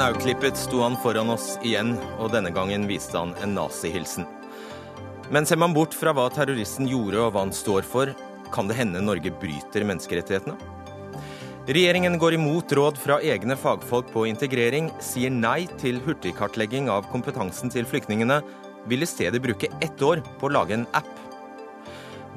snauklippet 0.00 0.56
sto 0.56 0.78
han 0.80 0.94
foran 0.96 1.28
oss 1.28 1.58
igjen, 1.60 1.90
og 2.16 2.30
denne 2.32 2.48
gangen 2.56 2.86
viste 2.88 3.18
han 3.20 3.34
en 3.44 3.50
nazihilsen. 3.52 4.24
Men 5.28 5.44
ser 5.44 5.60
man 5.60 5.74
bort 5.76 5.92
fra 5.92 6.14
hva 6.16 6.24
terroristen 6.32 6.88
gjorde 6.88 7.20
og 7.20 7.34
hva 7.34 7.42
han 7.44 7.52
står 7.52 7.84
for, 7.84 8.14
kan 8.48 8.70
det 8.70 8.78
hende 8.78 9.02
Norge 9.04 9.28
bryter 9.42 9.84
menneskerettighetene? 9.84 10.56
Regjeringen 11.68 12.16
går 12.22 12.38
imot 12.38 12.72
råd 12.72 12.96
fra 12.96 13.18
egne 13.20 13.58
fagfolk 13.60 14.08
på 14.14 14.24
integrering, 14.30 14.88
sier 15.04 15.28
nei 15.28 15.66
til 15.82 16.00
hurtigkartlegging 16.06 16.88
av 16.88 17.04
kompetansen 17.12 17.68
til 17.68 17.84
flyktningene, 17.84 18.40
vil 18.88 19.04
i 19.04 19.10
stedet 19.10 19.44
bruke 19.44 19.68
ett 19.84 20.00
år 20.00 20.24
på 20.40 20.48
å 20.48 20.54
lage 20.56 20.78
en 20.80 20.88
app. 20.96 21.12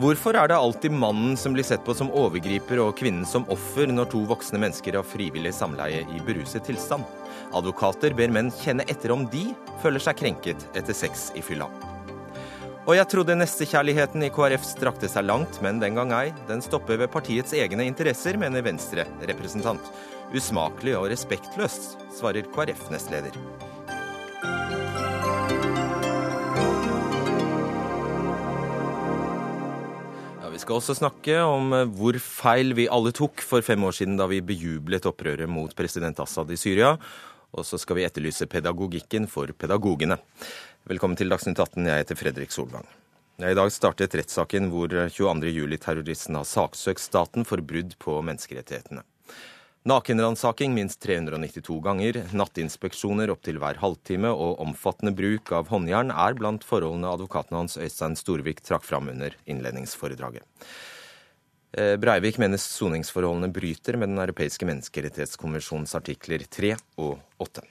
Hvorfor 0.03 0.35
er 0.35 0.51
det 0.51 0.59
alltid 0.59 0.91
mannen 0.91 1.39
som 1.39 1.55
blir 1.55 1.63
sett 1.63 1.87
på 1.87 1.95
som 1.95 2.11
overgriper 2.11 2.83
og 2.83 2.97
kvinnen 2.99 3.23
som 3.29 3.47
offer 3.53 3.87
når 3.87 4.11
to 4.11 4.27
voksne 4.27 4.59
mennesker 4.59 4.99
har 4.99 5.07
frivillig 5.07 5.55
samleie 5.55 6.03
i 6.11 6.23
beruset 6.27 6.67
tilstand? 6.67 7.07
Advokater 7.53 8.15
ber 8.17 8.31
menn 8.33 8.49
kjenne 8.63 8.85
etter 8.89 9.13
om 9.13 9.27
de 9.29 9.51
føler 9.83 10.01
seg 10.01 10.17
krenket 10.17 10.63
etter 10.73 10.95
sex 10.97 11.29
i 11.37 11.43
fylla. 11.45 11.67
Og 12.83 12.97
jeg 12.97 13.07
trodde 13.07 13.37
nestekjærligheten 13.37 14.25
i 14.25 14.31
KrF 14.33 14.65
strakte 14.67 15.07
seg 15.07 15.23
langt, 15.23 15.61
men 15.63 15.77
den 15.79 15.95
gang 15.95 16.09
ei. 16.17 16.33
Den 16.49 16.59
stopper 16.65 16.97
ved 16.99 17.13
partiets 17.13 17.55
egne 17.55 17.85
interesser, 17.87 18.35
mener 18.41 18.65
Venstre-representant. 18.65 19.87
Usmakelig 20.35 20.97
og 20.99 21.07
respektløst, 21.13 21.93
svarer 22.17 22.49
KrF-nestleder. 22.51 23.37
Ja, 30.41 30.51
Vi 30.51 30.59
skal 30.59 30.81
også 30.81 30.99
snakke 30.99 31.39
om 31.39 31.71
eh, 31.71 31.87
hvor 31.87 32.19
feil 32.19 32.75
vi 32.75 32.91
alle 32.91 33.15
tok 33.15 33.45
for 33.47 33.63
fem 33.63 33.87
år 33.87 33.95
siden 33.95 34.19
da 34.19 34.27
vi 34.27 34.43
bejublet 34.43 35.07
opprøret 35.07 35.47
mot 35.47 35.71
president 35.71 36.19
Assad 36.19 36.51
i 36.51 36.59
Syria. 36.59 36.97
Og 37.53 37.65
så 37.67 37.77
skal 37.77 37.99
vi 37.99 38.05
etterlyse 38.07 38.47
pedagogikken 38.49 39.27
for 39.29 39.51
pedagogene. 39.53 40.17
Velkommen 40.89 41.17
til 41.19 41.29
Dagsnytt 41.29 41.59
18, 41.61 41.85
jeg 41.85 42.01
heter 42.01 42.17
Fredrik 42.17 42.53
Solvang. 42.53 42.87
I 43.41 43.53
dag 43.57 43.69
startet 43.73 44.13
rettssaken 44.17 44.71
hvor 44.73 44.89
22.07-terroristen 44.89 46.37
har 46.37 46.47
saksøkt 46.49 47.01
staten 47.01 47.45
for 47.45 47.61
brudd 47.65 47.93
på 48.01 48.19
menneskerettighetene. 48.25 49.03
Nakenransaking 49.89 50.71
minst 50.73 51.01
392 51.03 51.77
ganger, 51.83 52.21
nattinspeksjoner 52.31 53.33
opptil 53.33 53.57
hver 53.59 53.81
halvtime 53.81 54.31
og 54.31 54.61
omfattende 54.63 55.11
bruk 55.17 55.51
av 55.53 55.67
håndjern 55.73 56.13
er 56.13 56.37
blant 56.39 56.63
forholdene 56.63 57.11
advokaten 57.11 57.57
hans 57.59 57.75
Øystein 57.75 58.15
Storvik 58.15 58.63
trakk 58.63 58.85
fram 58.87 59.11
under 59.11 59.35
innledningsforedraget. 59.43 60.47
Eh, 61.73 61.95
Breivik 61.97 62.37
mener 62.37 62.61
soningsforholdene 62.61 63.49
bryter 63.49 63.97
med 63.97 64.11
Den 64.11 64.21
europeiske 64.21 64.65
menneskerettighetskonvensjonens 64.69 65.95
artikler 65.97 66.43
3 66.45 66.75
og 67.01 67.17
8. 67.41 67.63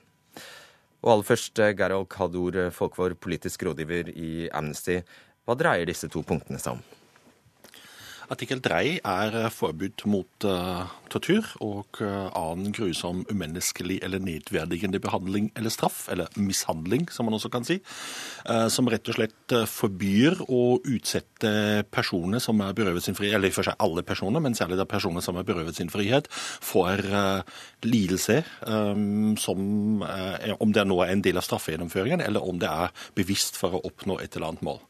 Og 1.03 1.13
aller 1.13 1.29
først, 1.29 1.59
eh, 1.59 1.75
Gerald 1.79 2.09
Kador 2.09 2.71
Folkvår, 2.71 3.15
politisk 3.15 3.63
rådgiver 3.63 4.11
i 4.11 4.49
Amnesty. 4.51 5.03
Hva 5.47 5.55
dreier 5.55 5.87
disse 5.87 6.09
to 6.09 6.23
punktene 6.23 6.59
seg 6.59 6.73
om? 6.73 6.83
Artikkel 8.33 8.63
3 8.65 9.01
er 9.05 9.35
eh, 9.37 9.51
forbud 9.53 10.05
mot 10.09 10.47
uh, 10.49 10.89
tortur 11.13 11.45
og 11.61 11.99
uh, 12.01 12.31
annen 12.39 12.73
grusom, 12.73 13.27
umenneskelig 13.29 13.99
eller 14.07 14.23
nedverdigende 14.25 15.01
behandling 15.03 15.51
eller 15.59 15.73
straff, 15.73 16.07
eller 16.13 16.31
mishandling, 16.41 17.09
som 17.13 17.29
man 17.29 17.37
også 17.37 17.51
kan 17.53 17.67
si, 17.69 17.77
uh, 18.49 18.69
som 18.73 18.89
rett 18.89 19.11
og 19.13 19.19
slett 19.19 19.57
forbyr 19.69 20.41
å 20.49 20.63
utsette 20.81 21.53
personer 21.93 22.41
som 22.41 22.63
er 22.65 22.77
berøvet 22.79 23.05
sin 23.05 23.19
frihet, 23.19 23.37
eller 23.37 23.53
i 23.53 23.55
for 23.55 23.69
seg 23.69 23.77
alle 23.85 24.05
personer, 24.07 24.41
men 24.41 24.57
særlig 24.57 24.81
da 24.81 24.89
personer 24.89 25.25
som 25.25 25.37
er 25.37 25.49
berøvet 25.49 25.77
sin 25.77 25.93
frihet, 25.93 26.31
for 26.33 27.01
lidelse, 27.85 28.39
um, 28.65 29.35
som 29.41 30.01
om 30.03 30.73
det 30.73 30.87
nå 30.87 30.99
er 31.05 31.13
en 31.13 31.25
del 31.25 31.41
av 31.41 31.45
straffegjennomføringen, 31.45 32.23
eller 32.25 32.47
om 32.49 32.61
det 32.63 32.71
er 32.71 32.95
bevisst 33.19 33.59
for 33.61 33.77
å 33.77 33.83
oppnå 33.91 34.17
et 34.23 34.39
eller 34.39 34.53
annet 34.53 34.65
mål. 34.71 34.81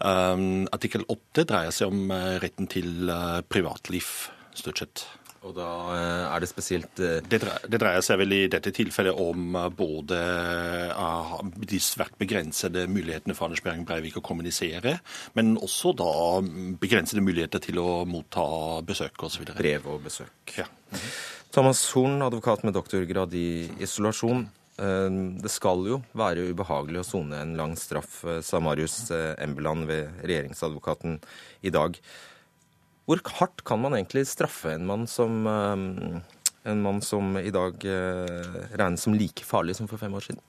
Um, 0.00 0.66
artikkel 0.72 1.04
8 1.12 1.44
dreier 1.44 1.74
seg 1.74 1.90
om 1.92 2.06
uh, 2.08 2.36
retten 2.40 2.68
til 2.72 3.10
uh, 3.12 3.40
privatliv, 3.44 4.06
stort 4.56 4.80
sett. 4.80 5.02
Og 5.44 5.52
da 5.56 5.66
uh, 5.92 6.24
er 6.30 6.40
det 6.40 6.48
spesielt 6.48 7.00
det 7.00 7.40
dreier, 7.40 7.66
det, 7.68 7.80
dreier, 7.80 8.04
seg 8.04 8.20
vel 8.20 8.32
i 8.36 8.40
dette 8.52 8.72
tilfellet 8.76 9.20
om 9.20 9.58
både 9.76 10.20
de 11.68 11.80
svært 11.84 12.16
begrensede 12.20 12.86
mulighetene 12.92 13.36
for 13.36 13.48
Anders 13.48 13.64
Behring 13.64 13.84
Breivik 13.88 14.16
å 14.20 14.24
kommunisere, 14.24 14.98
men 15.36 15.56
også 15.60 15.92
da 15.96 16.12
begrensede 16.80 17.24
muligheter 17.24 17.60
til 17.64 17.80
å 17.80 18.04
motta 18.08 18.46
besøk 18.84 19.28
osv. 19.28 19.48
Brev 19.56 19.88
og 19.92 20.00
besøk. 20.08 20.56
Ja. 20.56 20.68
Thomas 21.52 21.82
Horn, 21.92 22.20
advokat 22.22 22.64
med 22.64 22.76
doktorgrad 22.76 23.34
i 23.34 23.68
isolasjon. 23.82 24.46
Det 24.80 25.50
skal 25.52 25.84
jo 25.84 25.98
være 26.16 26.48
ubehagelig 26.54 27.02
å 27.02 27.04
sone 27.04 27.36
en 27.42 27.56
lang 27.58 27.74
straff, 27.76 28.22
sa 28.40 28.60
Marius 28.64 29.10
Embeland 29.12 29.84
ved 29.90 30.22
regjeringsadvokaten 30.24 31.18
i 31.68 31.72
dag. 31.74 31.98
Hvor 33.04 33.20
hardt 33.40 33.60
kan 33.68 33.82
man 33.82 33.96
egentlig 33.98 34.24
straffe 34.30 34.72
en 34.72 34.86
mann 34.88 35.04
som, 35.10 35.44
en 35.44 36.80
mann 36.84 37.02
som 37.04 37.36
i 37.36 37.52
dag 37.52 37.76
regnes 37.84 39.04
som 39.04 39.16
like 39.18 39.44
farlig 39.44 39.76
som 39.76 39.90
for 39.90 40.00
fem 40.00 40.14
år 40.16 40.30
siden? 40.30 40.40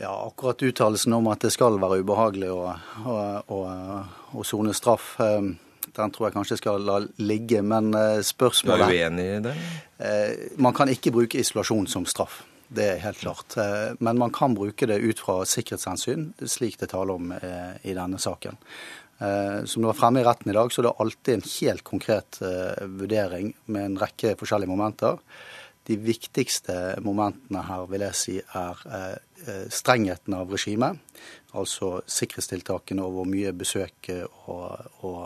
Ja, 0.00 0.12
akkurat 0.26 0.62
uttalelsen 0.62 1.12
om 1.16 1.26
at 1.32 1.40
det 1.44 1.50
skal 1.56 1.80
være 1.80 2.02
ubehagelig 2.04 2.52
å 2.52 4.44
sone 4.46 4.76
straff, 4.76 5.16
den 5.90 6.12
tror 6.14 6.28
jeg 6.28 6.36
kanskje 6.36 6.60
skal 6.60 6.84
la 6.84 7.00
ligge. 7.16 7.64
Men 7.64 7.94
spørsmålet 8.24 8.84
Du 8.84 8.92
er 8.92 9.08
uenig 9.08 9.26
i 9.30 9.40
det? 9.48 9.56
Man 10.60 10.76
kan 10.76 10.92
ikke 10.92 11.12
bruke 11.16 11.40
isolasjon 11.40 11.88
som 11.90 12.04
straff. 12.08 12.42
Det 12.70 12.86
er 12.86 13.00
helt 13.02 13.18
klart. 13.18 13.56
Men 13.98 14.18
man 14.20 14.30
kan 14.30 14.54
bruke 14.54 14.86
det 14.86 15.00
ut 15.02 15.18
fra 15.18 15.40
sikkerhetshensyn, 15.48 16.28
slik 16.46 16.78
det 16.78 16.92
taler 16.92 17.18
om 17.18 17.32
i 17.34 17.94
denne 17.96 18.20
saken. 18.22 18.58
Som 19.18 19.82
det 19.82 19.90
var 19.90 19.98
fremme 19.98 20.22
i 20.22 20.24
retten 20.24 20.52
i 20.52 20.54
dag, 20.56 20.70
så 20.70 20.80
er 20.80 20.86
det 20.86 20.98
alltid 21.02 21.34
en 21.34 21.48
helt 21.48 21.84
konkret 21.84 22.38
vurdering 23.00 23.50
med 23.66 23.88
en 23.88 23.98
rekke 24.00 24.36
forskjellige 24.38 24.70
momenter. 24.70 25.18
De 25.90 25.98
viktigste 25.98 26.78
momentene 27.02 27.66
her 27.66 27.84
vil 27.90 28.06
jeg 28.06 28.18
si 28.20 28.38
er 28.38 28.80
strengheten 29.72 30.38
av 30.38 30.54
regimet. 30.54 31.02
Altså 31.58 31.98
sikkerhetstiltakene 32.06 33.02
og 33.02 33.18
hvor 33.18 33.28
mye 33.28 33.50
besøk 33.56 34.12
og, 34.46 34.78
og 35.02 35.20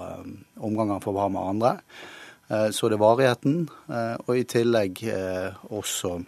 omganger 0.56 0.97
han 0.97 1.05
får 1.05 1.21
ha 1.21 1.32
med 1.37 1.50
andre. 1.53 1.72
Så 2.72 2.88
det 2.88 2.97
er 2.97 3.05
varigheten, 3.05 3.66
og 4.25 4.32
i 4.37 4.47
tillegg 4.49 5.05
også 5.69 6.19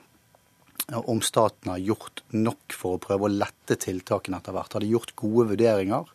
om 0.95 1.21
staten 1.25 1.73
har 1.73 1.83
gjort 1.83 2.23
nok 2.31 2.75
for 2.75 2.97
å 2.97 3.03
prøve 3.03 3.27
å 3.27 3.33
lette 3.33 3.79
tiltakene 3.83 4.39
etter 4.39 4.55
hvert. 4.55 4.77
Har 4.77 4.85
de 4.85 4.93
gjort 4.93 5.17
gode 5.19 5.49
vurderinger 5.51 6.13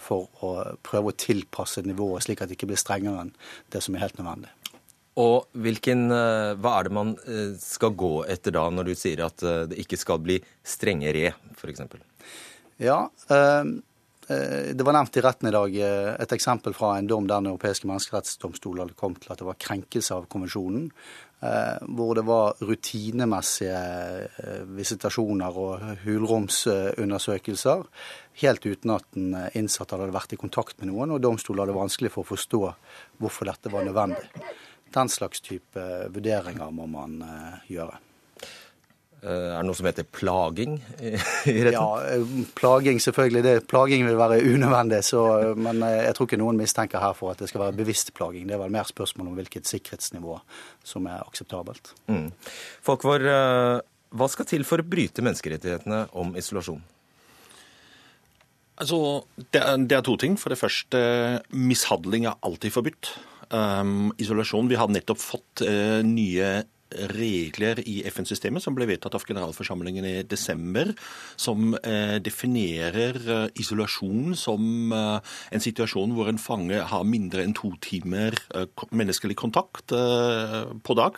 for 0.00 0.44
å 0.44 0.54
prøve 0.84 1.12
å 1.12 1.16
tilpasse 1.16 1.84
nivået, 1.84 2.24
slik 2.24 2.42
at 2.42 2.50
det 2.50 2.58
ikke 2.58 2.68
blir 2.72 2.80
strengere 2.80 3.26
enn 3.26 3.30
det 3.72 3.80
som 3.84 3.96
er 3.96 4.04
helt 4.04 4.18
nødvendig. 4.20 4.50
Og 5.20 5.48
hvilken, 5.60 6.08
Hva 6.08 6.74
er 6.78 6.88
det 6.88 6.96
man 6.96 7.14
skal 7.60 7.92
gå 7.96 8.24
etter 8.32 8.54
da, 8.56 8.66
når 8.72 8.92
du 8.92 8.94
sier 8.96 9.24
at 9.26 9.44
det 9.68 9.80
ikke 9.80 10.00
skal 10.00 10.20
bli 10.24 10.38
strengere, 10.64 11.34
f.eks.? 11.56 11.84
Ja, 12.80 13.10
det 14.32 14.86
var 14.86 14.96
nevnt 14.96 15.16
i 15.18 15.24
retten 15.24 15.50
i 15.50 15.52
dag 15.52 15.76
et 15.76 16.32
eksempel 16.32 16.72
fra 16.76 16.94
en 16.96 17.10
dom 17.10 17.26
der 17.28 17.42
Den 17.42 17.52
europeiske 17.52 17.88
menneskerettsdomstol 17.90 18.80
hadde 18.80 18.96
kommet 18.96 19.24
til 19.24 19.34
at 19.34 19.42
det 19.42 19.48
var 19.48 19.60
krenkelse 19.60 20.16
av 20.16 20.28
konvensjonen 20.32 20.88
hvor 21.42 22.14
det 22.14 22.22
var 22.22 22.60
rutinemessige 22.62 23.78
visitasjoner 24.76 25.56
og 25.58 25.86
hulromsundersøkelser, 26.04 27.82
helt 28.44 28.68
uten 28.68 28.94
at 28.94 29.08
den 29.16 29.34
innsatte 29.58 29.98
hadde 29.98 30.14
vært 30.14 30.36
i 30.36 30.38
kontakt 30.38 30.78
med 30.78 30.92
noen, 30.92 31.16
og 31.16 31.24
domstolen 31.24 31.64
hadde 31.64 31.74
vanskelig 31.80 32.12
for 32.14 32.22
å 32.22 32.30
forstå 32.30 32.62
hvorfor 33.18 33.50
dette 33.50 33.74
var 33.74 33.88
nødvendig. 33.88 34.30
Den 34.94 35.10
slags 35.10 35.42
type 35.42 35.82
vurderinger 36.14 36.70
må 36.70 36.86
man 36.86 37.18
gjøre. 37.66 37.98
Er 39.22 39.60
det 39.60 39.66
noe 39.68 39.78
som 39.78 39.86
heter 39.86 40.06
plaging 40.10 40.80
i 40.98 41.12
retten? 41.14 41.76
Ja, 41.76 42.16
plaging 42.58 42.98
selvfølgelig. 43.02 43.42
Det, 43.46 43.52
plaging 43.70 44.02
vil 44.08 44.18
være 44.18 44.40
unødvendig. 44.42 44.98
Så, 45.06 45.22
men 45.54 45.78
jeg 45.86 46.16
tror 46.16 46.26
ikke 46.26 46.40
noen 46.40 46.58
mistenker 46.58 47.02
her 47.02 47.14
for 47.14 47.30
at 47.30 47.42
det 47.42 47.52
skal 47.52 47.68
være 47.68 47.76
bevisst 47.78 48.10
plaging. 48.18 48.48
Det 48.48 48.56
er 48.56 48.62
vel 48.64 48.74
mer 48.74 48.88
spørsmål 48.88 49.30
om 49.30 49.38
hvilket 49.38 49.70
sikkerhetsnivå 49.70 50.40
som 50.82 51.06
er 51.06 51.22
akseptabelt. 51.22 51.94
Mm. 52.10 52.32
Folkvår, 52.82 53.28
hva 54.12 54.28
skal 54.32 54.48
til 54.50 54.66
for 54.66 54.82
å 54.82 54.88
bryte 54.90 55.22
menneskerettighetene 55.22 56.08
om 56.18 56.34
isolasjon? 56.38 56.82
Altså, 58.82 58.98
det 59.54 59.60
er, 59.62 59.76
det 59.86 59.96
er 59.98 60.04
to 60.06 60.16
ting. 60.18 60.34
For 60.40 60.52
det 60.52 60.60
første, 60.60 60.98
mishandling 61.54 62.26
er 62.26 62.40
alltid 62.42 62.74
forbudt. 62.74 63.14
Um, 63.52 64.14
isolasjon 64.16 64.70
Vi 64.70 64.78
har 64.80 64.88
nettopp 64.88 65.20
fått 65.20 65.60
uh, 65.66 66.00
nye 66.06 66.62
regler 67.12 67.80
i 67.88 68.02
FN-systemet 68.10 68.64
som 68.64 68.76
ble 68.76 68.86
vedtatt 68.90 69.14
av 69.16 69.24
generalforsamlingen 69.26 70.06
i 70.08 70.14
desember, 70.28 70.92
som 71.40 71.74
eh, 71.78 72.18
definerer 72.22 73.18
eh, 73.22 73.44
isolasjon 73.62 74.36
som 74.38 74.92
eh, 74.94 75.34
en 75.54 75.64
situasjon 75.64 76.14
hvor 76.16 76.30
en 76.30 76.40
fange 76.40 76.78
har 76.92 77.08
mindre 77.08 77.44
enn 77.44 77.56
to 77.56 77.72
timer 77.82 78.36
menneskelig 78.92 79.34
kontakt 79.38 79.92
på 79.92 80.94
dag, 80.96 81.16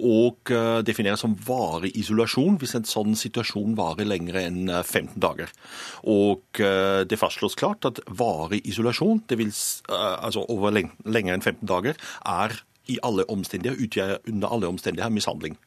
og 0.00 0.52
definerer 0.86 1.18
som 1.20 1.34
varig 1.46 1.90
isolasjon 1.98 2.58
hvis 2.60 2.74
en 2.78 2.88
sånn 2.88 3.16
situasjon 3.18 3.76
varer 3.78 4.08
lenger 4.08 4.38
enn 4.42 4.60
15 4.70 5.18
dager. 5.22 5.52
Og 6.10 6.60
det 6.60 7.18
fastslås 7.20 7.58
klart 7.60 7.86
at 7.88 8.00
varig 8.06 8.62
isolasjon, 8.70 9.22
det 9.30 9.38
vil, 9.40 9.52
altså 9.90 10.46
over 10.52 10.74
lenger 10.74 11.36
enn 11.36 11.44
15 11.44 11.68
dager, 11.70 12.00
er 12.26 12.60
alle 13.02 13.26
omstendigheter, 13.30 13.84
utgjør 13.84 14.16
under 14.28 14.48
alle 14.48 14.70
omstendigheter 14.70 15.14
mishandling. 15.14 15.58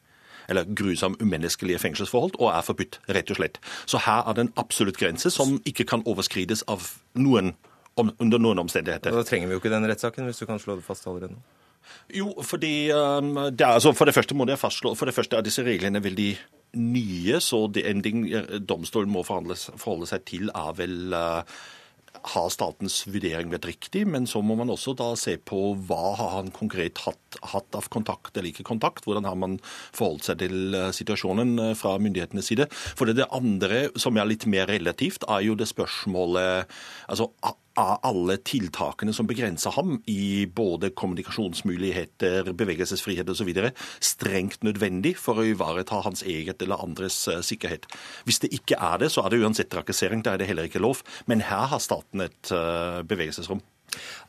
Eller 0.48 0.66
grusom 0.76 1.16
umenneskelige 1.20 1.78
fengselsforhold, 1.80 2.36
og 2.38 2.50
er 2.52 2.64
forbudt, 2.66 3.00
rett 3.08 3.30
og 3.32 3.38
slett. 3.38 3.60
Så 3.86 4.02
her 4.04 4.28
er 4.28 4.36
det 4.36 4.44
en 4.44 4.52
absolutt 4.60 4.98
grense 5.00 5.30
som 5.32 5.56
ikke 5.64 5.86
kan 5.88 6.04
overskrides 6.06 6.66
av 6.68 6.84
noen 7.16 7.54
om, 7.96 8.10
under 8.20 8.38
noen 8.42 8.58
omstendigheter. 8.64 9.14
Da 9.14 9.24
trenger 9.26 9.48
vi 9.48 9.56
jo 9.56 9.62
ikke 9.62 9.72
den 9.72 9.88
rettssaken, 9.88 10.26
hvis 10.28 10.42
du 10.42 10.46
kan 10.46 10.60
slå 10.60 10.76
det 10.76 10.86
fast 10.86 11.06
allerede 11.06 11.36
nå. 11.36 11.44
Jo, 12.14 12.30
fordi 12.42 12.90
um, 12.96 13.34
det 13.52 13.60
er, 13.60 13.74
altså, 13.76 13.92
For 13.92 14.08
det 14.08 14.14
første 14.14 14.34
må 14.34 14.46
det 14.48 14.58
fastslå, 14.58 14.94
for 14.94 15.08
det 15.08 15.14
første 15.14 15.36
er 15.36 15.44
disse 15.44 15.64
reglene 15.64 16.02
veldig 16.04 16.30
nye, 16.80 17.40
så 17.40 17.66
det 17.70 17.84
ending 17.86 18.26
domstolen 18.66 19.12
må 19.12 19.22
forholde 19.22 20.08
seg 20.08 20.24
til, 20.26 20.48
er 20.48 20.72
vel 20.78 21.14
uh, 21.14 21.58
har 22.34 22.50
statens 22.52 23.02
vurdering 23.08 23.50
vært 23.52 23.66
riktig, 23.68 24.04
men 24.08 24.28
så 24.30 24.40
må 24.44 24.56
man 24.58 24.70
også 24.72 24.94
da 24.96 25.10
se 25.18 25.36
på 25.36 25.74
hva 25.88 26.14
har 26.18 26.30
han 26.38 26.52
konkret 26.54 27.02
hatt, 27.04 27.38
hatt 27.52 27.76
av 27.76 27.88
kontakt 27.92 28.36
eller 28.36 28.52
ikke 28.52 28.66
kontakt. 28.68 29.04
Hvordan 29.08 29.28
har 29.28 29.38
man 29.40 29.58
forholdt 29.66 30.28
seg 30.28 30.40
til 30.44 30.76
eh, 30.78 30.92
situasjonen 30.94 31.58
eh, 31.70 31.74
fra 31.78 31.96
myndighetenes 32.02 32.48
side. 32.52 32.68
For 32.70 33.10
det, 33.10 33.18
det 33.20 33.30
andre, 33.34 33.88
som 34.00 34.16
er 34.16 34.30
litt 34.30 34.48
mer 34.50 34.70
relativt, 34.70 35.26
er 35.28 35.44
jo 35.46 35.58
det 35.58 35.68
spørsmålet 35.70 36.70
altså 37.10 37.30
av 37.80 37.98
alle 38.06 38.36
tiltakene 38.46 39.12
som 39.14 39.26
begrenser 39.28 39.74
ham 39.76 39.96
i 40.10 40.46
både 40.46 40.92
kommunikasjonsmuligheter, 40.96 42.52
bevegelsesfrihet 42.56 43.30
osv., 43.30 43.50
strengt 44.04 44.64
nødvendig 44.66 45.16
for 45.20 45.40
å 45.40 45.46
ivareta 45.48 46.02
hans 46.04 46.24
eget 46.26 46.62
eller 46.62 46.82
andres 46.84 47.18
eh, 47.28 47.42
sikkerhet. 47.44 47.88
Hvis 48.28 48.42
det 48.44 48.52
ikke 48.56 48.78
er 48.78 49.02
det, 49.02 49.10
så 49.14 49.24
er 49.24 49.34
det 49.34 49.42
uansett 49.42 49.72
trakassering. 49.72 50.22
Da 50.24 50.34
er 50.34 50.42
det 50.42 50.48
heller 50.50 50.68
ikke 50.68 50.82
lov. 50.82 51.02
Men 51.30 51.44
her 51.44 51.68
har 51.72 51.82
staten 51.82 52.24
et 52.24 52.54
uh, 52.54 53.02
bevegelsesrom. 53.06 53.62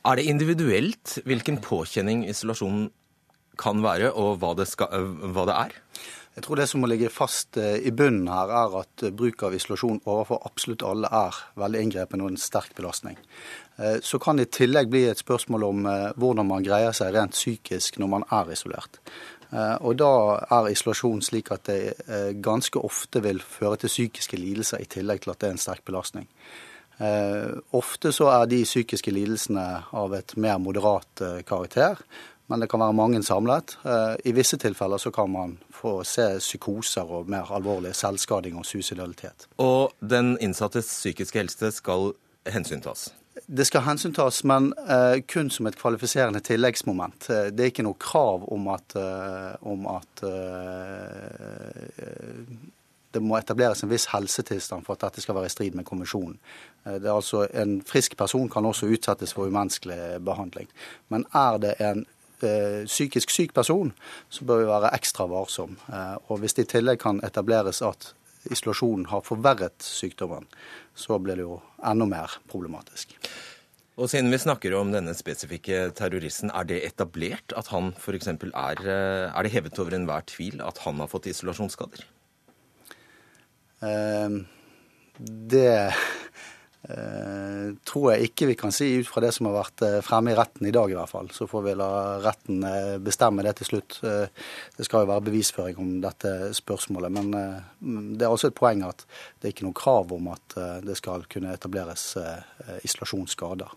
Er 0.06 0.18
det 0.18 0.26
individuelt 0.30 1.16
hvilken 1.26 1.58
påkjenning 1.62 2.24
isolasjonen 2.28 2.90
kan 3.60 3.80
være, 3.84 4.12
og 4.12 4.40
hva 4.42 4.52
det, 4.58 4.68
skal, 4.68 5.10
hva 5.32 5.46
det 5.48 5.56
er? 5.56 5.76
Jeg 6.36 6.44
tror 6.44 6.58
det 6.60 6.66
som 6.68 6.82
må 6.84 6.88
ligge 6.90 7.08
fast 7.08 7.56
eh, 7.56 7.78
i 7.88 7.90
bunnen 7.96 8.26
her, 8.28 8.50
er 8.52 8.74
at 8.82 9.04
eh, 9.06 9.12
bruk 9.16 9.40
av 9.46 9.54
isolasjon 9.56 10.02
overfor 10.04 10.42
absolutt 10.44 10.82
alle 10.84 11.08
er 11.08 11.38
veldig 11.56 11.80
inngrepende 11.80 12.26
og 12.26 12.34
en 12.34 12.40
sterk 12.40 12.74
belastning. 12.76 13.16
Eh, 13.80 14.02
så 14.04 14.20
kan 14.20 14.36
det 14.36 14.50
i 14.50 14.52
tillegg 14.58 14.90
bli 14.92 15.06
et 15.08 15.22
spørsmål 15.22 15.64
om 15.64 15.88
hvordan 16.20 16.50
man 16.50 16.66
greier 16.66 16.92
seg 16.96 17.16
rent 17.16 17.32
psykisk 17.32 17.96
når 18.02 18.12
man 18.18 18.28
er 18.36 18.52
isolert. 18.52 19.00
Og 19.56 19.94
da 19.94 20.12
er 20.52 20.68
isolasjon 20.72 21.20
slik 21.22 21.52
at 21.54 21.68
det 21.68 22.40
ganske 22.42 22.80
ofte 22.82 23.20
vil 23.22 23.38
føre 23.38 23.78
til 23.78 23.92
psykiske 23.92 24.36
lidelser 24.36 24.82
i 24.82 24.88
tillegg 24.90 25.22
til 25.22 25.32
at 25.32 25.38
det 25.38 25.48
er 25.48 25.54
en 25.54 25.62
sterk 25.62 25.84
belastning. 25.86 26.26
Ofte 27.78 28.10
så 28.12 28.26
er 28.32 28.48
de 28.50 28.58
psykiske 28.66 29.14
lidelsene 29.14 29.68
av 29.94 30.16
et 30.18 30.34
mer 30.34 30.58
moderat 30.58 31.22
karakter, 31.46 32.02
men 32.46 32.62
det 32.62 32.68
kan 32.70 32.80
være 32.80 32.94
mange 32.96 33.22
samlet. 33.26 33.76
I 34.24 34.32
visse 34.36 34.58
tilfeller 34.60 35.00
så 35.02 35.10
kan 35.10 35.30
man 35.30 35.56
få 35.74 35.98
se 36.06 36.28
psykoser 36.38 37.10
og 37.18 37.30
mer 37.30 37.50
alvorlig 37.52 37.94
selvskading 37.98 38.58
og 38.58 38.66
suicidalitet. 38.66 39.48
Og 39.58 39.92
den 40.00 40.36
innsattes 40.40 40.86
psykiske 40.86 41.42
helse 41.42 41.72
skal 41.80 42.12
hensyntas? 42.52 43.08
Det 43.46 43.66
skal 43.68 43.84
hensyntas, 43.84 44.40
men 44.48 44.70
uh, 44.88 45.18
kun 45.28 45.50
som 45.52 45.68
et 45.68 45.76
kvalifiserende 45.76 46.40
tilleggsmoment. 46.40 47.28
Uh, 47.28 47.48
det 47.52 47.66
er 47.66 47.72
ikke 47.74 47.84
noe 47.84 47.98
krav 48.00 48.46
om 48.52 48.70
at, 48.72 48.96
om 49.60 49.84
at 49.92 50.24
det 53.16 53.22
må 53.24 53.36
etableres 53.38 53.82
en 53.84 53.92
viss 53.92 54.08
helsetilstand 54.12 54.86
for 54.86 54.96
at 54.96 55.06
dette 55.06 55.24
skal 55.24 55.36
være 55.36 55.50
i 55.50 55.52
strid 55.52 55.76
med 55.76 55.86
konvensjonen. 55.88 56.38
Det 56.86 57.10
altså 57.10 57.46
En 57.52 57.80
frisk 57.82 58.16
person 58.16 58.48
kan 58.48 58.64
også 58.64 58.86
utsettes 58.86 59.32
for 59.34 59.48
umenneskelig 59.48 60.20
behandling. 60.24 60.68
Men 61.08 61.24
er 61.34 61.58
det 61.58 61.74
en 61.80 62.04
Eh, 62.06 62.15
psykisk 62.40 63.32
syk 63.32 63.54
person, 63.56 63.92
så 64.28 64.44
bør 64.44 64.62
vi 64.62 64.70
være 64.70 64.92
ekstra 64.96 65.26
varsom. 65.30 65.76
Eh, 65.88 66.16
og 66.28 66.40
hvis 66.42 66.56
det 66.56 66.66
i 66.66 66.72
tillegg 66.76 67.00
kan 67.02 67.20
etableres 67.26 67.82
at 67.86 68.12
isolasjonen 68.50 69.08
har 69.10 69.24
forverret 69.26 69.82
sykdommen, 69.82 70.46
så 70.94 71.18
blir 71.18 71.38
det 71.38 71.46
jo 71.46 71.60
enda 71.84 72.06
mer 72.08 72.38
problematisk. 72.50 73.16
Og 73.96 74.10
siden 74.12 74.28
vi 74.28 74.38
snakker 74.38 74.74
om 74.76 74.90
denne 74.92 75.14
spesifikke 75.16 75.86
terroristen, 75.96 76.52
er 76.52 76.68
det 76.68 76.82
etablert 76.84 77.54
at 77.56 77.70
han 77.72 77.94
f.eks. 77.96 78.28
Er, 78.28 78.82
eh, 78.84 79.32
er 79.32 79.42
det 79.42 79.54
hevet 79.54 79.80
over 79.80 79.96
enhver 79.96 80.26
tvil 80.28 80.60
at 80.60 80.82
han 80.84 81.00
har 81.00 81.10
fått 81.10 81.30
isolasjonsskader? 81.32 82.04
Det 85.16 85.66
Eh, 85.76 85.92
tror 87.86 88.12
jeg 88.12 88.28
ikke 88.28 88.48
vi 88.50 88.56
kan 88.58 88.74
si 88.74 88.88
ut 89.00 89.08
fra 89.10 89.22
det 89.24 89.32
som 89.34 89.48
har 89.48 89.56
vært 89.56 89.82
eh, 89.86 89.98
fremme 90.06 90.32
i 90.32 90.36
retten 90.38 90.68
i 90.68 90.74
dag, 90.74 90.90
i 90.92 90.96
hvert 90.98 91.10
fall. 91.10 91.30
Så 91.34 91.48
får 91.50 91.64
vi 91.66 91.74
la 91.78 91.90
retten 92.22 92.66
eh, 92.68 92.96
bestemme 93.02 93.44
det 93.46 93.56
til 93.58 93.70
slutt. 93.70 93.98
Det 94.02 94.86
skal 94.86 95.04
jo 95.04 95.10
være 95.10 95.26
bevisføring 95.28 95.80
om 95.82 95.94
dette 96.04 96.32
spørsmålet. 96.56 97.12
Men 97.16 98.16
det 98.16 98.26
er 98.26 98.32
også 98.32 98.52
et 98.52 98.58
poeng 98.58 98.84
at 98.86 99.06
det 99.40 99.48
er 99.48 99.54
ikke 99.56 99.66
noe 99.66 99.76
krav 99.76 100.12
om 100.14 100.30
at 100.34 100.58
det 100.86 100.96
skal 100.98 101.26
kunne 101.32 101.54
etableres 101.56 102.12
isolasjonsskader. 102.86 103.72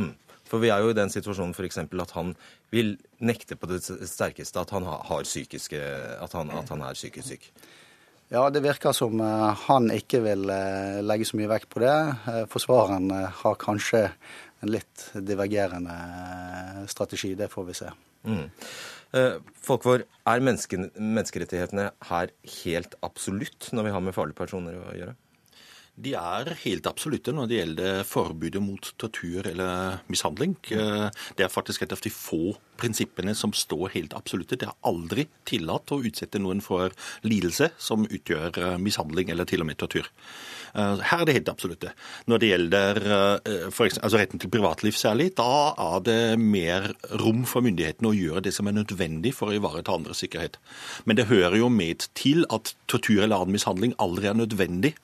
Mm. 0.00 0.12
For 0.50 0.62
vi 0.62 0.72
er 0.74 0.82
jo 0.82 0.90
i 0.90 0.96
den 0.98 1.12
situasjonen 1.12 1.54
f.eks. 1.54 1.78
at 1.78 2.14
han 2.16 2.34
vil 2.74 2.96
nekte 3.22 3.56
på 3.58 3.68
det 3.70 3.82
sterkeste 3.86 4.62
at 4.62 4.72
han, 4.74 4.86
har 4.86 5.26
psykiske, 5.26 5.78
at 6.18 6.34
han, 6.34 6.50
at 6.50 6.72
han 6.74 6.82
er 6.82 6.98
psykisk 6.98 7.28
syk. 7.30 7.50
Ja, 8.30 8.44
det 8.54 8.62
virker 8.62 8.94
som 8.94 9.18
eh, 9.18 9.62
han 9.66 9.90
ikke 9.90 10.20
vil 10.22 10.50
eh, 10.54 11.00
legge 11.02 11.26
så 11.26 11.38
mye 11.38 11.50
vekt 11.50 11.66
på 11.72 11.82
det. 11.82 11.96
Eh, 12.30 12.44
forsvareren 12.50 13.10
har 13.40 13.56
kanskje 13.58 14.04
en 14.62 14.70
litt 14.70 15.08
divergerende 15.26 15.96
strategi. 16.92 17.32
Det 17.34 17.48
får 17.50 17.66
vi 17.66 17.76
se. 17.80 17.90
Mm. 18.28 18.44
Folkvår, 19.64 20.04
er 20.28 20.42
menneskerettighetene 20.44 21.88
her 22.10 22.30
helt 22.60 22.92
absolutt 23.02 23.70
når 23.74 23.88
vi 23.88 23.94
har 23.96 24.04
med 24.04 24.14
farlige 24.14 24.38
personer 24.38 24.76
å 24.78 24.92
gjøre? 24.94 25.16
De 25.98 26.12
er 26.20 26.52
helt 26.60 26.86
absolutte 26.86 27.32
når 27.34 27.48
det 27.48 27.58
gjelder 27.58 28.04
forbudet 28.06 28.62
mot 28.62 28.92
tortur 29.00 29.48
eller 29.50 30.04
mishandling. 30.12 30.54
Det 30.68 31.48
er 31.48 31.50
faktisk 31.50 31.82
et 31.82 31.96
av 31.96 32.04
de 32.04 32.12
få 32.14 32.52
prinsippene 32.80 33.34
som 33.38 33.54
står 33.56 33.94
helt 33.96 34.16
absolutte. 34.16 34.58
Det 34.60 34.68
er 34.68 34.78
aldri 34.88 35.26
tillatt 35.48 35.92
å 35.94 36.00
utsette 36.06 36.40
noen 36.42 36.62
for 36.64 36.94
lidelse 37.26 37.70
som 37.80 38.06
utgjør 38.08 38.78
mishandling 38.82 39.30
eller 39.32 39.48
til 39.48 39.64
og 39.64 39.70
med 39.70 39.80
tortur. 39.80 40.08
Eh, 40.74 41.02
her 41.10 41.22
er 41.22 41.28
det 41.28 41.36
helt 41.40 41.52
absolutte. 41.52 41.94
Når 42.30 42.42
det 42.42 42.50
gjelder 42.50 43.00
for 43.74 43.86
eksempel, 43.86 44.06
altså 44.06 44.20
retten 44.20 44.42
til 44.42 44.52
privatliv 44.52 44.96
særlig, 44.96 45.30
da 45.38 45.74
er 45.74 46.04
det 46.06 46.20
mer 46.40 46.90
rom 47.20 47.44
for 47.48 47.64
myndighetene 47.64 48.10
å 48.10 48.16
gjøre 48.16 48.44
det 48.46 48.54
som 48.54 48.68
er 48.70 48.76
nødvendig 48.76 49.32
for 49.36 49.50
å 49.50 49.56
ivareta 49.56 49.94
andres 49.94 50.22
sikkerhet. 50.24 50.58
Men 51.04 51.18
det 51.18 51.28
hører 51.30 51.58
jo 51.60 51.70
med 51.72 52.06
til 52.18 52.44
at 52.54 52.74
tortur 52.90 53.22
eller 53.22 53.40
annen 53.40 53.56
mishandling 53.56 53.94
aldri 54.02 54.30
er 54.30 54.38
nødvendig. 54.38 54.94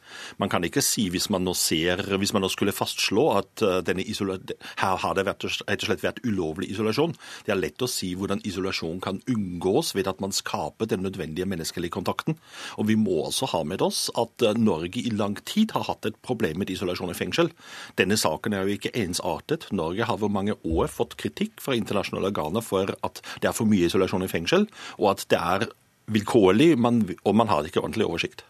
Man 0.40 0.50
kan 0.52 0.64
ikke 0.66 0.84
si, 0.84 1.08
hvis 1.12 1.28
man 1.32 1.46
nå 1.46 1.54
ser, 1.58 2.02
hvis 2.18 2.34
man 2.36 2.44
nå 2.44 2.50
skulle 2.52 2.74
fastslå 2.76 3.26
at 3.38 3.64
eh, 3.66 4.54
her 4.82 5.00
har 5.02 5.16
det 5.16 5.26
vært, 5.28 5.46
rett 5.66 5.82
og 5.82 5.90
slett 5.90 6.04
vært 6.04 6.22
ulovlig 6.26 6.70
isolasjon. 6.74 7.14
Det 7.46 7.54
er 7.54 7.60
lett 7.66 7.82
å 7.82 7.88
si 7.90 8.12
hvordan 8.16 8.42
isolasjon 8.46 9.00
kan 9.04 9.20
unngås 9.30 9.92
ved 9.96 10.08
at 10.10 10.22
man 10.22 10.34
skaper 10.34 10.88
den 10.90 11.04
nødvendige 11.06 11.48
menneskelige 11.48 11.94
kontakten. 11.96 12.38
Og 12.78 12.88
vi 12.90 12.96
må 13.00 13.18
også 13.26 13.50
ha 13.52 13.62
med 13.66 13.82
oss 13.84 14.06
at 14.18 14.46
Norge 14.58 15.02
i 15.02 15.12
lang 15.14 15.36
tid 15.48 15.74
har 15.76 15.86
hatt 15.90 16.08
et 16.08 16.18
problem 16.26 16.62
med 16.62 16.72
isolasjon 16.72 17.12
i 17.12 17.18
fengsel. 17.18 17.52
Denne 17.98 18.18
saken 18.20 18.56
er 18.56 18.66
jo 18.66 18.76
ikke 18.76 18.94
ensartet. 18.96 19.68
Norge 19.74 20.06
har 20.06 20.16
over 20.18 20.32
mange 20.32 20.56
år 20.64 20.90
fått 20.92 21.18
kritikk 21.20 21.60
fra 21.62 21.76
internasjonale 21.76 22.30
organer 22.32 22.64
for 22.64 22.94
at 23.06 23.22
det 23.42 23.50
er 23.50 23.56
for 23.56 23.68
mye 23.68 23.88
isolasjon 23.90 24.26
i 24.26 24.30
fengsel, 24.30 24.68
og 25.00 25.14
at 25.16 25.26
det 25.32 25.40
er 25.40 25.70
vilkårlig, 26.12 26.74
og 26.78 27.34
man 27.34 27.50
har 27.50 27.66
ikke 27.66 27.82
ordentlig 27.82 28.06
oversikt. 28.06 28.46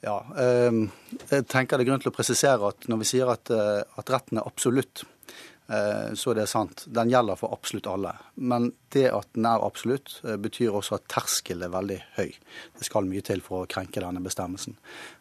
Ja, 0.00 0.22
ehm, 0.40 0.86
jeg 1.28 1.44
tenker 1.52 1.76
det 1.76 1.84
er 1.84 1.90
grunn 1.90 2.00
til 2.00 2.08
å 2.08 2.16
presisere 2.16 2.70
at 2.72 2.86
når 2.88 3.02
vi 3.02 3.08
sier 3.10 3.28
at, 3.28 3.50
eh, 3.52 3.82
at 4.00 4.12
retten 4.14 4.40
er 4.40 4.46
absolutt, 4.48 5.04
Eh, 5.04 5.19
så 6.18 6.32
det 6.34 6.42
er 6.42 6.50
sant. 6.50 6.82
Den 6.90 7.12
gjelder 7.12 7.38
for 7.38 7.54
absolutt 7.54 7.86
alle. 7.86 8.16
Men 8.34 8.72
det 8.90 9.06
at 9.14 9.28
den 9.36 9.46
er 9.46 9.62
absolutt, 9.62 10.20
eh, 10.24 10.36
betyr 10.36 10.74
også 10.74 10.96
at 10.98 11.06
terskelen 11.10 11.66
er 11.66 11.72
veldig 11.74 11.98
høy. 12.16 12.32
Det 12.78 12.86
skal 12.86 13.06
mye 13.06 13.22
til 13.22 13.42
for 13.44 13.64
å 13.64 13.68
krenke 13.70 14.02
denne 14.02 14.22
bestemmelsen. 14.24 14.76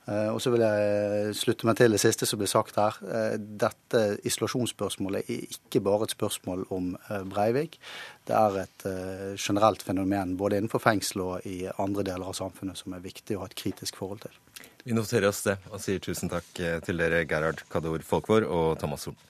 Eh, 0.07 0.29
og 0.33 0.39
så 0.41 0.51
vil 0.53 0.63
jeg 0.65 1.35
slutte 1.37 1.69
meg 1.69 1.77
til 1.77 1.93
det 1.93 2.01
siste 2.01 2.25
som 2.25 2.41
ble 2.41 2.49
sagt 2.49 2.79
her. 2.81 2.97
Dette 3.37 4.03
isolasjonsspørsmålet 4.25 5.29
er 5.29 5.45
ikke 5.53 5.83
bare 5.85 6.07
et 6.07 6.15
spørsmål 6.15 6.65
om 6.73 6.95
Breivik. 7.29 7.77
Det 8.25 8.35
er 8.35 8.59
et 8.63 9.37
generelt 9.37 9.83
fenomen 9.85 10.35
både 10.37 10.57
innenfor 10.57 10.81
fengsel 10.81 11.25
og 11.25 11.45
i 11.45 11.69
andre 11.77 12.03
deler 12.03 12.29
av 12.29 12.37
samfunnet 12.37 12.77
som 12.77 12.93
er 12.93 13.05
viktig 13.05 13.37
å 13.37 13.43
ha 13.43 13.49
et 13.49 13.57
kritisk 13.57 14.01
forhold 14.01 14.25
til. 14.25 14.35
Vi 14.85 14.97
noterer 14.97 15.29
oss 15.29 15.43
det 15.45 15.59
og 15.69 15.81
sier 15.83 16.01
tusen 16.01 16.29
takk 16.31 16.49
til 16.55 17.01
dere, 17.01 17.25
Gerhard 17.29 17.65
Kador 17.69 18.01
Folkvår 18.05 18.47
og 18.47 18.77
Thomas 18.79 19.05
Solen. 19.05 19.28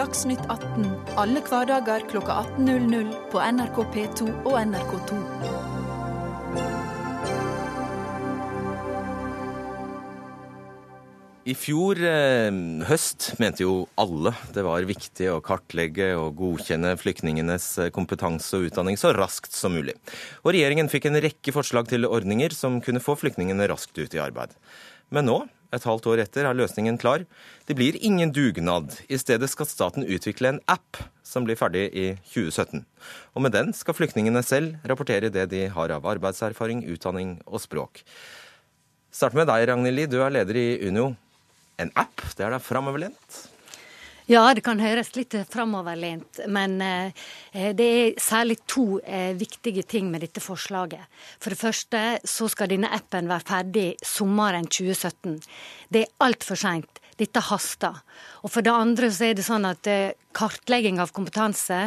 Dagsnytt 0.00 0.46
18 0.48 0.86
alle 1.20 1.40
hverdager 1.44 2.06
kl 2.08 2.22
18.00 2.24 3.10
på 3.28 3.40
NRK 3.52 3.80
P2 3.92 4.28
og 4.48 4.54
NRK2. 4.56 5.18
I 11.44 11.56
fjor 11.58 12.00
eh, 12.00 12.48
høst 12.88 13.28
mente 13.42 13.66
jo 13.66 13.74
alle 14.00 14.32
det 14.56 14.64
var 14.64 14.88
viktig 14.88 15.28
å 15.34 15.42
kartlegge 15.44 16.14
og 16.16 16.32
godkjenne 16.40 16.96
flyktningenes 16.96 17.68
eh, 17.84 17.92
kompetanse 17.92 18.56
og 18.56 18.70
utdanning 18.70 18.96
så 18.96 19.12
raskt 19.12 19.52
som 19.52 19.76
mulig. 19.76 19.98
Og 20.46 20.54
regjeringen 20.56 20.88
fikk 20.88 21.10
en 21.10 21.20
rekke 21.20 21.52
forslag 21.52 21.92
til 21.92 22.08
ordninger 22.08 22.56
som 22.56 22.80
kunne 22.80 23.04
få 23.04 23.20
flyktningene 23.20 23.68
raskt 23.68 24.00
ut 24.00 24.16
i 24.16 24.24
arbeid. 24.24 24.56
Men 25.12 25.28
nå 25.28 25.42
et 25.70 25.86
halvt 25.86 26.08
år 26.10 26.22
etter 26.24 26.46
er 26.48 26.56
løsningen 26.58 26.98
klar. 27.00 27.24
Det 27.68 27.76
blir 27.78 27.98
ingen 28.02 28.32
dugnad. 28.34 28.96
I 29.08 29.18
stedet 29.20 29.50
skal 29.52 29.68
staten 29.70 30.06
utvikle 30.06 30.54
en 30.54 30.60
app 30.70 30.98
som 31.26 31.46
blir 31.46 31.58
ferdig 31.58 31.86
i 31.94 32.06
2017. 32.32 32.82
Og 33.34 33.44
med 33.44 33.54
den 33.54 33.70
skal 33.76 33.96
flyktningene 33.96 34.42
selv 34.46 34.80
rapportere 34.88 35.30
det 35.30 35.46
de 35.52 35.66
har 35.70 35.94
av 35.94 36.08
arbeidserfaring, 36.10 36.82
utdanning 36.90 37.38
og 37.46 37.62
språk. 37.62 38.02
Start 39.14 39.34
med 39.38 39.48
deg, 39.50 39.68
Ragnhild 39.70 39.98
Lie. 39.98 40.10
Du 40.10 40.20
er 40.22 40.34
leder 40.34 40.58
i 40.58 40.68
Unio. 40.86 41.12
En 41.80 41.90
app, 41.98 42.22
det 42.36 42.46
er 42.46 42.54
da 42.54 42.60
framoverlent? 42.62 43.40
Ja, 44.30 44.44
det 44.54 44.62
kan 44.62 44.78
høres 44.78 45.08
litt 45.16 45.34
framoverlent, 45.50 46.44
men 46.46 46.76
eh, 46.86 47.70
det 47.74 47.86
er 47.86 48.20
særlig 48.22 48.60
to 48.70 49.00
eh, 49.02 49.32
viktige 49.34 49.82
ting 49.82 50.06
med 50.12 50.22
dette 50.22 50.38
forslaget. 50.38 51.02
For 51.42 51.50
det 51.50 51.58
første 51.58 52.02
så 52.22 52.46
skal 52.52 52.70
denne 52.70 52.92
appen 52.94 53.26
være 53.26 53.46
ferdig 53.48 53.86
sommeren 54.06 54.68
2017. 54.70 55.34
Det 55.90 56.04
er 56.04 56.12
altfor 56.22 56.60
seint. 56.62 57.00
Dette 57.18 57.42
haster. 57.42 57.98
Og 58.46 58.54
for 58.54 58.62
det 58.62 58.70
andre 58.70 59.10
så 59.10 59.26
er 59.32 59.34
det 59.34 59.48
sånn 59.48 59.66
at 59.66 59.90
eh, 59.90 60.14
kartlegging 60.30 61.02
av 61.02 61.10
kompetanse 61.16 61.80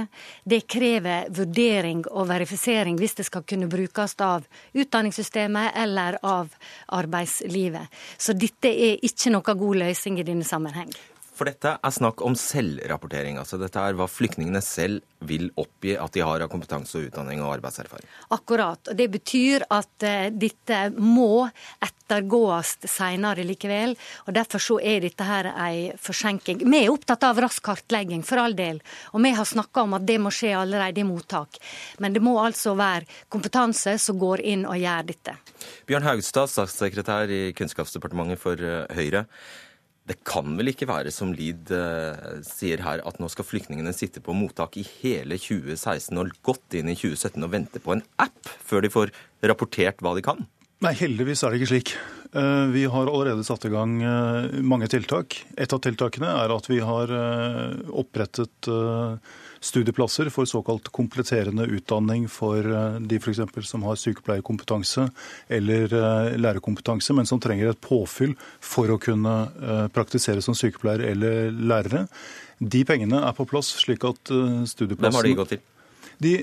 det 0.43 0.65
krever 0.67 1.31
vurdering 1.31 2.03
og 2.11 2.27
verifisering 2.33 2.99
hvis 2.99 3.21
det 3.21 3.29
skal 3.29 3.47
kunne 3.47 3.71
brukes 3.71 4.19
av 4.19 4.43
utdanningssystemet 4.75 5.79
eller 5.87 6.19
av 6.27 6.51
arbeidslivet. 6.99 7.87
Så 8.19 8.35
dette 8.35 8.67
er 8.67 8.99
ikke 8.99 9.31
noe 9.31 9.59
god 9.63 9.83
løsning 9.85 10.19
i 10.19 10.27
denne 10.27 10.43
sammenheng. 10.43 10.91
For 11.43 11.51
dette 11.51 11.71
er 11.75 11.91
snakk 11.91 12.21
om 12.23 12.37
selvrapportering. 12.39 13.35
altså 13.35 13.57
Dette 13.59 13.81
er 13.83 13.97
hva 13.99 14.05
flyktningene 14.07 14.61
selv 14.63 15.01
vil 15.27 15.49
oppgi 15.59 15.97
at 15.99 16.13
de 16.15 16.21
har 16.23 16.39
av 16.39 16.47
kompetanse 16.47 16.95
og 16.95 17.09
utdanning 17.09 17.41
og 17.43 17.57
arbeidserfaring. 17.57 18.07
Akkurat. 18.31 18.79
og 18.87 18.95
Det 18.95 19.09
betyr 19.11 19.65
at 19.67 20.05
uh, 20.07 20.29
dette 20.31 20.77
må 20.95 21.43
ettergås 21.83 22.77
senere 22.87 23.43
likevel. 23.43 23.97
og 24.23 24.37
Derfor 24.37 24.63
så 24.63 24.77
er 24.79 25.03
dette 25.03 25.27
her 25.27 25.49
en 25.51 25.99
forsinking. 25.99 26.61
Vi 26.63 26.79
er 26.79 26.93
opptatt 26.93 27.27
av 27.27 27.43
rask 27.43 27.59
kartlegging, 27.67 28.23
for 28.23 28.39
all 28.39 28.55
del. 28.55 28.79
Og 29.11 29.19
vi 29.27 29.33
har 29.35 29.51
snakka 29.51 29.83
om 29.83 29.97
at 29.99 30.07
det 30.07 30.21
må 30.23 30.31
skje 30.31 30.53
allerede 30.61 31.03
i 31.03 31.07
mottak. 31.09 31.59
Men 31.99 32.15
det 32.15 32.23
må 32.23 32.37
altså 32.39 32.77
være 32.79 33.27
kompetanse 33.27 33.97
som 33.99 34.15
går 34.15 34.47
inn 34.55 34.63
og 34.63 34.79
gjør 34.79 35.11
dette. 35.11 35.35
Bjørn 35.91 36.07
Haugstad, 36.07 36.55
statssekretær 36.55 37.27
i 37.27 37.43
Kunnskapsdepartementet 37.51 38.39
for 38.47 38.63
uh, 38.63 38.87
Høyre. 38.95 39.27
Det 40.03 40.17
kan 40.27 40.57
vel 40.59 40.73
ikke 40.73 40.87
være 40.89 41.11
som 41.15 41.31
Lid 41.35 41.69
uh, 41.71 42.41
sier 42.43 42.81
her, 42.83 42.99
at 43.07 43.19
nå 43.23 43.29
skal 43.31 43.47
flyktningene 43.47 43.93
sitte 43.95 44.19
på 44.23 44.35
mottak 44.35 44.75
i 44.81 44.83
hele 44.99 45.37
2016 45.39 46.19
og 46.19 46.33
godt 46.43 46.75
inn 46.75 46.91
i 46.91 46.97
2017 46.97 47.39
og 47.39 47.53
vente 47.53 47.79
på 47.83 47.95
en 47.95 48.03
app 48.19 48.51
før 48.67 48.83
de 48.83 48.91
får 48.91 49.13
rapportert 49.47 50.03
hva 50.03 50.11
de 50.17 50.25
kan? 50.25 50.43
Nei, 50.83 50.91
heldigvis 50.99 51.45
er 51.45 51.53
det 51.53 51.61
ikke 51.61 51.71
slik. 51.71 51.93
Uh, 52.35 52.67
vi 52.73 52.83
har 52.91 53.07
allerede 53.07 53.47
satt 53.47 53.63
i 53.69 53.71
gang 53.71 53.95
uh, 54.03 54.51
mange 54.59 54.91
tiltak. 54.91 55.39
Et 55.55 55.71
av 55.71 55.79
tiltakene 55.85 56.35
er 56.43 56.51
at 56.51 56.67
vi 56.67 56.81
har 56.83 57.15
opprettet 58.03 58.71
studieplasser 59.63 60.27
for 60.33 60.49
såkalt 60.49 60.89
kompletterende 60.91 61.69
utdanning 61.71 62.27
for 62.31 62.67
de 62.99 63.13
de 63.13 63.21
f.eks. 63.21 63.67
som 63.67 63.83
har 63.87 63.99
sykepleierkompetanse 63.99 65.07
eller 65.53 65.93
eh, 65.93 66.37
lærerkompetanse, 66.39 67.13
men 67.15 67.29
som 67.29 67.41
trenger 67.41 67.71
et 67.71 67.81
påfyll 67.83 68.35
for 68.63 68.91
å 68.93 68.99
kunne 69.01 69.35
eh, 69.61 69.85
praktisere 69.93 70.43
som 70.45 70.57
sykepleier 70.57 71.05
eller 71.13 71.51
lærere. 71.53 72.05
De 72.59 72.83
pengene 72.87 73.21
er 73.23 73.35
på 73.37 73.47
plass, 73.49 73.73
slik 73.81 74.05
at 74.07 74.31
studieplassen 74.69 75.09
Hvem 75.09 75.19
har 75.19 75.27
de 75.27 75.37
gått 75.41 75.53
til? 75.55 75.63
De, 76.23 76.33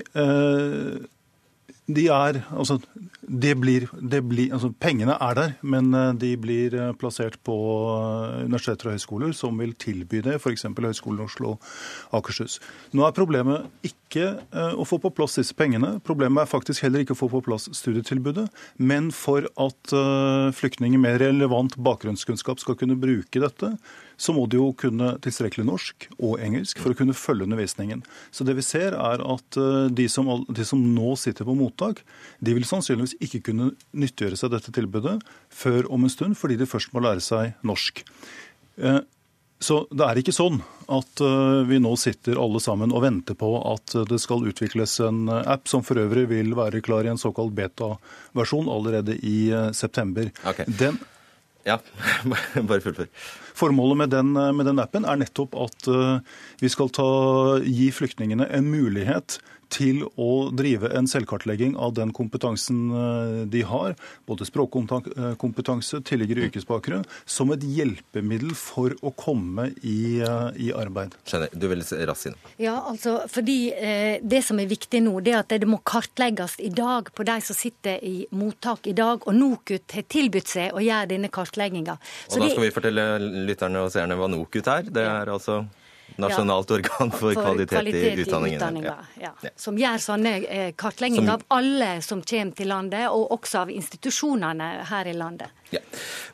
de 1.95 2.07
er 2.11 2.41
Altså, 2.51 2.79
det 3.31 3.53
blir, 3.61 3.85
det 4.01 4.21
blir, 4.27 4.51
altså 4.53 4.71
Pengene 4.81 5.15
er 5.21 5.37
der, 5.37 5.53
men 5.61 5.93
eh, 5.95 6.11
de 6.19 6.31
blir 6.41 6.73
eh, 6.75 6.91
plassert 6.99 7.37
på 7.45 7.55
eh, 7.93 8.41
universiteter 8.47 8.89
og 8.89 8.97
høyskoler 8.97 9.31
som 9.37 9.59
vil 9.61 9.71
tilby 9.79 10.23
det, 10.25 10.35
f.eks. 10.41 10.65
Høgskolen 10.67 11.23
Oslo 11.23 11.55
Akershus. 12.17 12.59
Nå 12.97 13.05
er 13.07 13.15
problemet 13.15 13.69
ikke 13.87 14.25
å 14.51 14.83
få 14.83 14.97
på 14.99 15.13
plass 15.15 15.37
disse 15.39 15.55
pengene. 15.55 15.93
Problemet 16.03 16.43
er 16.43 16.49
faktisk 16.51 16.83
heller 16.83 17.05
ikke 17.05 17.15
å 17.15 17.21
få 17.21 17.29
på 17.31 17.39
plass 17.45 17.69
studietilbudet. 17.77 18.49
Men 18.83 19.07
for 19.15 19.47
at 19.55 19.93
flyktninger 20.57 20.99
med 20.99 21.21
relevant 21.23 21.77
bakgrunnskunnskap 21.79 22.59
skal 22.59 22.75
kunne 22.81 22.99
bruke 22.99 23.39
dette, 23.39 23.69
så 24.21 24.33
må 24.37 24.45
de 24.49 24.59
jo 24.59 24.69
kunne 24.77 25.15
tilstrekkelig 25.23 25.65
norsk 25.65 26.05
og 26.19 26.41
engelsk 26.45 26.81
for 26.81 26.93
å 26.93 26.97
kunne 26.97 27.17
følge 27.17 27.47
undervisningen. 27.47 28.03
Så 28.29 28.45
det 28.45 28.53
vi 28.59 28.65
ser 28.65 28.93
er 28.93 29.23
at 29.25 29.57
eh, 29.57 29.87
de 29.89 30.05
som, 30.11 30.29
de 30.45 30.65
som 30.67 30.81
nå 30.81 31.15
sitter 31.17 31.47
på 31.47 31.55
mottak, 31.57 32.03
de 32.39 32.53
vil 32.53 32.67
sannsynligvis 32.67 33.17
ikke 33.17 33.41
kunne 33.49 33.71
nyttiggjøre 33.97 34.37
seg 34.37 34.53
dette 34.53 34.73
tilbudet 34.75 35.17
før 35.49 35.89
om 35.89 36.05
en 36.05 36.13
stund, 36.13 36.37
fordi 36.37 36.59
de 36.61 36.69
først 36.69 36.93
må 36.93 37.01
lære 37.01 37.23
seg 37.25 37.55
norsk. 37.65 38.03
Eh, 38.77 39.01
så 39.61 39.83
det 39.93 40.05
er 40.05 40.17
ikke 40.21 40.33
sånn 40.33 40.59
at 40.93 41.21
eh, 41.25 41.61
vi 41.69 41.79
nå 41.81 41.95
sitter 41.97 42.37
alle 42.41 42.61
sammen 42.61 42.93
og 42.93 43.01
venter 43.07 43.37
på 43.37 43.49
at 43.71 43.95
det 44.09 44.21
skal 44.21 44.45
utvikles 44.49 44.99
en 45.05 45.31
app 45.41 45.65
som 45.69 45.81
for 45.85 46.01
øvrig 46.01 46.27
vil 46.29 46.53
være 46.57 46.83
klar 46.85 47.09
i 47.09 47.13
en 47.13 47.21
såkalt 47.21 47.57
beta-versjon 47.57 48.69
allerede 48.69 49.17
i 49.17 49.49
september. 49.77 50.29
Okay. 50.45 50.69
Den 50.69 51.01
ja, 51.67 51.77
bare 52.69 52.81
fullfør. 52.83 53.09
Formålet 53.57 53.99
med 54.03 54.13
den, 54.13 54.33
med 54.33 54.67
den, 54.69 54.81
appen 54.81 55.05
er 55.05 55.19
nettopp 55.21 55.55
at 55.59 55.89
uh, 55.91 56.19
vi 56.61 56.71
skal 56.71 56.89
ta, 56.95 57.07
gi 57.65 57.91
flyktningene 57.93 58.47
en 58.49 58.69
mulighet 58.71 59.39
til 59.71 60.03
å 60.19 60.51
drive 60.55 60.91
en 60.97 61.07
selvkartlegging 61.09 61.75
av 61.79 61.95
den 61.97 62.11
kompetansen 62.15 62.81
eh, 62.91 63.33
de 63.51 63.63
har, 63.67 63.95
både 64.29 64.47
språkkompetanse, 64.47 66.01
tidligere 66.07 66.49
yrkesbakgrunn, 66.49 67.05
som 67.25 67.53
et 67.55 67.63
hjelpemiddel 67.63 68.53
for 68.57 68.95
å 69.01 69.13
komme 69.17 69.69
i, 69.81 70.19
eh, 70.21 70.61
i 70.67 70.71
arbeid. 70.75 71.15
Skjønner. 71.27 71.53
Du 71.55 71.67
vil 71.71 71.83
raskt 72.09 72.31
inn. 72.31 72.37
Ja, 72.61 72.77
altså, 72.91 73.21
fordi 73.31 73.59
eh, 73.73 74.19
Det 74.21 74.41
som 74.45 74.59
er 74.59 74.69
viktig 74.69 75.01
nå, 75.03 75.13
det 75.23 75.33
er 75.33 75.41
at 75.41 75.53
det 75.61 75.67
må 75.69 75.81
kartlegges 75.85 76.57
i 76.63 76.69
dag 76.73 77.09
på 77.15 77.25
de 77.27 77.37
som 77.43 77.57
sitter 77.57 78.01
i 78.05 78.25
mottak 78.37 78.87
i 78.91 78.95
dag. 78.97 79.25
Og 79.27 79.35
NOKUT 79.35 79.97
har 79.97 80.07
tilbudt 80.11 80.51
seg 80.51 80.75
å 80.75 80.83
gjøre 80.83 81.11
denne 81.13 81.31
kartlegginga. 81.33 81.97
Og 82.31 82.41
da 82.43 82.49
skal 82.51 82.65
vi 82.65 82.73
fortelle 82.73 83.05
lytterne 83.47 83.85
og 83.85 83.93
seerne 83.93 84.17
hva 84.19 84.29
NOKUT 84.31 84.71
er. 84.71 84.89
Det 84.91 85.05
er 85.05 85.31
altså 85.31 85.61
Nasjonalt 86.15 86.69
ja, 86.69 86.75
organ 86.75 87.11
for, 87.11 87.33
for 87.33 87.37
kvalitet, 87.37 87.75
kvalitet, 87.75 88.17
i 88.17 88.21
utdanningen. 88.21 88.83
Ja. 88.83 88.95
Ja. 89.21 89.31
Som 89.55 89.77
gjør 89.79 90.01
sånne 90.01 90.33
eh, 90.43 90.71
kartlegginger 90.77 91.35
av 91.37 91.45
alle 91.55 91.91
som 92.05 92.23
kommer 92.27 92.57
til 92.57 92.71
landet, 92.71 93.07
og 93.09 93.31
også 93.37 93.63
av 93.63 93.71
institusjonene 93.73 94.69
her 94.89 95.11
i 95.11 95.15
landet. 95.17 95.53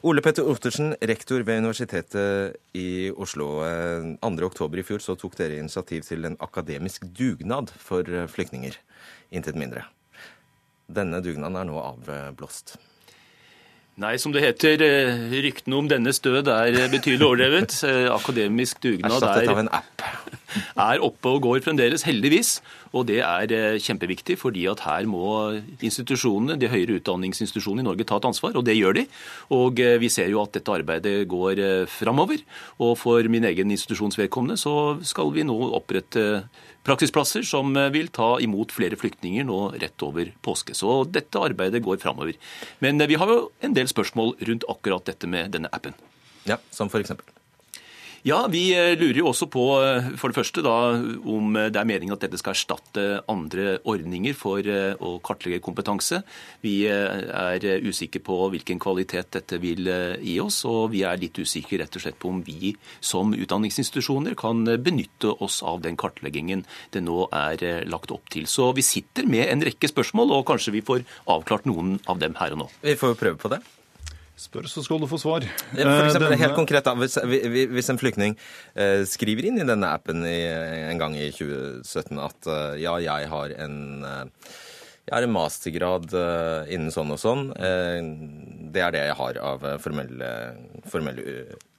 Ole 0.08 0.24
Petter 0.26 0.48
Ottersen, 0.50 0.96
rektor 1.02 1.46
ved 1.46 1.62
Universitetet 1.62 2.58
i 2.78 3.12
Oslo. 3.14 3.50
2.10 4.24 4.66
eh, 4.66 4.80
i 4.82 4.88
fjor 4.88 5.04
så 5.04 5.18
tok 5.20 5.38
dere 5.38 5.62
initiativ 5.62 6.08
til 6.10 6.26
en 6.30 6.38
akademisk 6.44 7.06
dugnad 7.18 7.72
for 7.78 8.08
eh, 8.10 8.28
flyktninger. 8.32 8.78
Intet 9.36 9.60
mindre. 9.60 9.86
Denne 10.88 11.20
dugnaden 11.22 11.60
er 11.60 11.68
nå 11.68 11.82
avblåst. 11.84 12.78
Nei, 13.98 14.14
som 14.22 14.30
det 14.30 14.44
heter, 14.44 14.82
eh, 14.86 15.32
ryktene 15.42 15.74
om 15.74 15.88
dennes 15.90 16.20
død 16.22 16.52
er 16.54 16.76
betydelig 16.94 17.26
overdrevet. 17.26 17.74
Eh, 17.88 18.10
akademisk 18.14 18.82
dugnad 18.84 19.24
er 19.24 19.82
er 20.92 21.04
oppe 21.04 21.32
og 21.32 21.42
går 21.46 21.64
fremdeles, 21.66 22.04
heldigvis. 22.08 22.60
Og 22.96 23.08
det 23.10 23.20
er 23.26 23.52
eh, 23.54 23.80
kjempeviktig, 23.82 24.38
fordi 24.40 24.66
at 24.70 24.84
her 24.86 25.08
må 25.10 25.58
institusjonene, 25.84 26.58
de 26.60 26.70
høyere 26.72 27.00
utdanningsinstitusjonene 27.00 27.84
i 27.84 27.88
Norge 27.88 28.08
ta 28.08 28.20
et 28.20 28.30
ansvar, 28.30 28.56
og 28.58 28.66
det 28.68 28.78
gjør 28.78 29.00
de. 29.00 29.06
Og 29.58 29.82
eh, 29.84 29.98
vi 30.02 30.12
ser 30.14 30.30
jo 30.32 30.42
at 30.44 30.54
dette 30.56 30.74
arbeidet 30.74 31.16
går 31.30 31.64
eh, 31.64 31.90
framover. 31.90 32.44
Og 32.84 32.96
for 33.02 33.32
min 33.32 33.48
egen 33.50 33.74
institusjons 33.74 34.20
vedkommende 34.20 34.60
så 34.62 34.98
skal 35.06 35.34
vi 35.36 35.46
nå 35.48 35.58
opprette 35.78 36.46
praksisplasser 36.88 37.46
som 37.48 37.76
vil 37.94 38.10
ta 38.16 38.34
imot 38.44 38.74
flere 38.76 38.98
flyktninger 39.00 39.48
nå 39.48 39.62
rett 39.78 40.08
over 40.08 40.32
påske. 40.46 40.76
Så 40.78 41.02
dette 41.12 41.42
arbeidet 41.44 41.84
går 41.86 42.00
framover. 42.02 42.40
Men 42.84 43.04
vi 43.08 43.20
har 43.20 43.32
jo 43.32 43.50
en 43.62 43.76
del 43.78 43.92
spørsmål 43.92 44.38
rundt 44.50 44.68
akkurat 44.72 45.06
dette 45.12 45.30
med 45.30 45.52
denne 45.56 45.72
appen. 45.76 45.98
Ja, 46.48 46.58
Som 46.72 46.90
for 46.90 47.04
eksempel? 47.04 47.37
Ja, 48.28 48.42
Vi 48.52 48.74
eh, 48.76 48.98
lurer 49.00 49.22
jo 49.22 49.30
også 49.30 49.46
på 49.48 49.62
eh, 49.80 50.08
for 50.20 50.34
det 50.34 50.36
første 50.36 50.60
da, 50.66 50.74
om 51.32 51.54
eh, 51.56 51.70
det 51.72 51.80
er 51.80 51.88
meningen 51.88 52.12
at 52.18 52.26
dette 52.26 52.40
skal 52.42 52.58
erstatte 52.58 53.22
andre 53.32 53.78
ordninger 53.88 54.36
for 54.36 54.68
å 54.68 55.14
kartlegge 55.24 55.62
kompetanse. 55.64 56.20
Vi 56.60 56.74
er 56.90 57.64
usikre 57.86 58.20
på 58.26 58.50
hvilken 58.52 58.82
kvalitet 58.84 59.32
dette 59.38 59.62
vil 59.64 59.88
gi 60.20 60.36
oss, 60.44 60.60
og 60.68 60.92
vi 60.92 61.06
er 61.08 61.22
litt 61.22 61.40
usikre 61.40 61.80
rett 61.84 61.96
og 61.96 62.04
slett 62.04 62.20
på 62.20 62.34
om 62.34 62.44
vi 62.44 62.74
som 63.00 63.32
utdanningsinstitusjoner 63.32 64.36
kan 64.40 64.66
benytte 64.84 65.32
oss 65.44 65.62
av 65.64 65.80
den 65.86 65.96
kartleggingen 66.00 66.66
det 66.92 67.06
nå 67.06 67.30
er 67.32 67.88
lagt 67.88 68.12
opp 68.12 68.28
til. 68.34 68.50
Så 68.50 68.74
vi 68.76 68.84
sitter 68.84 69.30
med 69.30 69.48
en 69.48 69.64
rekke 69.70 69.92
spørsmål, 69.94 70.36
og 70.36 70.48
kanskje 70.52 70.76
vi 70.76 70.84
får 70.84 71.08
avklart 71.32 71.70
noen 71.70 71.96
av 72.12 72.20
dem 72.24 72.36
her 72.42 72.58
og 72.58 72.66
nå. 72.66 72.72
Vi 72.84 73.00
får 73.00 73.20
prøve 73.22 73.40
på 73.46 73.56
det. 73.56 73.64
Spør, 74.38 74.68
så 74.70 74.84
skal 74.86 75.02
du 75.02 75.08
få 75.10 75.18
svar. 75.18 75.46
For 75.72 76.06
eksempel, 76.06 76.28
denne... 76.28 76.38
helt 76.44 76.58
konkret, 76.58 76.86
da, 76.86 76.94
hvis, 77.00 77.18
hvis, 77.74 77.90
en 77.90 77.98
flyktning 77.98 78.36
eh, 78.78 79.02
skriver 79.10 79.50
inn 79.50 79.58
i 79.58 79.66
denne 79.66 79.90
appen 79.90 80.22
en 80.28 81.02
gang 81.02 81.18
i 81.18 81.32
2017 81.34 82.22
at 82.22 82.50
uh, 82.52 82.78
ja, 82.78 82.94
jeg 83.02 83.32
har 83.34 83.56
en 83.66 83.78
jeg 85.08 85.16
har 85.16 85.24
en 85.24 85.32
mastergrad 85.32 86.12
innen 86.68 86.92
sånn 86.92 87.14
og 87.16 87.20
sånn. 87.22 87.46
det 87.56 88.82
er 88.84 88.92
det 88.92 89.06
jeg 89.06 89.16
har 89.16 89.38
av 89.40 89.64
formell, 89.80 90.20
formell 90.92 91.22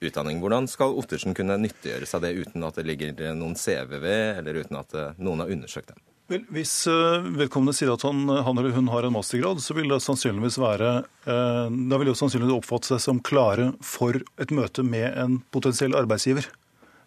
utdanning. 0.01 0.41
Hvordan 0.41 0.65
skal 0.65 0.97
Ottersen 0.97 1.37
kunne 1.37 1.59
nyttiggjøre 1.61 2.09
seg 2.09 2.25
det 2.25 2.33
uten 2.39 2.65
at 2.65 2.81
det 2.81 2.87
ligger 2.89 3.13
noen 3.37 3.53
CV 3.53 3.99
ved, 4.01 4.39
eller 4.41 4.63
uten 4.63 4.81
at 4.81 4.97
noen 5.21 5.45
har 5.45 5.53
undersøkt 5.53 5.93
det? 5.93 6.08
Vel, 6.29 6.43
Hvis 6.53 6.73
uh, 6.89 7.25
vedkommende 7.39 7.73
sier 7.73 7.91
at 7.93 8.05
han, 8.05 8.27
han, 8.29 8.61
eller 8.61 8.75
hun 8.75 8.89
har 8.93 9.05
en 9.05 9.15
mastergrad, 9.15 9.61
så 9.65 9.73
vil 9.77 9.89
det 9.89 10.01
sannsynligvis 10.05 10.59
være 10.61 10.91
uh, 11.25 11.67
Da 11.69 11.99
vil 11.99 12.11
det 12.11 12.17
sannsynligvis 12.19 12.59
oppfatte 12.59 12.93
seg 12.93 13.01
som 13.01 13.21
klare 13.25 13.71
for 13.85 14.21
et 14.37 14.53
møte 14.53 14.85
med 14.85 15.09
en 15.17 15.39
potensiell 15.53 15.97
arbeidsgiver. 15.97 16.49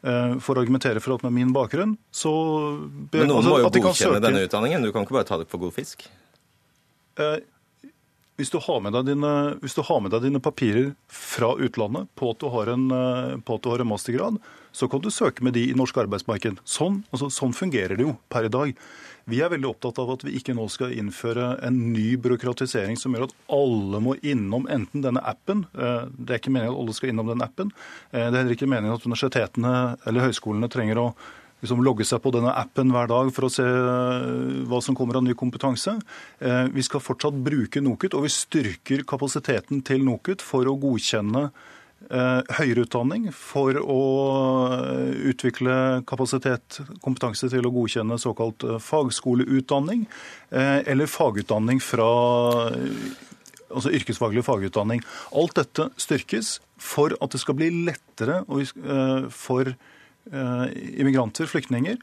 For 0.02 0.58
å 0.58 0.62
argumentere 0.64 0.98
for 0.98 1.14
at 1.14 1.22
med 1.22 1.30
min 1.30 1.52
bakgrunn, 1.54 1.92
så 2.10 2.30
Men 3.12 3.28
noen 3.30 3.36
altså, 3.36 3.52
må 3.52 3.58
jo 3.62 3.82
godkjenne 3.84 4.18
denne 4.24 4.40
utdanningen? 4.48 4.82
Du 4.82 4.90
kan 4.90 5.04
ikke 5.06 5.14
bare 5.14 5.28
ta 5.28 5.36
det 5.38 5.46
for 5.46 5.62
god 5.62 5.76
fisk? 5.76 6.02
Hvis 8.40 8.50
du, 8.50 8.58
dine, 9.06 9.30
hvis 9.62 9.78
du, 9.78 9.82
har 9.86 10.00
med 10.02 10.10
deg 10.10 10.26
dine, 10.26 10.42
papirer 10.42 10.88
fra 11.06 11.52
utlandet 11.54 12.10
på 12.18 12.32
at 12.34 12.42
du 12.42 12.48
har 12.50 12.72
en, 12.74 12.88
på 13.46 13.60
at 13.60 13.62
du 13.62 13.70
har 13.70 13.84
en 13.84 13.90
mastergrad, 13.92 14.42
så 14.74 14.90
kan 14.90 15.04
du 15.04 15.10
søke 15.14 15.46
med 15.46 15.54
de 15.54 15.68
i 15.70 15.78
norsk 15.78 16.02
arbeidsmarked. 16.02 16.58
Sånn, 16.66 17.04
altså, 17.12 17.30
sånn 17.30 17.54
fungerer 17.54 17.94
det 17.94 18.08
jo 18.08 18.16
per 18.32 18.50
i 18.50 18.52
dag. 18.52 18.74
Vi 19.30 19.38
er 19.42 19.52
veldig 19.52 19.68
opptatt 19.68 20.00
av 20.02 20.10
at 20.16 20.24
vi 20.26 20.34
ikke 20.38 20.54
nå 20.56 20.64
skal 20.72 20.94
innføre 20.98 21.52
en 21.62 21.76
ny 21.92 22.16
byråkratisering 22.22 22.98
som 22.98 23.14
gjør 23.14 23.28
at 23.28 23.36
alle 23.54 24.00
må 24.02 24.16
innom 24.18 24.66
enten 24.70 25.04
denne 25.04 25.22
appen. 25.22 25.64
Eh, 25.76 26.08
det 26.18 26.34
er 26.34 26.42
ikke 26.42 26.54
meningen 26.54 26.74
at 26.74 26.80
alle 26.82 26.96
skal 26.96 27.12
innom 27.12 27.30
den 27.30 27.44
appen. 27.44 27.70
Eh, 28.10 28.26
det 28.26 28.32
er 28.32 28.40
heller 28.40 28.56
ikke 28.56 28.70
meningen 28.70 28.96
at 28.96 29.06
universitetene 29.06 29.74
eller 30.08 30.26
høyskolene 30.26 30.70
trenger 30.72 31.02
å 31.04 31.06
liksom 31.62 31.84
logge 31.86 32.06
seg 32.08 32.18
på 32.24 32.32
denne 32.34 32.50
appen 32.58 32.90
hver 32.90 33.06
dag 33.12 33.30
for 33.34 33.46
å 33.46 33.52
se 33.54 33.66
eh, 33.66 34.64
hva 34.66 34.80
som 34.82 34.98
kommer 34.98 35.20
av 35.20 35.26
ny 35.26 35.36
kompetanse. 35.38 35.94
Vi 36.74 36.82
skal 36.82 37.04
fortsatt 37.04 37.38
bruke 37.46 37.82
NOKUT, 37.84 38.16
og 38.18 38.26
vi 38.26 38.34
styrker 38.34 39.06
kapasiteten 39.06 39.84
til 39.86 40.02
NOKUT 40.08 40.42
for 40.42 40.66
å 40.66 40.74
godkjenne 40.82 41.46
høyere 42.10 42.84
utdanning 42.86 43.28
for 43.34 43.76
å 43.78 44.02
eh, 44.74 45.12
utvikle 45.32 45.74
kapasitet, 46.08 46.80
kompetanse 47.04 47.48
til 47.52 47.68
å 47.68 47.72
godkjenne 47.74 48.18
såkalt 48.20 48.66
eh, 48.66 48.80
fagskoleutdanning 48.82 50.06
eller 50.52 51.08
fagutdanning 51.08 51.78
fra 51.80 52.06
altså 53.72 53.92
yrkesfaglig 53.96 54.42
fagutdanning. 54.44 55.00
Alt 55.32 55.56
dette 55.56 55.86
styrkes 55.96 56.58
for 56.76 57.14
at 57.24 57.32
det 57.32 57.40
skal 57.40 57.56
bli 57.56 57.70
lettere 57.86 58.42
for 59.32 59.70
immigranter, 60.28 61.48
flyktninger, 61.48 61.96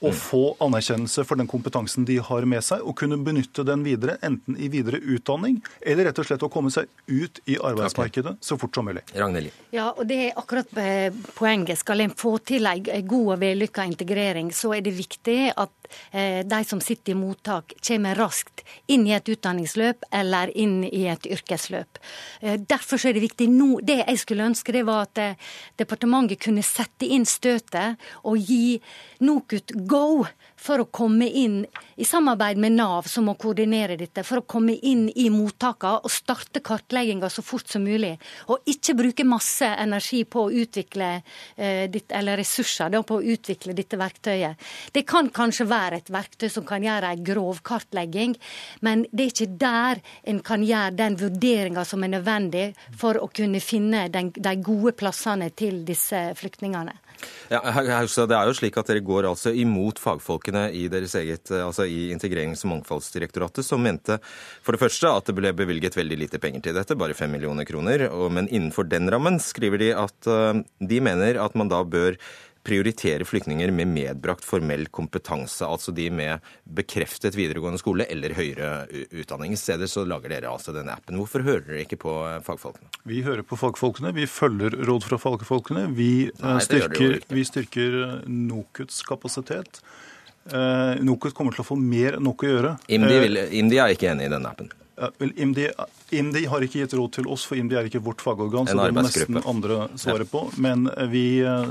å 0.00 0.12
få 0.16 0.42
anerkjennelse 0.64 1.24
for 1.28 1.40
den 1.40 1.48
kompetansen 1.50 2.06
de 2.08 2.18
har 2.24 2.46
med 2.48 2.64
seg, 2.64 2.84
og 2.84 2.96
kunne 3.00 3.18
benytte 3.20 3.64
den 3.68 3.84
videre, 3.84 4.16
enten 4.24 4.56
i 4.56 4.70
videre 4.72 5.00
utdanning 5.00 5.60
eller 5.80 6.08
rett 6.08 6.20
og 6.22 6.28
slett 6.28 6.44
å 6.46 6.50
komme 6.52 6.72
seg 6.72 6.88
ut 7.10 7.42
i 7.50 7.58
arbeidsmarkedet 7.58 8.36
okay. 8.36 8.46
så 8.46 8.56
fort 8.60 8.76
som 8.76 8.88
mulig. 8.88 9.04
Ragnhild. 9.14 9.52
Ja, 9.74 9.90
og 9.92 10.06
det 10.08 10.20
er 10.28 10.40
akkurat 10.40 10.72
eh, 10.80 11.10
poenget. 11.36 11.80
Skal 11.80 12.04
en 12.04 12.14
få 12.16 12.38
til 12.44 12.68
en 12.70 13.06
god 13.08 13.34
og 13.36 13.42
vellykka 13.42 13.86
integrering, 13.88 14.52
så 14.56 14.74
er 14.76 14.84
det 14.86 14.96
viktig 14.96 15.38
at 15.52 15.74
de 16.12 16.60
som 16.66 16.80
sitter 16.80 17.12
i 17.12 17.18
mottak, 17.18 17.74
kommer 17.86 18.18
raskt 18.18 18.64
inn 18.90 19.06
i 19.08 19.14
et 19.16 19.28
utdanningsløp 19.30 20.06
eller 20.14 20.52
inn 20.58 20.82
i 20.84 21.06
et 21.10 21.26
yrkesløp. 21.30 22.00
Eh, 22.40 22.58
derfor 22.60 23.00
er 23.06 23.16
det 23.16 23.24
viktig 23.24 23.48
nå 23.50 23.80
Det 23.80 24.00
jeg 24.00 24.18
skulle 24.18 24.46
ønske, 24.50 24.72
det 24.72 24.84
var 24.86 25.06
at 25.06 25.38
departementet 25.80 26.40
kunne 26.42 26.62
sette 26.66 27.06
inn 27.06 27.24
støtet 27.26 28.00
og 28.24 28.38
gi 28.38 28.80
NOKUT 29.24 29.74
go 29.88 30.26
for 30.60 30.82
å 30.82 30.88
komme 30.92 31.26
inn 31.26 31.62
i 32.00 32.04
samarbeid 32.04 32.58
med 32.60 32.76
Nav, 32.76 33.08
som 33.08 33.26
må 33.28 33.34
koordinere 33.40 33.96
dette, 34.00 34.24
for 34.26 34.40
å 34.40 34.46
komme 34.48 34.74
inn 34.76 35.06
i 35.16 35.28
mottakene 35.32 36.04
og 36.04 36.12
starte 36.12 36.60
kartlegginga 36.64 37.30
så 37.32 37.44
fort 37.44 37.68
som 37.72 37.84
mulig. 37.84 38.12
Og 38.52 38.68
ikke 38.68 38.96
bruke 38.98 39.26
masse 39.28 39.68
energi 39.80 40.22
på 40.28 40.44
å 40.46 40.52
utvikle 40.62 41.10
eh, 41.56 41.88
eller 41.88 42.40
ressurser 42.40 42.92
da, 42.92 43.02
på 43.06 43.20
å 43.20 43.24
utvikle 43.34 43.74
dette 43.76 43.98
verktøyet. 44.00 44.60
Det 44.92 45.04
kan 45.08 45.30
kanskje 45.32 45.68
være 45.70 46.02
et 46.02 46.12
verktøy 46.12 46.48
som 46.52 46.66
kan 46.68 46.84
gjøre 46.84 47.14
en 47.14 47.24
grov 47.24 47.62
kartlegging, 47.64 48.36
men 48.84 49.06
det 49.10 49.26
er 49.26 49.34
ikke 49.34 49.60
der 49.60 50.02
en 50.28 50.42
kan 50.44 50.64
gjøre 50.66 50.96
den 50.98 51.16
vurderinga 51.20 51.86
som 51.88 52.04
er 52.04 52.14
nødvendig 52.18 52.66
for 53.00 53.16
å 53.20 53.30
kunne 53.32 53.62
finne 53.64 54.08
den, 54.12 54.32
de 54.36 54.56
gode 54.60 54.92
plassene 55.00 55.50
til 55.56 55.84
disse 55.88 56.30
flyktningene. 56.36 56.98
Ja, 57.50 57.60
det 57.64 58.36
er 58.36 58.48
jo 58.48 58.54
slik 58.56 58.76
at 58.78 58.90
Dere 58.90 59.02
går 59.04 59.26
altså 59.30 59.52
imot 59.56 59.98
fagfolkene 60.02 60.68
i 60.76 60.84
deres 60.92 61.16
eget, 61.18 61.50
eh, 61.50 61.64
altså 61.64 61.86
i 61.88 62.10
Integrerings- 62.14 62.62
og 62.66 62.74
mangfoldsdirektoratet, 62.74 63.66
som 63.66 63.82
mente 63.82 64.20
for 64.62 64.76
det 64.76 64.82
første 64.82 65.10
at 65.10 65.30
det 65.30 65.36
ble 65.38 65.52
bevilget 65.56 65.98
veldig 65.98 66.20
lite 66.24 66.42
penger 66.42 66.66
til 66.66 66.78
dette, 66.78 66.98
bare 66.98 67.16
fem 67.18 67.32
millioner 67.34 67.66
kroner. 67.68 68.06
Men 68.30 68.48
innenfor 68.48 68.88
den 68.88 69.10
rammen 69.10 69.40
skriver 69.42 69.82
de 69.82 69.90
at 69.98 70.30
eh, 70.30 70.62
de 70.92 71.02
mener 71.04 71.40
at 71.42 71.58
man 71.58 71.72
da 71.72 71.82
bør 71.84 72.18
prioritere 72.62 73.24
flyktninger 73.24 73.70
med 73.72 73.88
medbrakt 73.88 74.44
formell 74.44 74.86
kompetanse, 74.92 75.64
altså 75.64 75.94
de 75.96 76.10
med 76.12 76.44
bekreftet 76.64 77.36
videregående 77.38 77.80
skole 77.80 78.04
eller 78.12 78.34
høyere 78.36 78.84
utdanning. 79.10 79.54
I 79.56 79.60
stedet 79.60 79.88
så 79.90 80.04
lager 80.08 80.34
dere 80.34 80.52
altså 80.52 80.74
denne 80.76 80.94
appen. 80.96 81.16
Hvorfor 81.20 81.44
hører 81.46 81.64
dere 81.68 81.84
ikke 81.86 82.00
på 82.04 82.14
eh, 82.28 82.38
fagfolkene? 82.44 82.92
Vi 83.08 83.22
hører 83.26 83.46
på 83.46 83.58
fagfolkene, 83.60 84.12
vi 84.16 84.28
følger 84.28 84.76
råd 84.88 85.08
fra 85.08 85.20
fagfolkene. 85.22 85.88
Vi, 85.96 86.12
eh, 86.28 86.44
Nei, 86.44 86.58
styrker, 86.66 87.20
vi 87.32 87.46
styrker 87.48 87.98
eh, 88.04 88.16
NOKUTs 88.28 89.02
kapasitet. 89.08 89.82
NOKUT 90.50 91.34
kommer 91.36 91.52
til 91.52 91.62
å 91.62 91.66
få 91.68 91.76
mer 91.76 92.16
enn 92.16 92.24
nok 92.24 92.42
å 92.42 92.48
gjøre. 92.48 92.70
IMDi, 92.90 93.16
vil, 93.22 93.40
IMDi 93.60 93.76
er 93.78 93.92
ikke 93.92 94.08
enig 94.10 94.26
i 94.26 94.32
denne 94.32 94.48
appen? 94.48 94.70
IMDi, 95.30 95.68
IMDi, 96.10 96.44
har 96.50 96.64
ikke 96.64 96.82
gitt 96.82 96.94
råd 96.98 97.14
til 97.18 97.28
oss, 97.32 97.46
for 97.48 97.60
IMDi 97.60 97.78
er 97.78 97.88
ikke 97.88 98.02
vårt 98.04 98.22
fagorgan. 98.24 98.68
så 98.68 98.76
det 98.78 98.92
må 98.96 99.04
nesten 99.06 99.40
andre 99.42 99.86
svare 100.00 100.26
på. 100.28 100.44
Men 100.60 100.88
vi, 101.12 101.24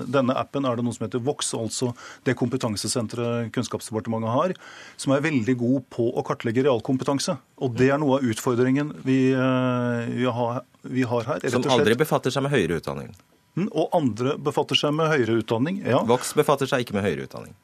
denne 0.10 0.36
appen 0.40 0.66
er 0.66 0.80
det 0.80 0.86
noe 0.88 0.98
som 0.98 1.06
heter 1.08 1.24
Vox, 1.24 1.54
altså 1.58 1.92
det 2.28 2.38
kompetansesenteret 2.40 3.52
Kunnskapsdepartementet 3.56 4.34
har, 4.34 4.56
som 5.00 5.16
er 5.16 5.26
veldig 5.26 5.56
god 5.60 5.88
på 5.94 6.10
å 6.10 6.26
kartlegge 6.26 6.66
realkompetanse. 6.68 7.38
Og 7.60 7.76
det 7.80 7.92
er 7.94 8.00
noe 8.02 8.20
av 8.20 8.30
utfordringen 8.30 8.94
vi, 9.06 9.20
eh, 9.34 10.14
vi, 10.14 10.26
har, 10.26 10.62
vi 10.82 11.04
har, 11.04 11.28
her. 11.34 11.50
Som 11.52 11.68
aldri 11.70 11.98
befatter 12.00 12.34
seg 12.34 12.46
med 12.46 12.56
høyere 12.56 12.80
utdanning? 12.82 13.12
Mm, 13.58 13.68
og 13.74 13.96
andre 13.98 14.36
befatter 14.40 14.78
seg 14.78 14.94
med 14.96 15.10
høyere 15.12 15.40
utdanning, 15.42 15.82
ja. 15.88 16.04
Vox 16.08 16.32
befatter 16.38 16.70
seg 16.70 16.86
ikke 16.86 16.96
med 16.96 17.08
høyere 17.08 17.28
utdanning? 17.28 17.56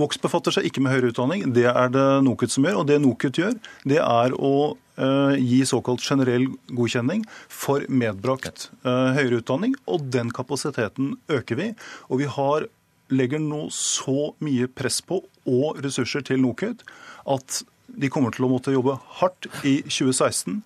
Vox 0.00 0.20
befatter 0.20 0.54
seg 0.54 0.68
ikke 0.68 0.82
med 0.84 0.94
høyere 0.94 1.12
utdanning. 1.12 1.44
Det 1.56 1.66
er 1.68 1.92
det 1.92 2.06
NOKUT 2.26 2.54
som 2.54 2.66
gjør. 2.66 2.80
Og 2.82 2.88
det 2.88 2.98
NOKUT 3.02 3.40
gjør, 3.42 3.56
det 3.88 4.00
er 4.02 4.34
å 4.36 4.54
uh, 4.74 5.34
gi 5.36 5.60
såkalt 5.68 6.04
generell 6.04 6.48
godkjenning 6.72 7.24
for 7.52 7.84
medbrakt 7.92 8.70
uh, 8.86 9.12
høyere 9.16 9.42
utdanning. 9.42 9.76
Og 9.90 10.08
den 10.14 10.32
kapasiteten 10.34 11.16
øker 11.32 11.60
vi. 11.60 11.70
Og 12.08 12.22
vi 12.22 12.30
har, 12.30 12.68
legger 13.12 13.42
nå 13.42 13.66
så 13.74 14.32
mye 14.42 14.70
press 14.70 15.00
på 15.04 15.22
og 15.50 15.80
ressurser 15.84 16.24
til 16.26 16.42
NOKUT 16.44 16.84
at 17.30 17.62
de 17.90 18.10
kommer 18.12 18.34
til 18.34 18.46
å 18.46 18.52
måtte 18.52 18.74
jobbe 18.74 18.96
hardt 19.18 19.48
i 19.66 19.80
2016 19.88 20.60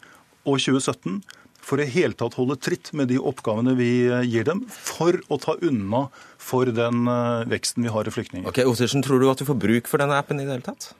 og 0.44 0.58
2017 0.60 1.22
for 1.64 1.80
i 1.80 1.88
hele 1.88 2.16
tatt 2.18 2.36
holde 2.38 2.58
tritt 2.60 2.92
med 2.96 3.08
de 3.12 3.18
oppgavene 3.18 3.74
vi 3.78 3.90
gir 4.28 4.44
dem, 4.46 4.64
for 4.68 5.16
å 5.32 5.40
ta 5.40 5.56
unna 5.64 6.06
for 6.38 6.68
den 6.68 7.08
veksten 7.50 7.86
vi 7.86 7.92
har 7.94 8.08
i 8.08 8.12
flyktninger. 8.12 8.48
Ok, 8.50 8.60
Ottersen, 8.68 9.04
Tror 9.04 9.22
du 9.22 9.30
at 9.30 9.40
du 9.40 9.48
får 9.48 9.58
bruk 9.60 9.88
for 9.90 10.02
denne 10.02 10.18
appen 10.20 10.40
i 10.40 10.46
det 10.46 10.58
hele 10.58 10.66
tatt? 10.66 10.92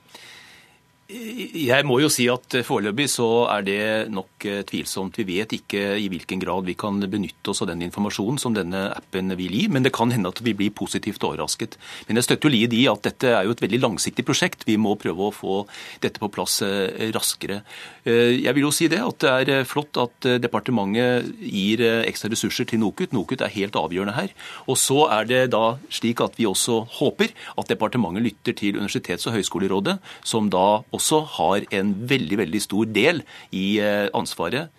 Jeg 1.05 1.85
må 1.85 1.99
jo 2.01 2.09
si 2.09 2.25
at 2.33 2.55
foreløpig 2.65 3.05
så 3.13 3.27
er 3.53 3.65
det 3.67 3.81
nok 4.09 4.47
eh, 4.49 4.63
tvilsomt. 4.65 5.19
Vi 5.21 5.27
vet 5.29 5.51
ikke 5.53 5.99
i 6.01 6.07
hvilken 6.09 6.41
grad 6.41 6.65
vi 6.65 6.73
kan 6.81 6.97
benytte 6.97 7.53
oss 7.53 7.61
av 7.61 7.69
den 7.69 7.83
informasjonen 7.85 8.39
som 8.41 8.55
denne 8.57 8.87
appen 8.89 9.35
vil 9.37 9.53
gi, 9.53 9.67
men 9.69 9.85
det 9.85 9.93
kan 9.93 10.09
hende 10.15 10.33
at 10.33 10.41
vi 10.41 10.55
blir 10.57 10.73
positivt 10.73 11.27
overrasket. 11.29 11.77
Men 12.09 12.17
jeg 12.17 12.25
støtter 12.25 12.49
jo 12.49 12.55
Lied 12.55 12.73
i 12.73 12.87
at 12.89 13.05
dette 13.05 13.35
er 13.37 13.45
jo 13.45 13.53
et 13.53 13.61
veldig 13.61 13.83
langsiktig 13.83 14.25
prosjekt. 14.25 14.65
Vi 14.65 14.79
må 14.81 14.95
prøve 14.97 15.27
å 15.27 15.35
få 15.35 15.59
dette 16.01 16.23
på 16.23 16.31
plass 16.33 16.63
eh, 16.65 17.11
raskere. 17.13 17.61
Eh, 18.09 18.41
jeg 18.41 18.57
vil 18.57 18.65
jo 18.65 18.73
si 18.73 18.89
det 18.89 19.03
at 19.05 19.29
det 19.45 19.59
er 19.59 19.69
flott 19.69 20.01
at 20.01 20.31
departementet 20.41 21.29
gir 21.45 21.85
ekstra 22.09 22.33
ressurser 22.33 22.71
til 22.71 22.81
NOKUT. 22.81 23.13
NOKUT 23.13 23.45
er 23.45 23.53
helt 23.59 23.77
avgjørende 23.77 24.17
her. 24.17 24.33
Og 24.65 24.81
så 24.81 25.05
er 25.21 25.29
det 25.29 25.45
da 25.53 25.77
slik 25.93 26.25
at 26.25 26.41
vi 26.41 26.49
også 26.49 26.81
håper 26.97 27.37
at 27.61 27.69
departementet 27.77 28.25
lytter 28.25 28.57
til 28.57 28.81
Universitets- 28.81 29.29
og 29.29 29.37
høgskolerådet, 29.37 29.99
som 30.25 30.49
da 30.49 30.81
også 30.95 31.21
har 31.37 31.67
en 31.75 31.93
veldig, 32.11 32.39
veldig 32.45 32.63
stor 32.63 32.91
del 32.91 33.23
i 33.53 33.67
eh, 33.83 34.07
ansvaret 34.15 34.71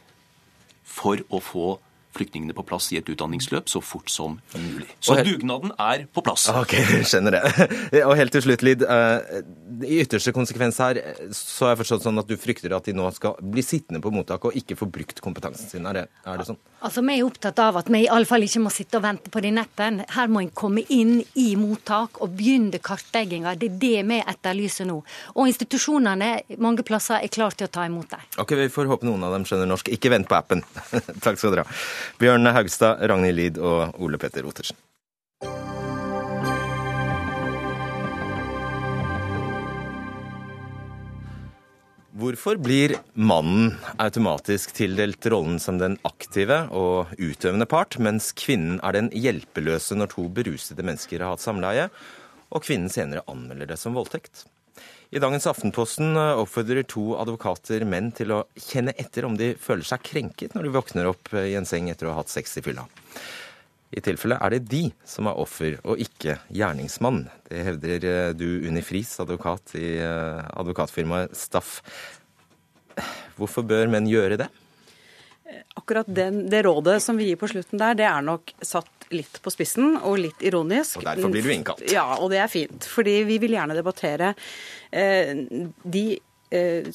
for 0.85 1.21
å 1.29 1.41
få 1.43 1.75
flyktningene 2.15 2.55
på 2.57 2.65
plass 2.67 2.89
i 2.95 2.99
et 2.99 3.09
utdanningsløp 3.11 3.69
så 3.71 3.81
fort 3.83 4.09
som 4.11 4.37
mulig. 4.55 4.87
Så 5.03 5.17
dugnaden 5.25 5.73
er 5.81 6.05
på 6.15 6.23
plass. 6.25 6.47
Ok, 6.55 6.75
skjønner 7.09 7.37
det. 7.37 7.43
Og 8.07 8.15
helt 8.19 8.33
til 8.35 8.45
slutt, 8.45 8.63
Lid. 8.65 8.85
Eh, 8.85 9.41
I 9.85 9.99
ytterste 10.03 10.33
konsekvens 10.35 10.79
her 10.83 11.01
så 11.35 11.67
har 11.67 11.75
jeg 11.75 11.83
forstått 11.83 12.05
sånn 12.07 12.21
at 12.21 12.29
du 12.29 12.35
frykter 12.39 12.73
at 12.77 12.87
de 12.87 12.95
nå 12.95 13.07
skal 13.15 13.35
bli 13.41 13.63
sittende 13.65 14.01
på 14.03 14.11
mottak 14.15 14.47
og 14.47 14.55
ikke 14.57 14.77
få 14.79 14.87
brukt 14.91 15.21
kompetansen 15.23 15.69
sin. 15.71 15.85
Er 15.89 16.01
det, 16.01 16.05
er 16.25 16.39
det 16.41 16.47
sånn? 16.49 16.59
Altså, 16.85 17.03
Vi 17.05 17.17
er 17.19 17.25
opptatt 17.25 17.59
av 17.63 17.79
at 17.81 17.89
vi 17.91 18.03
i 18.05 18.09
alle 18.11 18.27
fall 18.29 18.45
ikke 18.45 18.61
må 18.63 18.71
sitte 18.73 18.99
og 18.99 19.05
vente 19.05 19.31
på 19.33 19.41
den 19.43 19.59
appen. 19.61 20.01
Her 20.15 20.31
må 20.31 20.43
en 20.43 20.51
komme 20.55 20.83
inn 20.93 21.17
i 21.39 21.47
mottak 21.59 22.21
og 22.23 22.35
begynne 22.37 22.79
kartlegginga. 22.83 23.55
Det 23.59 23.71
er 23.71 23.79
det 23.81 24.03
vi 24.09 24.19
etterlyser 24.21 24.87
nå. 24.89 24.99
Og 25.35 25.49
institusjonene 25.49 26.31
mange 26.61 26.85
plasser 26.87 27.23
er 27.23 27.31
klare 27.33 27.57
til 27.57 27.69
å 27.69 27.73
ta 27.73 27.85
imot 27.89 28.11
dem. 28.13 28.25
Ok, 28.41 28.55
Vi 28.55 28.69
får 28.71 28.89
håpe 28.91 29.07
noen 29.07 29.23
av 29.25 29.33
dem 29.35 29.45
skjønner 29.47 29.69
norsk. 29.69 29.89
Ikke 29.95 30.11
vent 30.13 30.29
på 30.29 30.37
appen. 30.37 30.63
Takk 31.25 31.39
skal 31.41 31.55
dere 31.55 31.65
ha. 31.65 31.79
Bjørn 32.21 32.51
Haugstad, 32.55 33.03
Ragnhild 33.09 33.39
Lid 33.39 33.61
og 33.61 33.95
Ole 34.01 34.19
Petter 34.21 34.47
Ottersen. 34.47 34.77
Hvorfor 42.15 42.55
blir 42.63 42.93
mannen 43.19 43.73
automatisk 43.99 44.71
tildelt 44.77 45.25
rollen 45.29 45.59
som 45.59 45.81
den 45.81 45.97
aktive 46.07 46.61
og 46.71 47.11
utøvende 47.19 47.67
part, 47.67 47.99
mens 47.99 48.29
kvinnen 48.39 48.79
er 48.79 48.95
den 48.95 49.11
hjelpeløse 49.11 49.97
når 49.99 50.13
to 50.13 50.29
berusede 50.31 50.85
mennesker 50.87 51.19
har 51.19 51.35
hatt 51.35 51.43
samleie, 51.43 51.89
og 52.55 52.63
kvinnen 52.63 52.87
senere 52.89 53.25
anmelder 53.27 53.73
det 53.73 53.79
som 53.81 53.99
voldtekt? 53.99 54.45
I 55.15 55.19
dagens 55.23 55.45
Aftenposten 55.47 56.17
oppfordrer 56.19 56.83
to 56.91 57.13
advokater 57.15 57.85
menn 57.87 58.09
til 58.11 58.33
å 58.35 58.41
kjenne 58.59 58.91
etter 58.99 59.23
om 59.23 59.37
de 59.39 59.53
føler 59.55 59.87
seg 59.87 60.01
krenket 60.03 60.51
når 60.51 60.65
de 60.67 60.71
våkner 60.75 61.07
opp 61.07 61.31
i 61.39 61.53
en 61.55 61.67
seng 61.69 61.87
etter 61.87 62.09
å 62.09 62.11
ha 62.11 62.17
hatt 62.19 62.33
sex 62.33 62.57
i 62.59 62.63
fylla. 62.65 62.83
I 63.95 64.03
tilfelle 64.03 64.35
er 64.43 64.51
det 64.51 64.65
de 64.67 64.81
som 65.07 65.29
er 65.31 65.39
offer, 65.39 65.77
og 65.87 66.03
ikke 66.03 66.35
gjerningsmann. 66.51 67.29
Det 67.47 67.63
hevder 67.63 68.09
eh, 68.09 68.33
du, 68.35 68.67
Unni 68.67 68.83
Friis, 68.83 69.13
advokat 69.23 69.77
i 69.79 69.93
eh, 70.03 70.43
advokatfirmaet 70.51 71.31
Staff. 71.39 71.77
Hvorfor 73.39 73.63
bør 73.71 73.87
menn 73.95 74.11
gjøre 74.11 74.41
det? 74.43 74.49
Akkurat 75.77 76.07
den, 76.09 76.45
det 76.49 76.63
rådet 76.65 76.97
som 77.03 77.17
vi 77.17 77.29
gir 77.29 77.37
på 77.37 77.49
slutten 77.51 77.77
der, 77.81 77.97
det 77.97 78.07
er 78.09 78.23
nok 78.25 78.53
satt 78.65 79.05
litt 79.13 79.37
på 79.43 79.51
spissen 79.53 79.99
og 79.99 80.17
litt 80.23 80.41
ironisk. 80.45 80.97
Og 80.99 81.05
derfor 81.05 81.33
blir 81.33 81.45
du 81.45 81.51
innkalt. 81.53 81.83
Ja, 81.91 82.07
og 82.17 82.31
det 82.33 82.39
er 82.41 82.49
fint. 82.49 82.87
Fordi 82.89 83.19
vi 83.27 83.37
vil 83.43 83.53
gjerne 83.53 83.77
debattere 83.77 84.33
eh, 84.89 85.35
de 85.83 86.05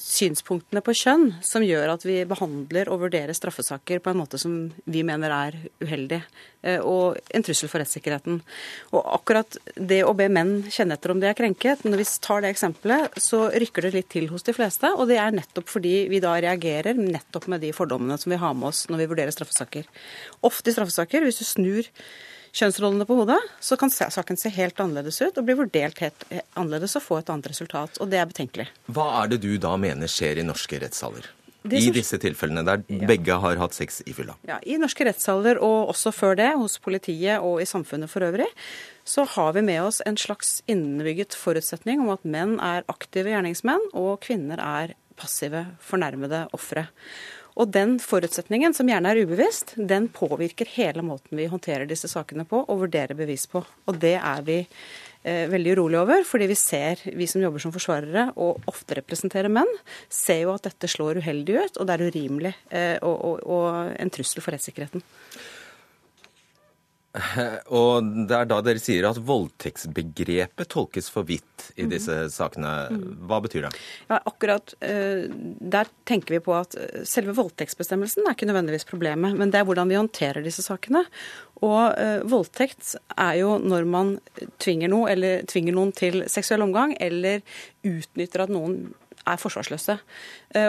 synspunktene 0.01 0.81
på 0.85 0.93
kjønn 0.97 1.27
som 1.45 1.63
gjør 1.65 1.93
at 1.93 2.05
vi 2.05 2.21
behandler 2.29 2.89
og 2.91 3.03
vurderer 3.05 3.35
straffesaker 3.35 4.01
på 4.03 4.11
en 4.11 4.19
måte 4.21 4.39
som 4.41 4.55
vi 4.85 5.03
mener 5.07 5.33
er 5.35 5.57
uheldig, 5.83 6.21
eh, 6.63 6.79
og 6.79 7.19
en 7.33 7.45
trussel 7.45 7.71
for 7.71 7.83
rettssikkerheten. 7.83 8.41
Og 8.95 9.11
akkurat 9.17 9.59
det 9.75 10.01
å 10.07 10.15
be 10.17 10.29
menn 10.31 10.57
kjenne 10.71 10.97
etter 10.97 11.13
om 11.13 11.21
de 11.21 11.29
er 11.29 11.37
krenket, 11.37 11.85
når 11.85 12.03
vi 12.03 12.07
tar 12.25 12.43
det 12.43 12.53
eksempelet, 12.55 13.19
så 13.21 13.43
rykker 13.51 13.87
det 13.87 13.93
litt 13.97 14.11
til 14.13 14.27
hos 14.33 14.47
de 14.47 14.55
fleste, 14.57 14.91
og 14.95 15.07
det 15.11 15.19
er 15.21 15.35
nettopp 15.35 15.71
fordi 15.71 15.95
vi 16.11 16.23
da 16.23 16.35
reagerer 16.41 16.97
nettopp 16.97 17.47
med 17.51 17.63
de 17.65 17.73
fordommene 17.75 18.19
som 18.21 18.33
vi 18.33 18.41
har 18.41 18.57
med 18.57 18.71
oss 18.71 18.87
når 18.91 19.03
vi 19.03 19.09
vurderer 19.13 19.35
straffesaker. 19.35 19.87
Ofte 20.47 20.71
i 20.71 20.77
straffesaker, 20.77 21.25
hvis 21.27 21.41
du 21.41 21.47
snur 21.47 21.89
kjønnsrollene 22.55 23.07
på 23.07 23.17
hodet, 23.21 23.39
så 23.63 23.77
kan 23.79 23.91
saken 23.91 24.39
se 24.39 24.51
helt 24.53 24.79
annerledes 24.83 25.21
ut 25.21 25.37
og 25.39 25.45
bli 25.47 25.57
vurdert 25.59 26.01
helt 26.03 26.25
annerledes 26.59 26.97
og 26.99 27.05
få 27.05 27.19
et 27.21 27.29
annet 27.31 27.51
resultat. 27.51 27.99
Og 28.03 28.11
det 28.11 28.19
er 28.21 28.27
betenkelig. 28.29 28.67
Hva 28.91 29.07
er 29.21 29.31
det 29.33 29.41
du 29.45 29.53
da 29.61 29.77
mener 29.79 30.11
skjer 30.11 30.41
i 30.41 30.47
norske 30.47 30.81
rettssaler? 30.83 31.29
I 31.61 31.91
disse 31.93 32.17
tilfellene 32.17 32.63
der 32.65 32.81
ja. 32.89 33.05
begge 33.05 33.35
har 33.37 33.59
hatt 33.61 33.75
sex 33.77 33.99
i 34.09 34.15
fylla? 34.17 34.33
Ja, 34.49 34.57
I 34.65 34.79
norske 34.81 35.05
rettssaler 35.05 35.59
og 35.61 35.91
også 35.93 36.09
før 36.15 36.39
det, 36.39 36.49
hos 36.57 36.79
politiet 36.81 37.43
og 37.45 37.59
i 37.61 37.67
samfunnet 37.69 38.09
for 38.09 38.25
øvrig, 38.25 38.47
så 39.05 39.27
har 39.35 39.53
vi 39.53 39.61
med 39.67 39.83
oss 39.83 40.01
en 40.09 40.17
slags 40.17 40.59
innebygget 40.71 41.37
forutsetning 41.37 42.01
om 42.01 42.09
at 42.15 42.25
menn 42.25 42.57
er 42.57 42.87
aktive 42.89 43.29
gjerningsmenn, 43.29 43.91
og 43.93 44.23
kvinner 44.25 44.61
er 44.61 44.95
passive, 45.21 45.67
fornærmede 45.85 46.47
ofre. 46.57 46.87
Og 47.61 47.69
den 47.69 47.99
forutsetningen, 48.01 48.73
som 48.73 48.89
gjerne 48.89 49.11
er 49.11 49.21
ubevisst, 49.21 49.75
den 49.77 50.07
påvirker 50.09 50.69
hele 50.73 51.03
måten 51.05 51.37
vi 51.37 51.45
håndterer 51.51 51.85
disse 51.89 52.09
sakene 52.09 52.45
på 52.49 52.63
og 52.63 52.85
vurderer 52.87 53.17
bevis 53.17 53.45
på. 53.51 53.61
Og 53.61 53.99
det 54.01 54.15
er 54.17 54.41
vi 54.47 54.57
eh, 54.63 55.45
veldig 55.51 55.75
urolige 55.75 56.01
over, 56.01 56.25
fordi 56.25 56.47
vi 56.49 56.57
ser, 56.57 57.03
vi 57.13 57.27
som 57.29 57.43
jobber 57.43 57.61
som 57.61 57.73
forsvarere 57.75 58.31
og 58.33 58.65
ofte 58.71 58.97
representerer 58.97 59.53
menn, 59.53 59.69
ser 60.09 60.47
jo 60.47 60.55
at 60.55 60.65
dette 60.71 60.89
slår 60.89 61.21
uheldig 61.21 61.59
ut, 61.59 61.77
og 61.77 61.85
det 61.85 61.97
er 61.97 62.05
urimelig 62.09 62.55
eh, 62.73 62.97
og, 63.05 63.17
og, 63.29 63.45
og 63.45 63.93
en 63.93 64.13
trussel 64.15 64.41
for 64.41 64.57
rettssikkerheten. 64.57 65.05
Og 67.81 68.05
det 68.29 68.35
er 68.35 68.47
da 68.47 68.59
dere 68.63 68.79
sier 68.79 69.05
at 69.09 69.19
voldtektsbegrepet 69.27 70.69
tolkes 70.71 71.09
for 71.11 71.27
vidt 71.27 71.67
i 71.75 71.83
mhm. 71.83 71.91
disse 71.91 72.17
sakene. 72.33 72.71
Hva 73.27 73.41
betyr 73.43 73.67
det? 73.67 73.73
Ja, 74.07 74.21
akkurat 74.29 74.73
eh, 74.79 75.27
Der 75.75 75.91
tenker 76.07 76.37
vi 76.37 76.41
på 76.43 76.55
at 76.55 76.77
eh, 76.79 77.03
selve 77.07 77.35
voldtektsbestemmelsen 77.37 78.25
er 78.25 78.37
ikke 78.37 78.47
nødvendigvis 78.49 78.87
problemet, 78.87 79.35
men 79.37 79.51
det 79.51 79.61
er 79.61 79.67
hvordan 79.67 79.91
vi 79.91 79.99
håndterer 79.99 80.45
disse 80.45 80.63
sakene. 80.65 81.03
Og 81.61 81.93
uh, 81.93 82.23
voldtekt 82.25 82.95
er 83.21 83.35
jo 83.37 83.51
når 83.61 83.85
man 83.85 84.15
tvinger, 84.63 84.89
noe, 84.89 85.11
eller, 85.11 85.43
tvinger 85.45 85.75
noen 85.77 85.91
til 85.93 86.23
seksuell 86.31 86.63
omgang, 86.65 86.95
eller 86.97 87.43
utnytter 87.85 88.47
at 88.47 88.53
noen 88.53 88.79
er 89.29 89.37
forsvarsløse. 89.37 89.99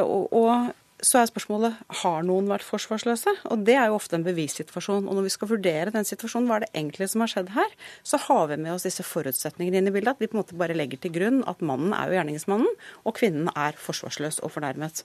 Og 0.05 0.75
så 1.03 1.19
er 1.19 1.27
spørsmålet 1.27 1.81
har 2.03 2.23
noen 2.27 2.47
vært 2.51 2.65
forsvarsløse. 2.67 3.35
Og 3.51 3.65
det 3.67 3.75
er 3.75 3.91
jo 3.91 3.99
ofte 3.99 4.15
en 4.19 4.27
bevissituasjon. 4.27 5.09
Og 5.09 5.19
når 5.19 5.27
vi 5.27 5.33
skal 5.35 5.51
vurdere 5.51 5.95
den 5.95 6.07
situasjonen, 6.07 6.47
hva 6.47 6.61
er 6.61 6.65
det 6.65 6.71
egentlig 6.79 7.09
som 7.11 7.25
har 7.25 7.33
skjedd 7.33 7.51
her, 7.57 7.75
så 8.07 8.21
har 8.29 8.47
vi 8.53 8.61
med 8.63 8.77
oss 8.77 8.87
disse 8.87 9.05
forutsetningene 9.07 9.83
inn 9.83 9.91
i 9.91 9.95
bildet. 9.95 10.15
At 10.15 10.23
vi 10.23 10.31
på 10.31 10.39
en 10.39 10.43
måte 10.45 10.59
bare 10.59 10.79
legger 10.79 11.03
til 11.03 11.15
grunn 11.17 11.43
at 11.51 11.65
mannen 11.67 11.95
er 11.97 12.07
jo 12.07 12.19
gjerningsmannen, 12.21 12.81
og 13.03 13.17
kvinnen 13.19 13.51
er 13.53 13.79
forsvarsløs 13.83 14.39
og 14.47 14.55
fornærmet. 14.55 15.03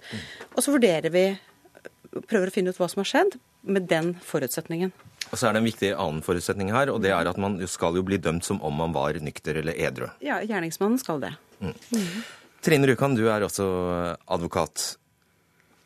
Og 0.54 0.62
så 0.64 0.76
vurderer 0.76 1.14
vi, 1.14 1.26
prøver 2.30 2.52
å 2.52 2.54
finne 2.54 2.74
ut 2.74 2.82
hva 2.82 2.90
som 2.94 3.02
har 3.02 3.12
skjedd, 3.16 3.40
med 3.68 3.90
den 3.90 4.14
forutsetningen. 4.24 4.94
Og 5.28 5.36
så 5.36 5.50
er 5.50 5.58
det 5.58 5.64
en 5.64 5.68
viktig 5.68 5.90
annen 5.98 6.22
forutsetning 6.24 6.70
her, 6.72 6.94
og 6.94 7.02
det 7.04 7.12
er 7.12 7.28
at 7.28 7.42
man 7.42 7.58
skal 7.68 7.98
jo 7.98 8.06
bli 8.06 8.22
dømt 8.22 8.46
som 8.48 8.62
om 8.64 8.78
man 8.80 8.94
var 8.96 9.18
nykter 9.20 9.60
eller 9.60 9.76
edru. 9.76 10.08
Ja, 10.24 10.40
gjerningsmannen 10.46 11.02
skal 11.02 11.20
det. 11.26 11.34
Mm. 11.60 11.74
Mm. 11.92 12.22
Trine 12.64 12.88
Rjukan, 12.88 13.18
du 13.18 13.26
er 13.34 13.44
også 13.44 13.68
advokat. 14.24 14.94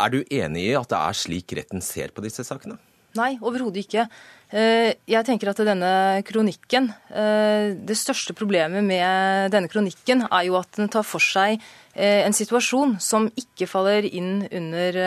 Er 0.01 0.13
du 0.13 0.21
enig 0.23 0.69
i 0.71 0.77
at 0.77 0.89
det 0.89 0.99
er 0.99 1.17
slik 1.17 1.53
retten 1.57 1.83
ser 1.85 2.13
på 2.15 2.23
disse 2.25 2.45
sakene? 2.47 2.79
Nei, 3.17 3.35
overhodet 3.43 3.83
ikke. 3.83 4.05
Eh, 4.55 4.93
jeg 5.09 5.27
tenker 5.27 5.51
at 5.51 5.59
denne 5.63 5.91
kronikken 6.27 6.89
eh, 7.07 7.71
Det 7.75 7.95
største 7.95 8.35
problemet 8.35 8.83
med 8.83 9.51
denne 9.51 9.71
kronikken 9.71 10.25
er 10.27 10.45
jo 10.47 10.57
at 10.59 10.79
den 10.79 10.91
tar 10.91 11.03
for 11.07 11.23
seg 11.23 11.57
eh, 11.91 12.21
en 12.23 12.35
situasjon 12.35 12.97
som 13.03 13.27
ikke 13.39 13.67
faller 13.67 14.07
inn 14.07 14.45
under 14.47 14.99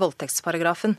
voldtektsparagrafen. 0.00 0.98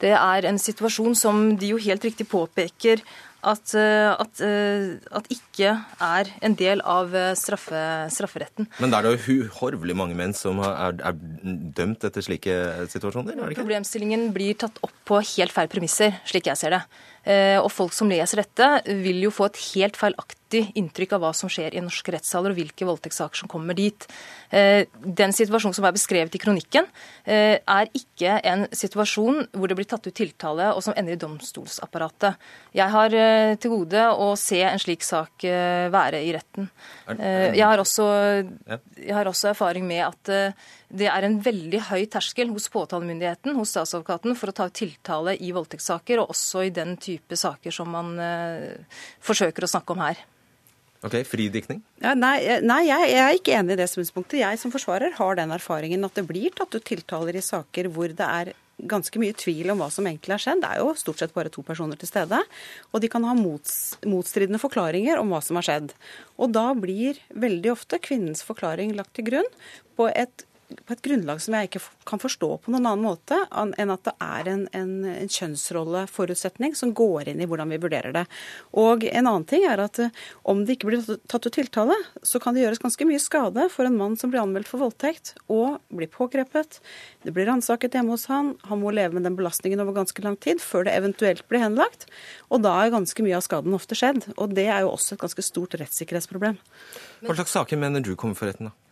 Det 0.00 0.12
er 0.16 0.48
en 0.48 0.60
situasjon 0.60 1.16
som 1.16 1.44
de 1.56 1.72
jo 1.72 1.80
helt 1.80 2.04
riktig 2.04 2.26
påpeker 2.28 3.00
at, 3.44 3.74
eh, 3.76 4.10
at, 4.12 4.40
eh, 4.40 4.96
at, 5.12 5.28
ikke 5.32 5.74
er 6.02 6.30
en 6.44 6.56
del 6.58 6.82
av 6.88 7.14
eh, 7.16 7.32
straffe, 7.38 7.80
strafferetten. 8.14 8.68
Men 8.82 8.94
er 8.96 9.04
det 9.04 9.14
jo 9.14 9.38
uhorvelig 9.44 9.96
mange 9.98 10.16
menn 10.18 10.34
som 10.36 10.62
er, 10.64 11.00
er, 11.04 11.18
dømt 11.76 12.06
etter 12.08 12.24
slike 12.24 12.56
situasjoner? 12.92 13.36
er? 13.36 13.56
Problemstillingen 13.58 14.30
blir 14.36 14.56
tatt 14.60 14.80
opp 14.84 14.94
på 15.08 15.20
helt 15.34 15.54
feil 15.54 15.70
premisser, 15.72 16.16
slik 16.28 16.48
jeg 16.50 16.60
ser 16.60 16.78
det. 16.78 16.84
Eh, 17.24 17.56
og 17.56 17.70
folk 17.72 17.94
som 17.96 18.10
leser 18.10 18.42
dette, 18.42 18.70
vil 19.04 19.22
jo 19.24 19.32
få 19.32 19.48
et 19.48 19.60
helt 19.72 19.96
feilaktig 19.96 20.66
inntrykk 20.78 21.16
av 21.16 21.22
hva 21.24 21.30
som 21.34 21.50
skjer 21.50 21.74
i 21.74 21.82
norske 21.82 22.12
rettssaler, 22.14 22.52
og 22.52 22.58
hvilke 22.60 22.86
voldtektssaker 22.86 23.40
som 23.40 23.50
kommer 23.50 23.76
dit. 23.78 24.06
Eh, 24.54 24.84
den 24.92 25.32
situasjonen 25.34 25.74
som 25.76 25.88
er 25.88 25.96
beskrevet 25.96 26.36
i 26.36 26.42
kronikken, 26.42 26.86
eh, 27.24 27.56
er 27.58 27.90
ikke 27.96 28.36
en 28.44 28.66
situasjon 28.70 29.48
hvor 29.56 29.68
det 29.68 29.78
blir 29.80 29.88
tatt 29.88 30.06
ut 30.06 30.14
tiltale 30.14 30.70
og 30.74 30.82
som 30.84 30.94
ender 30.96 31.16
i 31.16 31.22
domstolsapparatet. 31.22 32.36
Jeg 32.76 32.90
har 32.92 33.10
til 33.58 33.70
gode 33.70 34.04
å 34.20 34.34
se 34.38 34.60
en 34.62 34.78
slik 34.78 35.02
sak 35.02 35.44
være 35.44 36.20
i 36.22 36.32
retten. 36.34 36.68
Jeg 37.08 37.64
har 37.64 37.78
også, 37.78 38.04
jeg 38.98 39.14
har 39.14 39.26
også 39.26 39.52
erfaring 39.52 39.86
med 39.86 40.04
at 40.06 40.54
det 40.94 41.08
er 41.10 41.26
en 41.26 41.40
veldig 41.42 41.80
høy 41.88 42.04
terskel 42.10 42.52
hos 42.54 42.68
påtalemyndigheten, 42.72 43.56
hos 43.58 43.72
statsadvokaten, 43.74 44.36
for 44.38 44.50
å 44.50 44.56
ta 44.56 44.68
ut 44.70 44.76
tiltale 44.78 45.34
i 45.42 45.50
voldtektssaker, 45.54 46.22
og 46.22 46.34
også 46.34 46.68
i 46.68 46.74
den 46.74 46.94
type 47.02 47.38
saker 47.38 47.74
som 47.74 47.90
man 47.94 48.14
eh, 48.22 49.02
forsøker 49.24 49.66
å 49.66 49.72
snakke 49.74 49.96
om 49.96 50.04
her. 50.04 50.22
Ok, 51.04 51.18
Fridikning? 51.28 51.82
Ja, 52.00 52.14
nei, 52.16 52.38
nei 52.64 52.84
jeg, 52.86 53.08
jeg, 53.10 53.20
er 53.20 53.38
ikke 53.38 53.56
enig 53.58 53.74
i 53.74 53.80
det 53.82 53.90
synspunktet. 53.92 54.38
Jeg 54.40 54.60
som 54.60 54.72
forsvarer 54.72 55.12
har 55.18 55.36
den 55.36 55.52
erfaringen 55.52 56.06
at 56.06 56.16
det 56.16 56.24
blir 56.30 56.54
tatt 56.56 56.72
ut 56.72 56.86
tiltaler 56.86 57.36
i 57.36 57.44
saker 57.44 57.90
hvor 57.92 58.14
det 58.14 58.28
er 58.28 58.54
ganske 58.88 59.20
mye 59.22 59.34
tvil 59.36 59.68
om 59.74 59.82
hva 59.82 59.90
som 59.92 60.06
egentlig 60.08 60.32
har 60.32 60.42
skjedd. 60.42 60.62
Det 60.64 60.70
er 60.72 60.80
jo 60.80 60.94
stort 60.98 61.20
sett 61.20 61.34
bare 61.36 61.52
to 61.52 61.62
personer 61.66 62.00
til 62.00 62.08
stede. 62.08 62.40
Og 62.90 63.04
de 63.04 63.10
kan 63.12 63.26
ha 63.28 63.36
mots, 63.36 63.98
motstridende 64.08 64.62
forklaringer 64.62 65.20
om 65.20 65.34
hva 65.34 65.42
som 65.44 65.60
har 65.60 65.68
skjedd. 65.68 65.92
Og 66.40 66.56
da 66.56 66.70
blir 66.78 67.20
veldig 67.36 67.74
ofte 67.74 68.00
kvinnens 68.02 68.42
forklaring 68.46 68.96
lagt 68.96 69.12
til 69.18 69.28
grunn 69.28 69.52
på 70.00 70.08
et 70.08 70.46
på 70.84 70.94
et 70.94 71.02
grunnlag 71.04 71.40
som 71.42 71.54
jeg 71.56 71.68
ikke 71.68 71.82
kan 72.08 72.20
forstå 72.22 72.48
på 72.64 72.72
noen 72.72 72.86
annen 72.88 73.04
måte 73.04 73.38
enn 73.54 73.92
at 73.92 74.04
det 74.06 74.14
er 74.22 74.50
en, 74.50 74.64
en, 74.76 74.92
en 75.10 75.30
kjønnsrolleforutsetning 75.30 76.74
som 76.78 76.92
går 76.96 77.30
inn 77.32 77.42
i 77.42 77.48
hvordan 77.48 77.72
vi 77.72 77.80
vurderer 77.82 78.14
det. 78.14 78.24
Og 78.76 79.04
en 79.08 79.28
annen 79.30 79.46
ting 79.48 79.66
er 79.68 79.82
at 79.84 80.00
eh, 80.02 80.12
om 80.50 80.64
det 80.64 80.76
ikke 80.76 80.90
blir 80.90 81.18
tatt 81.30 81.46
ut 81.46 81.54
tiltale, 81.54 81.96
så 82.22 82.40
kan 82.42 82.56
det 82.56 82.64
gjøres 82.64 82.82
ganske 82.82 83.08
mye 83.08 83.22
skade 83.22 83.66
for 83.72 83.88
en 83.88 83.98
mann 83.98 84.18
som 84.20 84.32
blir 84.32 84.42
anmeldt 84.42 84.70
for 84.70 84.82
voldtekt 84.82 85.34
og 85.52 85.80
blir 85.94 86.10
pågrepet. 86.12 86.80
Det 87.24 87.34
blir 87.34 87.48
ransaket 87.50 87.96
hjemme 87.98 88.14
hos 88.16 88.28
han. 88.32 88.54
Han 88.68 88.82
må 88.82 88.94
leve 88.94 89.16
med 89.16 89.28
den 89.28 89.38
belastningen 89.38 89.82
over 89.84 89.96
ganske 90.00 90.24
lang 90.24 90.38
tid 90.40 90.62
før 90.64 90.88
det 90.88 90.96
eventuelt 90.98 91.44
blir 91.50 91.64
henlagt. 91.64 92.08
Og 92.50 92.64
da 92.64 92.76
er 92.82 92.94
ganske 92.94 93.26
mye 93.26 93.38
av 93.38 93.44
skaden 93.46 93.76
ofte 93.76 93.98
skjedd. 93.98 94.30
Og 94.36 94.56
det 94.56 94.68
er 94.68 94.84
jo 94.84 94.94
også 94.94 95.16
et 95.16 95.24
ganske 95.24 95.44
stort 95.44 95.76
rettssikkerhetsproblem. 95.80 96.58
Hva 97.24 97.38
slags 97.38 97.54
saker 97.56 97.80
mener 97.80 98.04
du 98.04 98.14
kommer 98.18 98.38
for 98.38 98.50
retten, 98.50 98.70
da? 98.70 98.83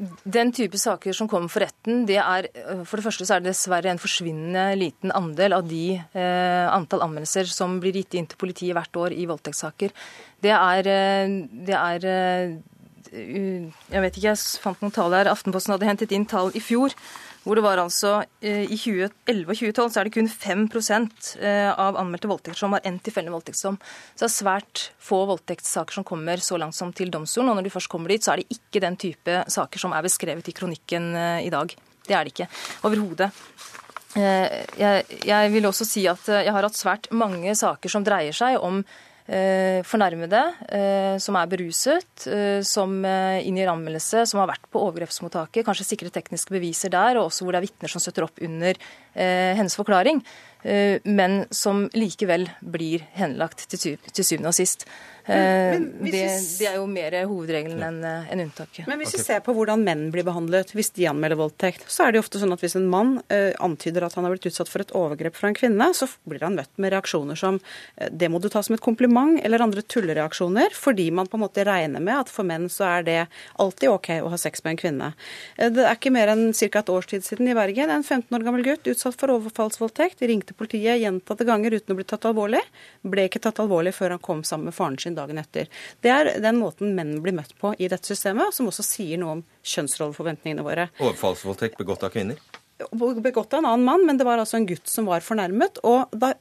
Den 0.00 0.50
type 0.56 0.78
saker 0.80 1.14
som 1.14 1.28
kommer 1.30 1.50
for 1.52 1.62
retten, 1.62 2.06
det 2.08 2.16
er 2.18 2.48
for 2.88 2.98
det 2.98 3.04
første 3.04 3.26
så 3.28 3.36
er 3.36 3.42
det 3.42 3.52
dessverre 3.52 3.90
en 3.92 4.00
forsvinnende 4.00 4.72
liten 4.80 5.12
andel 5.14 5.54
av 5.58 5.68
de 5.68 5.84
eh, 6.00 6.66
antall 6.72 7.04
anmeldelser 7.04 7.50
som 7.52 7.76
blir 7.82 8.00
gitt 8.00 8.16
inn 8.18 8.26
til 8.26 8.40
politiet 8.40 8.74
hvert 8.74 8.98
år 8.98 9.14
i 9.14 9.28
voldtektssaker. 9.30 9.92
Det 10.42 10.54
er, 10.56 10.88
eh, 10.90 11.36
det 11.68 11.76
er 11.78 12.08
eh, 12.08 12.56
Jeg 13.12 14.00
vet 14.00 14.16
ikke, 14.16 14.32
jeg 14.32 14.62
fant 14.64 14.80
noen 14.80 14.94
tall 14.96 15.12
her. 15.12 15.28
Aftenposten 15.28 15.74
hadde 15.74 15.90
hentet 15.90 16.14
inn 16.16 16.24
tall 16.24 16.48
i 16.56 16.62
fjor 16.64 16.96
hvor 17.42 17.58
det 17.58 17.64
var 17.64 17.80
altså 17.82 18.12
eh, 18.40 18.64
I 18.70 18.78
2011 18.78 19.50
og 19.50 19.58
2012 19.58 19.90
så 19.90 20.00
er 20.00 20.08
det 20.08 20.14
kun 20.14 20.28
5 20.30 20.62
eh, 21.42 21.70
av 21.70 21.98
anmeldte 21.98 22.30
voldtekter 22.30 22.60
som 22.60 22.76
har 22.76 22.86
endt 22.86 23.08
i 23.08 23.14
fellende 23.14 23.34
voldtektsdom. 23.34 23.78
Så 24.14 24.22
det 24.22 24.28
er 24.28 24.34
svært 24.36 24.84
få 25.02 25.24
voldtektssaker 25.30 25.98
som 25.98 26.06
kommer 26.06 26.42
så 26.42 26.58
langt 26.60 26.78
som 26.78 26.92
til 26.94 27.10
domstolen. 27.10 27.50
Og 27.50 27.58
når 27.58 27.66
de 27.66 27.74
først 27.74 27.90
kommer 27.90 28.14
dit, 28.14 28.22
så 28.22 28.34
er 28.34 28.42
det 28.42 28.58
ikke 28.58 28.84
den 28.84 28.98
type 29.00 29.42
saker 29.50 29.82
som 29.82 29.94
er 29.96 30.06
beskrevet 30.06 30.48
i 30.48 30.54
kronikken 30.54 31.14
eh, 31.18 31.46
i 31.48 31.52
dag. 31.52 31.74
Det 32.06 32.14
er 32.14 32.22
det 32.22 32.34
ikke. 32.34 32.50
Overhodet. 32.86 33.30
Jeg, 34.12 35.04
jeg 35.24 35.52
vil 35.54 35.64
også 35.64 35.86
si 35.88 36.02
at 36.10 36.26
jeg 36.28 36.52
har 36.52 36.66
hatt 36.66 36.76
svært 36.76 37.06
mange 37.16 37.54
saker 37.56 37.88
som 37.88 38.04
dreier 38.04 38.36
seg 38.36 38.58
om 38.60 38.82
fornærmede 39.86 40.40
eh, 40.66 41.16
som 41.22 41.36
er 41.38 41.50
beruset, 41.50 42.24
eh, 42.26 42.58
som 42.66 42.94
inngir 43.04 43.70
anmeldelse, 43.70 44.24
som 44.26 44.42
har 44.42 44.50
vært 44.50 44.66
på 44.72 44.82
overgrepsmottaket, 44.82 45.64
kanskje 45.66 45.86
sikre 45.86 46.10
tekniske 46.14 46.54
beviser 46.54 46.90
der, 46.92 47.20
og 47.20 47.30
også 47.30 47.46
hvor 47.46 47.54
det 47.54 47.62
er 47.62 47.68
vitner 47.68 47.92
som 47.92 48.02
støtter 48.02 48.26
opp 48.26 48.42
under 48.42 48.78
hennes 49.12 49.74
forklaring, 49.76 50.22
men 51.04 51.34
som 51.52 51.82
likevel 51.92 52.46
blir 52.64 53.02
henlagt 53.18 53.66
til 53.68 53.98
syvende 54.24 54.48
og 54.48 54.56
sist. 54.56 54.86
Men, 55.26 55.84
men 56.00 56.06
eh, 56.08 56.12
det, 56.12 56.22
det, 56.58 56.66
er 56.66 56.78
jo 56.80 56.86
mer 56.90 57.14
hovedregelen 57.30 57.82
enn 57.86 58.00
en 58.04 58.42
unntaket. 58.46 58.86
Men 58.90 58.98
hvis 59.02 59.14
vi 59.16 59.22
ser 59.22 59.42
på 59.44 59.54
hvordan 59.54 59.84
menn 59.86 60.08
blir 60.14 60.26
behandlet 60.26 60.72
hvis 60.74 60.92
de 60.96 61.06
anmelder 61.10 61.38
voldtekt, 61.38 61.84
så 61.90 62.06
er 62.06 62.12
det 62.12 62.20
jo 62.20 62.24
ofte 62.24 62.40
sånn 62.42 62.54
at 62.54 62.62
hvis 62.62 62.76
en 62.78 62.88
mann 62.90 63.14
uh, 63.32 63.52
antyder 63.62 64.06
at 64.06 64.16
han 64.18 64.26
har 64.26 64.34
blitt 64.34 64.48
utsatt 64.50 64.70
for 64.70 64.82
et 64.82 64.94
overgrep 64.98 65.38
fra 65.38 65.50
en 65.50 65.58
kvinne, 65.58 65.88
så 65.94 66.08
blir 66.28 66.42
han 66.44 66.56
møtt 66.58 66.72
med 66.82 66.94
reaksjoner 66.94 67.38
som 67.38 67.60
eh, 67.96 68.10
det 68.10 68.30
må 68.32 68.40
du 68.42 68.48
ta 68.52 68.62
som 68.64 68.76
et 68.76 68.84
kompliment, 68.84 69.38
eller 69.42 69.62
andre 69.64 69.84
tullereaksjoner, 69.86 70.74
fordi 70.74 71.10
man 71.14 71.30
på 71.30 71.38
en 71.38 71.44
måte 71.44 71.66
regner 71.68 72.02
med 72.02 72.24
at 72.24 72.32
for 72.32 72.48
menn 72.48 72.68
så 72.72 72.88
er 72.88 73.06
det 73.06 73.18
alltid 73.62 73.92
OK 73.92 74.10
å 74.18 74.32
ha 74.32 74.40
sex 74.40 74.64
med 74.64 74.74
en 74.74 74.82
kvinne. 74.82 75.12
Uh, 75.60 75.68
det 75.74 75.86
er 75.86 75.98
ikke 75.98 76.14
mer 76.14 76.32
enn 76.34 76.50
ca. 76.56 76.82
et 76.82 76.92
års 76.92 77.10
tid 77.10 77.26
siden 77.26 77.50
i 77.50 77.56
Bergen 77.58 77.92
en 77.92 78.04
15 78.04 78.34
år 78.38 78.46
gammel 78.46 78.66
gutt 78.66 78.90
utsatt 78.90 79.18
for 79.20 79.34
overfallsvoldtekt. 79.36 80.24
Ringte 80.26 80.56
politiet 80.58 81.00
gjentatte 81.02 81.46
ganger 81.48 81.78
uten 81.78 81.94
å 81.94 81.98
bli 81.98 82.08
tatt 82.08 82.26
alvorlig. 82.28 82.62
Ble 83.06 83.28
ikke 83.28 83.42
tatt 83.42 83.60
alvorlig 83.62 83.94
før 83.96 84.16
han 84.16 84.22
kom 84.22 84.42
sammen 84.46 84.70
med 84.70 84.76
faren 84.76 84.98
sin 85.00 85.11
dagen 85.18 85.40
etter. 85.42 85.70
Det 86.02 86.12
er 86.12 86.32
den 86.42 86.60
måten 86.60 86.96
menn 86.96 87.18
blir 87.24 87.36
møtt 87.36 87.54
på 87.60 87.74
i 87.78 87.90
dette 87.92 88.12
systemet, 88.12 88.54
som 88.56 88.70
også 88.70 88.86
sier 88.86 89.20
noe 89.20 89.38
om 89.38 89.44
kjønnsrolleforventningene 89.62 90.66
våre. 90.66 90.88
Overfallsvoldtekt 91.02 91.80
begått 91.80 92.04
av 92.06 92.14
kvinner? 92.14 92.40
Begått 92.90 93.54
av 93.54 93.62
en 93.62 93.70
annen 93.70 93.86
mann, 93.86 94.06
men 94.06 94.18
det 94.18 94.26
var 94.28 94.42
altså 94.42 94.58
en 94.58 94.68
gutt 94.68 94.88
som 94.88 95.08
var 95.10 95.24
fornærmet. 95.24 95.80
Og 95.86 96.12
da 96.12 96.34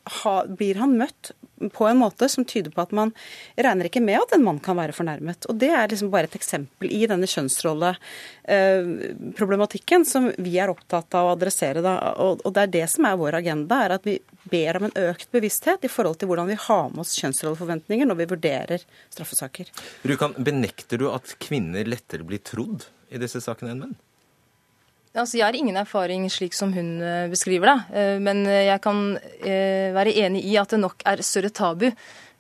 blir 0.48 0.82
han 0.82 0.98
møtt 1.00 1.34
på 1.70 1.88
en 1.88 1.98
måte 1.98 2.30
som 2.30 2.46
tyder 2.46 2.72
på 2.74 2.82
at 2.82 2.92
man 2.96 3.12
regner 3.60 3.86
ikke 3.86 4.02
med 4.04 4.20
at 4.22 4.34
en 4.36 4.44
mann 4.46 4.60
kan 4.64 4.78
være 4.80 4.94
fornærmet. 4.98 5.46
Og 5.50 5.56
det 5.62 5.70
er 5.70 5.88
liksom 5.92 6.12
bare 6.14 6.26
et 6.30 6.40
eksempel 6.40 6.88
i 6.90 7.08
denne 7.10 7.28
kjønnsrolleproblematikken 7.30 10.06
som 10.08 10.32
vi 10.42 10.54
er 10.62 10.70
opptatt 10.74 11.10
av 11.18 11.24
å 11.28 11.34
adressere. 11.36 11.80
Da. 11.86 11.94
Og 12.18 12.50
det 12.50 12.62
er 12.64 12.76
det 12.78 12.88
som 12.94 13.02
er 13.06 13.22
vår 13.22 13.34
agenda, 13.42 13.76
er 13.86 13.92
at 13.98 14.06
vi 14.08 14.16
ber 14.52 14.74
om 14.80 14.86
en 14.90 15.00
økt 15.12 15.30
bevissthet 15.34 15.82
i 15.86 15.92
forhold 15.92 16.18
til 16.20 16.28
hvordan 16.32 16.50
vi 16.50 16.64
har 16.68 16.86
med 16.90 17.02
oss 17.06 17.20
kjønnsrolleforventninger 17.22 18.06
når 18.10 18.18
vi 18.24 18.32
vurderer 18.34 18.80
straffesaker. 19.14 19.66
Rukan, 20.10 20.34
benekter 20.42 20.98
du 20.98 21.06
at 21.14 21.26
kvinner 21.42 21.84
lettere 21.90 22.24
blir 22.26 22.42
trodd 22.46 22.82
i 23.12 23.18
disse 23.22 23.40
sakene 23.44 23.72
enn 23.76 23.84
menn? 23.86 23.96
Altså, 25.12 25.38
jeg 25.38 25.44
har 25.44 25.56
ingen 25.60 25.76
erfaring 25.76 26.24
slik 26.32 26.54
som 26.56 26.72
hun 26.72 27.02
eh, 27.04 27.28
beskriver 27.32 27.68
det. 27.68 28.00
Eh, 28.00 28.18
men 28.24 28.46
jeg 28.48 28.80
kan 28.84 29.18
eh, 29.44 29.92
være 29.92 30.14
enig 30.24 30.46
i 30.48 30.56
at 30.60 30.72
det 30.72 30.80
nok 30.80 31.04
er 31.04 31.24
større 31.26 31.52
tabu 31.52 31.90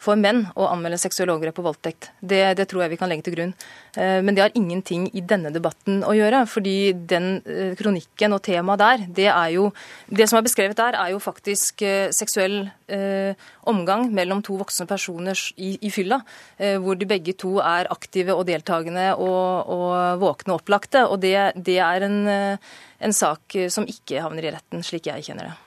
for 0.02 0.18
menn 0.18 0.48
å 0.58 0.66
anmelde 0.72 1.00
seksuelle 1.02 1.34
overgrep 1.36 1.60
og 1.62 1.68
voldtekt. 1.70 2.10
Det, 2.20 2.42
det, 2.58 2.66
tror 2.70 2.84
jeg 2.84 2.94
vi 2.96 3.00
kan 3.00 3.12
legge 3.12 3.28
til 3.28 3.36
grunn. 3.36 3.54
Eh, 3.94 4.18
men 4.26 4.36
det 4.36 4.44
har 4.44 4.58
ingenting 4.58 5.08
i 5.14 5.22
denne 5.22 5.52
debatten 5.54 6.02
å 6.08 6.16
gjøre. 6.18 6.44
fordi 6.50 6.94
den 6.94 7.30
eh, 7.46 7.74
kronikken 7.78 8.34
og 8.34 8.42
temaet 8.48 8.82
der, 8.82 9.06
det 9.22 9.30
er 9.30 9.50
jo 9.58 9.72
Det 10.08 10.28
som 10.28 10.40
er 10.40 10.46
beskrevet 10.46 10.78
der, 10.78 10.98
er 10.98 11.14
jo 11.14 11.20
faktisk 11.22 11.82
eh, 11.86 12.10
seksuell 12.12 12.72
eh, 12.90 13.38
omgang 13.70 14.10
mellom 14.12 14.42
to 14.42 14.58
voksne 14.58 14.88
personer 14.90 15.38
i, 15.58 15.78
i 15.82 15.90
fylla, 15.94 16.22
eh, 16.58 16.78
hvor 16.82 16.98
de 16.98 17.06
begge 17.06 17.38
to 17.38 17.60
er 17.60 17.90
aktive 17.94 18.34
og 18.34 18.48
deltakende 18.50 19.12
og, 19.16 19.70
og 19.70 20.22
våkne 20.22 20.56
og 20.56 20.64
opplagte. 20.64 21.06
Og 21.08 21.22
det, 21.22 21.54
det 21.56 21.78
er 21.80 22.08
en, 22.08 22.22
en 22.28 23.14
sak 23.14 23.58
som 23.70 23.88
ikke 23.88 24.24
havner 24.26 24.50
i 24.50 24.56
retten, 24.58 24.84
slik 24.84 25.12
jeg 25.12 25.30
kjenner 25.30 25.52
det. 25.52 25.60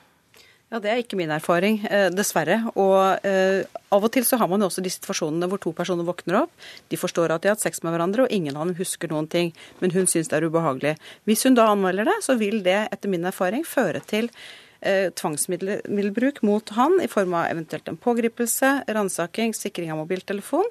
Ja, 0.75 0.81
Det 0.83 0.91
er 0.91 1.01
ikke 1.05 1.15
min 1.15 1.31
erfaring, 1.31 1.77
eh, 1.87 2.09
dessverre. 2.11 2.57
Og 2.75 3.23
eh, 3.23 3.63
Av 3.95 4.03
og 4.03 4.11
til 4.11 4.25
så 4.27 4.35
har 4.41 4.49
man 4.51 4.59
jo 4.59 4.67
også 4.67 4.83
de 4.83 4.91
situasjonene 4.91 5.47
hvor 5.47 5.61
to 5.63 5.71
personer 5.71 6.03
våkner 6.03 6.41
opp. 6.41 6.51
De 6.91 6.99
forstår 6.99 7.31
at 7.31 7.45
de 7.45 7.47
har 7.47 7.55
hatt 7.55 7.63
sex 7.63 7.79
med 7.85 7.95
hverandre, 7.95 8.25
og 8.25 8.35
ingen 8.35 8.57
av 8.57 8.67
dem 8.67 8.75
husker 8.75 9.07
noen 9.07 9.29
ting. 9.31 9.53
Men 9.79 9.95
hun 9.95 10.11
syns 10.11 10.33
det 10.33 10.41
er 10.41 10.49
ubehagelig. 10.49 10.97
Hvis 11.31 11.47
hun 11.47 11.55
da 11.55 11.69
anmelder 11.71 12.11
det, 12.11 12.19
så 12.27 12.35
vil 12.35 12.65
det 12.67 12.89
etter 12.91 13.13
min 13.13 13.23
erfaring 13.23 13.63
føre 13.63 14.03
til 14.03 14.33
eh, 14.83 15.15
tvangsmiddelbruk 15.15 16.43
mot 16.43 16.75
han 16.75 16.99
i 16.99 17.07
form 17.07 17.39
av 17.39 17.53
eventuelt 17.55 17.87
en 17.87 18.01
pågripelse, 18.09 18.75
ransaking, 18.99 19.55
sikring 19.55 19.95
av 19.95 20.03
mobiltelefon 20.03 20.67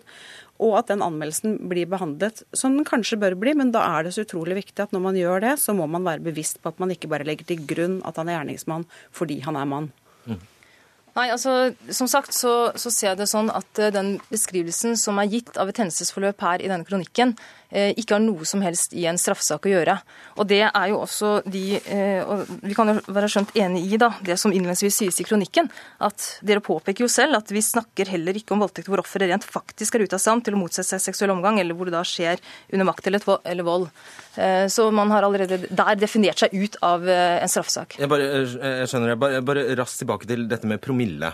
og 0.61 0.77
at 0.79 0.91
den 0.91 1.01
anmeldelsen 1.03 1.57
blir 1.69 1.89
behandlet 1.89 2.43
som 2.53 2.75
den 2.77 2.85
kanskje 2.87 3.19
bør 3.21 3.35
bli. 3.39 3.55
Men 3.57 3.73
da 3.73 3.81
er 3.97 4.05
det 4.05 4.13
så 4.15 4.25
utrolig 4.25 4.59
viktig 4.61 4.85
at 4.85 4.93
når 4.95 5.03
man 5.07 5.17
gjør 5.17 5.43
det, 5.43 5.57
så 5.59 5.75
må 5.75 5.87
man 5.89 6.05
være 6.05 6.23
bevisst 6.23 6.61
på 6.61 6.71
at 6.71 6.79
man 6.81 6.93
ikke 6.93 7.09
bare 7.11 7.27
legger 7.27 7.49
til 7.49 7.65
grunn 7.67 7.99
at 8.07 8.19
han 8.21 8.29
er 8.29 8.39
gjerningsmann 8.39 8.87
fordi 9.15 9.41
han 9.45 9.57
er 9.59 9.69
mann. 9.69 9.89
Mm. 10.29 10.41
Nei, 11.13 11.27
altså, 11.29 11.73
Som 11.93 12.09
sagt 12.09 12.33
så, 12.33 12.71
så, 12.75 12.89
ser 12.89 13.11
jeg 13.11 13.21
det 13.21 13.29
sånn 13.29 13.51
at 13.53 13.81
uh, 13.81 13.91
den 13.93 14.15
beskrivelsen 14.31 14.97
som 14.97 15.19
er 15.21 15.29
gitt 15.29 15.59
av 15.61 15.69
et 15.69 15.81
hendelsesforløp 15.81 16.41
her 16.41 16.63
i 16.63 16.71
denne 16.71 16.87
kronikken, 16.87 17.35
ikke 17.73 18.15
har 18.15 18.21
noe 18.21 18.45
som 18.45 18.61
helst 18.61 18.93
i 18.93 19.07
en 19.09 19.17
straffesak 19.17 19.65
å 19.65 19.71
gjøre. 19.71 19.95
Og 20.37 20.47
det 20.49 20.61
er 20.67 20.87
jo 20.91 20.99
også 21.01 21.31
de 21.49 21.79
uh, 21.79 22.21
og 22.29 22.51
Vi 22.63 22.75
kan 22.77 22.91
jo 22.91 22.99
være 23.13 23.29
skjønt 23.31 23.53
enig 23.57 23.83
i 23.93 23.99
da, 24.01 24.11
det 24.25 24.37
som 24.41 24.53
innledningsvis 24.53 24.99
sies 25.01 25.19
i 25.21 25.25
kronikken. 25.27 25.69
At 26.03 26.27
dere 26.45 26.63
påpeker 26.63 27.05
jo 27.05 27.11
selv 27.11 27.39
at 27.39 27.51
vi 27.53 27.63
snakker 27.65 28.11
heller 28.13 28.37
ikke 28.37 28.55
om 28.55 28.63
voldtekt 28.63 28.89
hvor 28.91 29.01
offeret 29.03 29.31
rent 29.31 29.47
faktisk 29.47 29.97
er 29.97 30.05
ute 30.05 30.17
av 30.17 30.23
stand 30.23 30.45
til 30.45 30.57
å 30.57 30.61
motsette 30.61 30.93
seg 30.93 31.03
seksuell 31.07 31.33
omgang, 31.33 31.59
eller 31.61 31.77
hvor 31.77 31.89
det 31.89 31.95
da 31.95 32.03
skjer 32.07 32.41
under 32.73 32.89
makt 32.89 33.09
eller 33.09 33.65
vold. 33.65 33.89
Eh, 34.35 34.67
så 34.67 34.89
man 34.91 35.11
har 35.13 35.25
allerede 35.25 35.63
der 35.69 35.95
definert 35.99 36.41
seg 36.41 36.53
ut 36.53 36.77
av 36.85 37.07
eh, 37.09 37.39
en 37.43 37.51
straffesak. 37.51 37.97
Jeg, 37.99 38.09
bare, 38.11 38.29
jeg 38.43 38.91
skjønner 38.91 39.13
det. 39.13 39.19
Bare, 39.21 39.41
bare 39.45 39.65
raskt 39.79 40.01
tilbake 40.03 40.29
til 40.29 40.47
dette 40.51 40.69
med 40.69 40.81
promille. 40.83 41.33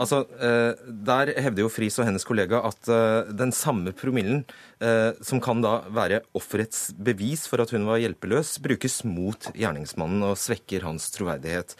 Altså, 0.00 0.24
eh, 0.42 0.74
Der 1.06 1.32
hevder 1.38 1.64
jo 1.64 1.72
Friis 1.72 1.98
og 2.00 2.08
hennes 2.08 2.26
kollega 2.26 2.62
at 2.66 2.88
eh, 2.90 3.30
den 3.36 3.52
samme 3.54 3.94
promillen, 3.94 4.42
eh, 4.82 5.12
som 5.22 5.42
kan 5.42 5.62
da 5.62 5.82
være 5.94 6.24
offerets 6.34 6.88
bevis 6.96 7.46
for 7.50 7.62
at 7.62 7.70
hun 7.74 7.86
var 7.86 8.02
hjelpeløs, 8.02 8.56
brukes 8.64 9.02
mot 9.06 9.52
gjerningsmannen 9.54 10.24
og 10.26 10.40
svekker 10.40 10.86
hans 10.86 11.06
troverdighet. 11.14 11.76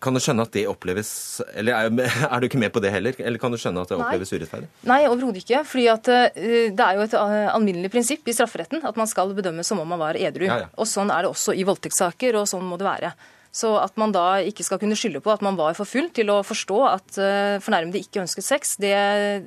Kan 0.00 0.16
du 0.16 0.22
skjønne 0.24 0.46
at 0.46 0.54
det 0.56 0.62
oppleves 0.70 1.42
Eller 1.52 1.76
er, 1.76 1.90
er 2.32 2.40
du 2.40 2.46
ikke 2.46 2.60
med 2.62 2.72
på 2.72 2.80
det 2.80 2.94
heller? 2.94 3.12
Eller 3.20 3.36
kan 3.36 3.52
du 3.52 3.58
skjønne 3.60 3.82
at 3.84 3.92
det 3.92 3.98
Nei. 4.00 4.06
oppleves 4.06 4.32
urettferdig? 4.32 4.70
Nei, 4.88 5.02
overhodet 5.04 5.42
ikke. 5.42 5.60
fordi 5.68 5.84
at 5.92 6.08
Det 6.08 6.86
er 6.86 6.96
jo 6.96 7.04
et 7.04 7.18
alminnelig 7.52 7.92
prinsipp 7.92 8.24
i 8.24 8.32
strafferetten 8.32 8.80
at 8.88 8.96
man 8.96 9.10
skal 9.10 9.36
bedømmes 9.36 9.68
som 9.68 9.84
om 9.84 9.92
man 9.92 10.00
var 10.00 10.16
edru. 10.16 10.48
Ja, 10.48 10.62
ja. 10.64 10.72
Og 10.80 10.88
Sånn 10.88 11.12
er 11.12 11.26
det 11.26 11.34
også 11.34 11.52
i 11.52 11.68
voldtektssaker, 11.68 12.40
og 12.40 12.48
sånn 12.48 12.64
må 12.64 12.80
det 12.80 12.88
være. 12.88 13.12
Så 13.52 13.74
at 13.76 13.98
man 14.00 14.14
da 14.14 14.38
ikke 14.48 14.64
skal 14.64 14.80
kunne 14.80 14.96
skylde 14.96 15.20
på 15.20 15.28
at 15.28 15.42
man 15.44 15.58
var 15.58 15.76
for 15.76 15.84
full 15.88 16.06
til 16.16 16.30
å 16.32 16.38
forstå 16.46 16.78
at 16.88 17.18
uh, 17.20 17.58
fornærmede 17.60 18.00
ikke 18.00 18.22
ønsket 18.22 18.46
sex, 18.46 18.76
det, 18.80 18.92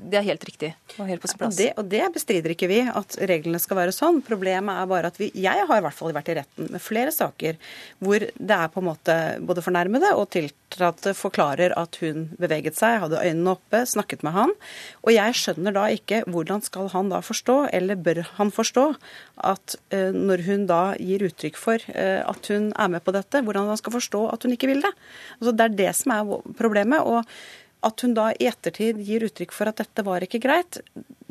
det 0.06 0.20
er 0.20 0.28
helt 0.28 0.46
riktig. 0.46 0.76
Og 1.00 1.10
helt 1.10 1.24
på 1.24 1.32
sin 1.32 1.40
Og 1.40 1.42
plass. 1.42 1.58
det, 1.58 1.72
og 1.82 1.90
det 1.90 2.04
bestrider 2.14 2.54
ikke 2.54 2.70
vi, 2.70 2.84
at 2.86 3.18
reglene 3.26 3.62
skal 3.62 3.80
være 3.82 3.96
sånn. 3.96 4.22
Problemet 4.26 4.78
er 4.78 4.92
bare 4.92 5.10
at 5.10 5.18
vi 5.18 5.32
Jeg 5.34 5.66
har 5.66 5.82
i 5.82 5.86
hvert 5.88 5.98
fall 5.98 6.14
vært 6.14 6.30
i 6.30 6.38
retten 6.38 6.70
med 6.76 6.84
flere 6.84 7.14
saker 7.16 7.58
hvor 8.06 8.22
det 8.22 8.60
er 8.60 8.70
på 8.70 8.84
en 8.84 8.90
måte 8.92 9.18
både 9.42 9.66
fornærmede 9.66 10.14
og 10.14 10.30
tiltalte 10.30 10.65
forklarer 11.18 11.74
at 11.80 12.00
hun 12.02 12.30
beveget 12.40 12.78
seg, 12.78 13.00
hadde 13.04 13.22
øynene 13.22 13.56
oppe, 13.56 13.84
snakket 13.90 14.24
med 14.26 14.36
han. 14.36 14.54
Og 15.04 15.12
jeg 15.16 15.38
skjønner 15.40 15.76
da 15.76 15.88
ikke 15.94 16.24
hvordan 16.30 16.64
skal 16.66 16.90
han 16.94 17.12
da 17.14 17.22
forstå, 17.26 17.58
eller 17.74 18.00
bør 18.00 18.24
han 18.38 18.54
forstå, 18.54 18.86
at 19.52 19.76
eh, 19.96 20.16
når 20.16 20.46
hun 20.48 20.66
da 20.70 20.82
gir 21.02 21.26
uttrykk 21.28 21.60
for 21.60 21.92
eh, 21.96 22.22
at 22.22 22.52
hun 22.52 22.72
er 22.74 22.96
med 22.96 23.06
på 23.06 23.16
dette, 23.16 23.44
hvordan 23.46 23.72
han 23.72 23.82
skal 23.82 23.98
forstå 23.98 24.26
at 24.34 24.46
hun 24.46 24.56
ikke 24.56 24.72
vil 24.72 24.84
det. 24.86 24.96
Altså, 25.40 25.56
det 25.56 25.68
er 25.68 25.78
det 25.84 25.94
som 26.00 26.16
er 26.16 26.36
problemet. 26.58 27.02
og 27.02 27.24
at 27.86 28.02
hun 28.02 28.16
da 28.18 28.32
i 28.34 28.48
ettertid 28.50 29.02
gir 29.06 29.26
uttrykk 29.28 29.52
for 29.54 29.70
at 29.70 29.78
dette 29.82 30.06
var 30.06 30.24
ikke 30.26 30.42
greit. 30.44 30.80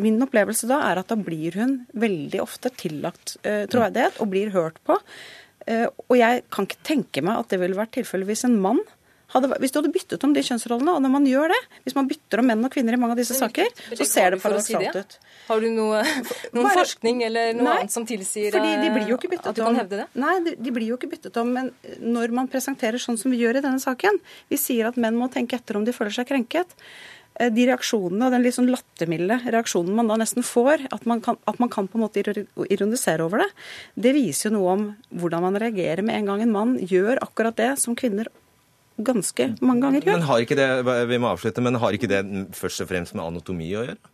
Min 0.01 0.23
opplevelse 0.23 0.69
da 0.71 0.81
er 0.91 1.01
at 1.01 1.11
da 1.11 1.17
blir 1.19 1.57
hun 1.59 1.81
veldig 1.99 2.43
ofte 2.45 2.71
tillagt 2.79 3.37
eh, 3.43 3.65
troverdighet 3.71 4.21
og 4.23 4.31
blir 4.31 4.53
hørt 4.55 4.79
på. 4.87 4.99
Eh, 5.67 5.87
og 5.89 6.17
jeg 6.19 6.45
kan 6.55 6.69
ikke 6.69 6.87
tenke 6.87 7.25
meg 7.25 7.41
at 7.41 7.51
det 7.53 7.61
ville 7.63 7.79
vært 7.79 7.97
tilfellet 7.97 8.31
hvis 8.31 8.47
en 8.49 8.61
mann 8.63 8.83
hadde, 9.35 9.51
hvis 9.61 9.73
du 9.75 9.79
hadde 9.81 9.93
byttet 9.93 10.25
om 10.25 10.33
de 10.37 10.43
kjønnsrollene, 10.47 10.95
og 10.97 11.03
når 11.05 11.13
man 11.13 11.27
gjør 11.29 11.53
det, 11.53 11.61
hvis 11.85 11.97
man 11.99 12.09
bytter 12.11 12.41
om 12.43 12.47
menn 12.51 12.65
og 12.65 12.73
kvinner 12.75 12.97
i 12.97 13.01
mange 13.03 13.17
av 13.17 13.21
disse 13.21 13.37
saker, 13.37 13.69
så 13.93 14.07
ser 14.09 14.31
det 14.35 14.39
å 14.39 14.43
si 14.63 14.75
paradoksalt 14.77 14.99
ut. 15.03 15.17
Har 15.49 15.61
du 15.61 15.69
noe, 15.75 16.01
noen 16.55 16.65
Bare- 16.69 16.79
forskning 16.81 17.23
eller 17.27 17.53
noe 17.59 17.67
Nei, 17.69 17.79
annet 17.83 17.93
som 17.93 18.07
tilsier 18.09 18.55
eh, 18.55 19.39
at 19.45 19.55
du 19.57 19.63
kan 19.63 19.77
hevde 19.77 19.99
det? 20.05 20.07
Nei, 20.17 20.37
de, 20.47 20.55
de 20.57 20.71
blir 20.73 20.89
jo 20.95 20.97
ikke 20.97 21.11
byttet 21.13 21.37
om. 21.43 21.51
Men 21.53 21.73
når 22.01 22.33
man 22.33 22.49
presenterer 22.49 22.97
sånn 23.03 23.19
som 23.21 23.35
vi 23.35 23.43
gjør 23.43 23.59
i 23.61 23.65
denne 23.67 23.83
saken, 23.83 24.17
vi 24.49 24.57
sier 24.61 24.89
at 24.89 24.97
menn 24.97 25.19
må 25.21 25.29
tenke 25.33 25.59
etter 25.59 25.77
om 25.77 25.85
de 25.85 25.93
føler 25.93 26.15
seg 26.17 26.31
krenket. 26.31 26.73
eh, 27.41 27.51
De 27.53 27.67
reaksjonene 27.69 28.25
og 28.29 28.33
den 28.33 28.45
litt 28.47 28.55
sånn 28.57 28.71
lattermilde 28.73 29.41
reaksjonen 29.53 29.93
man 29.99 30.09
da 30.09 30.17
nesten 30.23 30.47
får, 30.47 30.87
at 30.95 31.05
man, 31.11 31.21
kan, 31.21 31.37
at 31.51 31.59
man 31.61 31.69
kan 31.69 31.89
på 31.91 31.99
en 31.99 32.07
måte 32.07 32.23
ironisere 32.71 33.27
over 33.27 33.43
det, 33.45 33.51
det 34.07 34.15
viser 34.17 34.49
jo 34.49 34.55
noe 34.61 34.73
om 34.79 34.87
hvordan 35.13 35.45
man 35.49 35.61
reagerer 35.61 36.01
med 36.07 36.17
en 36.23 36.31
gang 36.33 36.47
en 36.47 36.55
mann 36.55 36.79
gjør 36.81 37.21
akkurat 37.27 37.57
det 37.61 37.73
som 37.83 37.97
kvinner 37.99 38.31
ganske 38.97 39.49
mange 39.61 39.83
ganger 39.87 40.07
gjør. 40.07 40.19
Men 40.19 40.29
har 40.29 40.45
ikke 40.45 40.59
det 40.59 40.69
vi 41.11 41.19
må 41.19 41.31
avslutte, 41.33 41.65
men 41.65 41.81
har 41.83 41.97
ikke 41.97 42.11
det 42.11 42.23
først 42.55 42.85
og 42.85 42.91
fremst 42.91 43.17
med 43.17 43.25
anatomi 43.27 43.71
å 43.75 43.87
gjøre? 43.89 44.14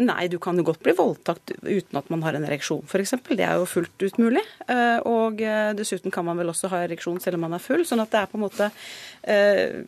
Nei, 0.00 0.24
du 0.32 0.38
kan 0.40 0.56
jo 0.56 0.64
godt 0.64 0.80
bli 0.80 0.94
voldtatt 0.96 1.52
uten 1.60 1.98
at 2.00 2.08
man 2.08 2.22
har 2.24 2.36
en 2.38 2.46
ereksjon, 2.48 2.80
f.eks. 2.88 3.12
Det 3.28 3.44
er 3.44 3.58
jo 3.60 3.68
fullt 3.68 4.04
ut 4.06 4.18
mulig. 4.22 4.40
Eh, 4.64 4.98
Og 5.04 5.42
eh, 5.44 5.72
dessuten 5.76 6.12
kan 6.14 6.24
man 6.24 6.40
vel 6.40 6.48
også 6.48 6.70
ha 6.72 6.80
ereksjon 6.86 7.20
selv 7.20 7.36
om 7.36 7.44
man 7.44 7.58
er 7.58 7.62
full. 7.62 7.84
Sånn 7.84 8.00
at 8.00 8.12
det 8.12 8.22
er 8.22 8.30
på 8.30 8.40
en 8.40 8.46
måte 8.46 8.70
eh, 9.28 9.82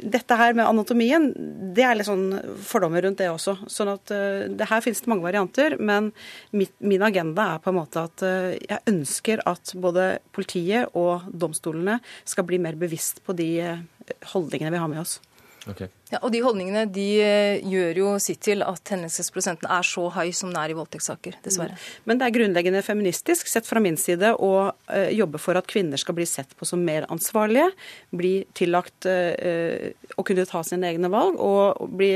Dette 0.00 0.36
her 0.38 0.54
med 0.56 0.64
anatomien, 0.64 1.26
det 1.76 1.82
er 1.84 1.98
litt 1.98 2.08
sånn 2.08 2.30
fordommer 2.64 3.02
rundt 3.04 3.18
det 3.20 3.26
også. 3.28 3.58
Sånn 3.68 3.90
at 3.92 4.08
det 4.08 4.68
her 4.70 4.80
finnes 4.80 5.02
det 5.04 5.10
mange 5.12 5.26
varianter, 5.26 5.74
men 5.76 6.08
min 6.56 7.04
agenda 7.04 7.50
er 7.58 7.60
på 7.60 7.68
en 7.68 7.76
måte 7.82 8.06
at 8.08 8.24
jeg 8.24 8.80
ønsker 8.88 9.42
at 9.44 9.74
både 9.76 10.06
politiet 10.32 10.96
og 10.96 11.28
domstolene 11.28 11.98
skal 12.24 12.48
bli 12.48 12.62
mer 12.64 12.80
bevisst 12.80 13.20
på 13.26 13.36
de 13.36 13.50
holdningene 14.32 14.72
vi 14.72 14.80
har 14.80 14.88
med 14.88 15.04
oss. 15.04 15.18
Ja, 16.10 16.18
og 16.22 16.30
De 16.32 16.40
holdningene 16.42 16.86
de 16.90 17.06
eh, 17.22 17.66
gjør 17.68 18.00
jo 18.00 18.12
sitt 18.22 18.40
til 18.46 18.64
at 18.66 18.92
hendelsesprosenten 18.92 19.68
er 19.70 19.86
så 19.86 20.06
høy 20.14 20.32
som 20.36 20.50
den 20.50 20.58
er 20.62 20.72
i 20.72 20.76
voldtektssaker, 20.78 21.36
dessverre. 21.44 21.76
Men 22.08 22.20
det 22.20 22.26
er 22.26 22.36
grunnleggende 22.38 22.82
feministisk 22.86 23.50
sett 23.50 23.68
fra 23.68 23.82
min 23.82 23.98
side 24.00 24.32
å 24.34 24.52
uh, 24.72 25.10
jobbe 25.12 25.40
for 25.42 25.60
at 25.60 25.68
kvinner 25.70 26.00
skal 26.00 26.16
bli 26.18 26.26
sett 26.28 26.56
på 26.58 26.68
som 26.68 26.82
mer 26.84 27.06
ansvarlige, 27.12 27.68
bli 28.16 28.34
tillagt 28.56 29.08
uh, 29.08 29.90
å 30.16 30.26
kunne 30.26 30.48
ta 30.48 30.64
sine 30.66 30.90
egne 30.90 31.12
valg 31.12 31.38
og 31.38 31.92
bli, 32.00 32.12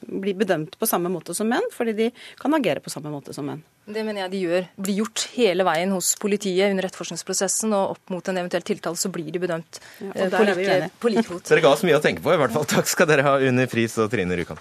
bli 0.00 0.34
bedømt 0.38 0.76
på 0.80 0.88
samme 0.88 1.10
måte 1.12 1.34
som 1.36 1.48
menn, 1.50 1.66
fordi 1.74 1.94
de 1.96 2.08
kan 2.40 2.54
agere 2.56 2.82
på 2.84 2.92
samme 2.92 3.12
måte 3.12 3.34
som 3.36 3.48
menn. 3.48 3.62
Det 3.90 4.04
mener 4.06 4.24
jeg 4.24 4.32
de 4.34 4.42
gjør. 4.44 4.68
Blir 4.86 5.00
gjort 5.02 5.24
hele 5.34 5.66
veien 5.66 5.94
hos 5.94 6.12
politiet 6.20 6.70
under 6.70 6.86
etterforskningsprosessen, 6.88 7.74
og 7.76 7.96
opp 7.96 8.14
mot 8.14 8.30
en 8.30 8.42
eventuell 8.42 8.66
tiltale 8.66 9.00
så 9.00 9.10
blir 9.12 9.30
de 9.32 9.42
bedømt 9.42 9.80
Ja, 10.04 10.12
på 10.12 10.44
er 10.44 10.54
like, 10.54 10.92
på 11.02 11.14
like 11.14 11.26
fot. 11.26 11.48
Dere 11.50 11.64
ga 11.64 11.74
oss 11.74 11.86
mye 11.86 11.98
å 11.98 12.04
tenke 12.04 12.22
på, 12.24 12.34
i 12.34 12.40
hvert 12.40 12.54
fall. 12.54 12.68
Takk 12.70 12.90
skal 12.90 13.10
dere 13.10 13.26
ha, 13.26 13.38
Unni 13.42 13.66
Friis 13.70 13.98
og 13.98 14.12
Trine 14.12 14.38
Rjukan. 14.38 14.60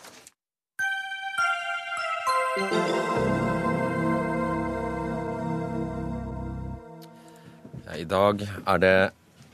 I 7.99 8.05
dag 8.07 8.45
er 8.47 8.77
det 8.79 8.97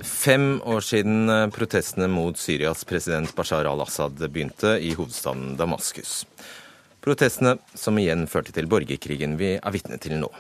fem 0.03 0.61
år 0.65 0.83
siden 0.83 1.29
eh, 1.29 1.47
protestene 1.53 2.07
mot 2.11 2.37
Syrias 2.39 2.83
president 2.87 3.31
Bashar 3.35 3.67
al-Assad 3.69 4.19
begynte 4.27 4.75
i 4.81 4.93
hovedstaden 4.97 5.55
Damaskus. 5.59 6.25
Protestene 7.05 7.55
som 7.77 7.97
igjen 8.01 8.25
førte 8.27 8.51
til 8.55 8.67
borgerkrigen 8.67 9.37
vi 9.39 9.55
er 9.55 9.75
vitne 9.75 9.99
til 10.01 10.17
nå. 10.19 10.31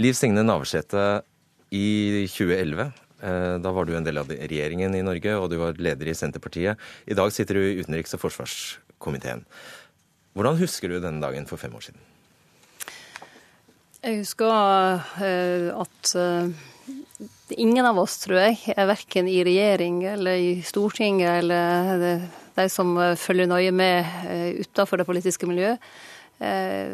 Liv 0.00 0.14
Signe 0.16 0.44
Navarsete, 0.46 1.22
i 1.70 2.26
2011 2.26 2.80
eh, 2.82 3.56
da 3.62 3.72
var 3.74 3.86
du 3.86 3.94
en 3.94 4.06
del 4.06 4.18
av 4.18 4.30
regjeringen 4.30 4.96
i 4.96 5.04
Norge, 5.06 5.36
og 5.38 5.50
du 5.52 5.58
var 5.60 5.78
leder 5.78 6.10
i 6.10 6.16
Senterpartiet. 6.18 6.80
I 7.06 7.14
dag 7.18 7.30
sitter 7.34 7.58
du 7.58 7.66
i 7.66 7.76
utenriks- 7.78 8.16
og 8.16 8.24
forsvarskomiteen. 8.24 9.44
Hvordan 10.34 10.58
husker 10.58 10.90
du 10.90 10.98
denne 11.02 11.22
dagen 11.22 11.46
for 11.46 11.62
fem 11.62 11.74
år 11.74 11.90
siden? 11.90 12.02
Jeg 14.00 14.22
husker 14.22 14.50
eh, 15.20 15.68
at 15.76 16.14
ingen 17.50 17.86
av 17.86 17.98
oss, 17.98 18.18
tror 18.24 18.38
jeg, 18.40 18.60
er 18.76 18.88
verken 18.90 19.28
i 19.28 19.40
regjering 19.44 20.04
eller 20.14 20.38
i 20.38 20.52
Stortinget 20.64 21.42
eller 21.42 22.22
de 22.54 22.68
som 22.72 22.94
eh, 22.98 23.16
følger 23.18 23.50
nøye 23.50 23.72
med 23.72 24.06
uh, 24.26 24.60
utenfor 24.60 25.00
det 25.00 25.06
politiske 25.08 25.48
miljøet, 25.48 25.82
eh, 26.40 26.88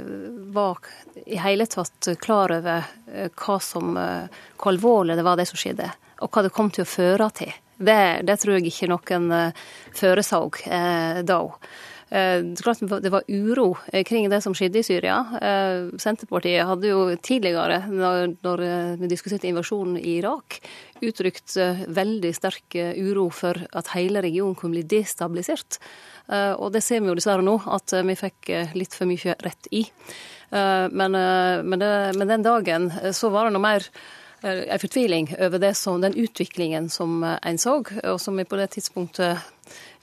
var 0.53 0.79
i 1.27 1.39
hele 1.41 1.67
tatt 1.67 2.09
klar 2.21 2.53
over 2.59 2.85
eh, 3.12 3.31
hva, 3.31 3.59
som, 3.62 3.97
eh, 3.97 4.43
hvor 4.57 4.73
alvorlig 4.75 5.17
det 5.17 5.25
var 5.27 5.39
det 5.39 5.49
som 5.51 5.61
skjedde, 5.61 5.89
og 6.21 6.31
hva 6.33 6.47
det 6.47 6.55
kom 6.55 6.71
til 6.75 6.87
å 6.87 6.91
føre 6.91 7.31
til. 7.37 7.53
Det, 7.77 8.01
det 8.25 8.39
tror 8.41 8.57
jeg 8.57 8.71
ikke 8.71 8.91
noen 8.91 9.29
eh, 9.37 9.67
foreså 9.97 10.43
eh, 10.67 11.23
da. 11.27 11.41
Eh, 12.11 12.42
Det 13.01 13.11
var 13.11 13.23
uro 13.29 13.77
eh, 13.92 14.05
kring 14.05 14.31
det 14.31 14.40
som 14.42 14.55
skjedde 14.55 14.79
i 14.79 14.87
Syria. 14.87 15.16
Eh, 15.42 15.90
Senterpartiet 15.99 16.66
hadde 16.66 16.87
jo 16.92 17.16
tidligere, 17.16 17.83
når, 17.90 18.97
vi 19.01 19.09
diskuterte 19.11 19.49
invasjonen 19.49 19.99
i 19.99 20.19
Irak, 20.21 20.61
uttrykt 21.03 21.57
veldig 21.88 22.33
sterk 22.35 22.77
uro 22.97 23.29
for 23.31 23.59
at 23.75 23.90
hele 23.95 24.23
regionen 24.23 24.55
kunne 24.55 24.79
bli 24.79 24.87
destabilisert. 24.87 25.79
Og 26.57 26.73
det 26.73 26.83
ser 26.83 27.03
vi 27.03 27.11
jo 27.11 27.14
dessverre 27.14 27.45
nå, 27.45 27.59
at 27.69 27.92
vi 28.07 28.16
fikk 28.16 28.49
litt 28.75 28.95
for 28.97 29.07
mye 29.07 29.37
rett 29.45 29.69
i. 29.71 29.85
Men, 30.51 31.12
men, 31.12 31.79
det, 31.79 31.92
men 32.16 32.33
den 32.33 32.47
dagen 32.47 32.88
så 33.12 33.29
var 33.31 33.47
det 33.47 33.55
noe 33.55 33.62
mer 33.66 33.87
en 34.42 34.81
fortviling 34.81 35.29
over 35.37 35.69
som, 35.77 36.01
den 36.01 36.16
utviklingen 36.16 36.88
som 36.90 37.21
en 37.23 37.61
så, 37.61 37.83
og 38.05 38.19
som 38.21 38.40
vi 38.40 38.49
på 38.49 38.57
det 38.57 38.71
tidspunktet 38.75 39.45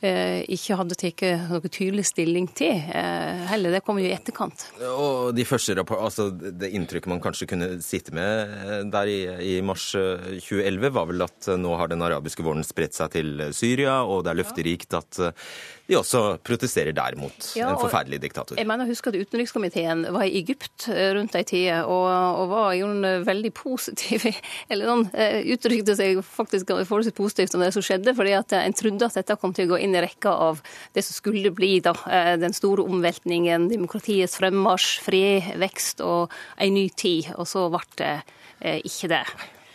ikke 0.03 0.77
hadde 0.79 0.97
tatt 0.99 1.23
noe 1.49 1.71
tydelig 1.71 2.05
stilling 2.09 2.47
til. 2.55 2.75
Eh, 2.75 3.43
heller 3.49 3.75
det 3.75 3.83
kom 3.85 3.99
jo 4.01 4.07
i 4.07 4.13
etterkant. 4.15 4.65
Og 4.89 5.33
de 5.35 5.45
første 5.47 5.75
rapport, 5.77 6.01
altså 6.03 6.29
Det 6.33 6.69
inntrykket 6.75 7.11
man 7.11 7.21
kanskje 7.23 7.47
kunne 7.49 7.69
sitte 7.83 8.13
med 8.15 8.53
eh, 8.53 8.83
der 8.93 9.11
i, 9.11 9.19
i 9.55 9.61
mars 9.65 9.91
eh, 9.95 10.39
2011, 10.39 10.91
var 10.95 11.07
vel 11.09 11.25
at 11.25 11.47
eh, 11.47 11.59
nå 11.59 11.75
har 11.79 11.91
den 11.91 12.03
arabiske 12.05 12.45
våren 12.45 12.65
spredt 12.67 12.97
seg 12.97 13.13
til 13.15 13.47
eh, 13.47 13.53
Syria, 13.55 14.01
og 14.03 14.23
det 14.25 14.33
er 14.33 14.41
løfterikt 14.41 14.97
at 14.99 15.21
eh, 15.23 15.47
de 15.87 15.97
også 15.99 16.21
protesterer 16.45 16.95
der 16.95 17.17
mot 17.19 17.49
Ja, 17.57 17.69
en 17.73 17.79
forferdelig 17.81 18.21
diktator. 18.23 18.57
Jeg 18.59 18.67
mener, 18.69 18.87
husker 18.87 19.11
at 19.11 19.19
utenrikskomiteen 19.19 20.05
var 20.15 20.27
i 20.27 20.37
Egypt 20.39 20.87
eh, 20.91 21.11
rundt 21.17 21.35
ei 21.35 21.43
tid, 21.47 21.71
og, 21.83 22.07
og 22.43 22.51
var 22.53 22.73
jo 22.79 22.89
en 22.91 23.25
veldig 23.27 23.53
positiv 23.55 24.27
Eller 24.71 24.87
noen 24.89 25.07
eh, 25.11 25.41
uttrykte 25.53 25.95
seg 25.99 26.21
faktisk 26.25 26.71
forholdsvis 26.73 27.17
positivt 27.17 27.55
om 27.57 27.63
det 27.63 27.73
som 27.75 27.83
skjedde, 27.85 28.15
fordi 28.17 28.35
at 28.37 28.55
en 28.59 28.77
trodde 28.77 29.07
at 29.09 29.19
dette 29.19 29.37
kom 29.39 29.55
til 29.55 29.67
å 29.67 29.73
gå 29.73 29.81
inn 29.83 29.92
i 29.95 30.03
rekka 30.03 30.33
av 30.47 30.61
det 30.95 31.03
som 31.05 31.17
skulle 31.17 31.51
bli 31.55 31.77
da, 31.83 31.95
eh, 32.09 32.35
den 32.41 32.53
store 32.53 32.85
omveltningen, 32.85 33.69
demokratiets 33.71 34.37
fremmarsj, 34.41 35.01
fred, 35.05 35.53
vekst 35.61 36.01
og 36.01 36.33
ei 36.57 36.69
ny 36.73 36.87
tid. 36.89 37.33
Og 37.37 37.47
så 37.49 37.67
ble 37.73 37.83
det 38.01 38.13
eh, 38.61 38.79
ikke 38.83 39.11
det. 39.13 39.25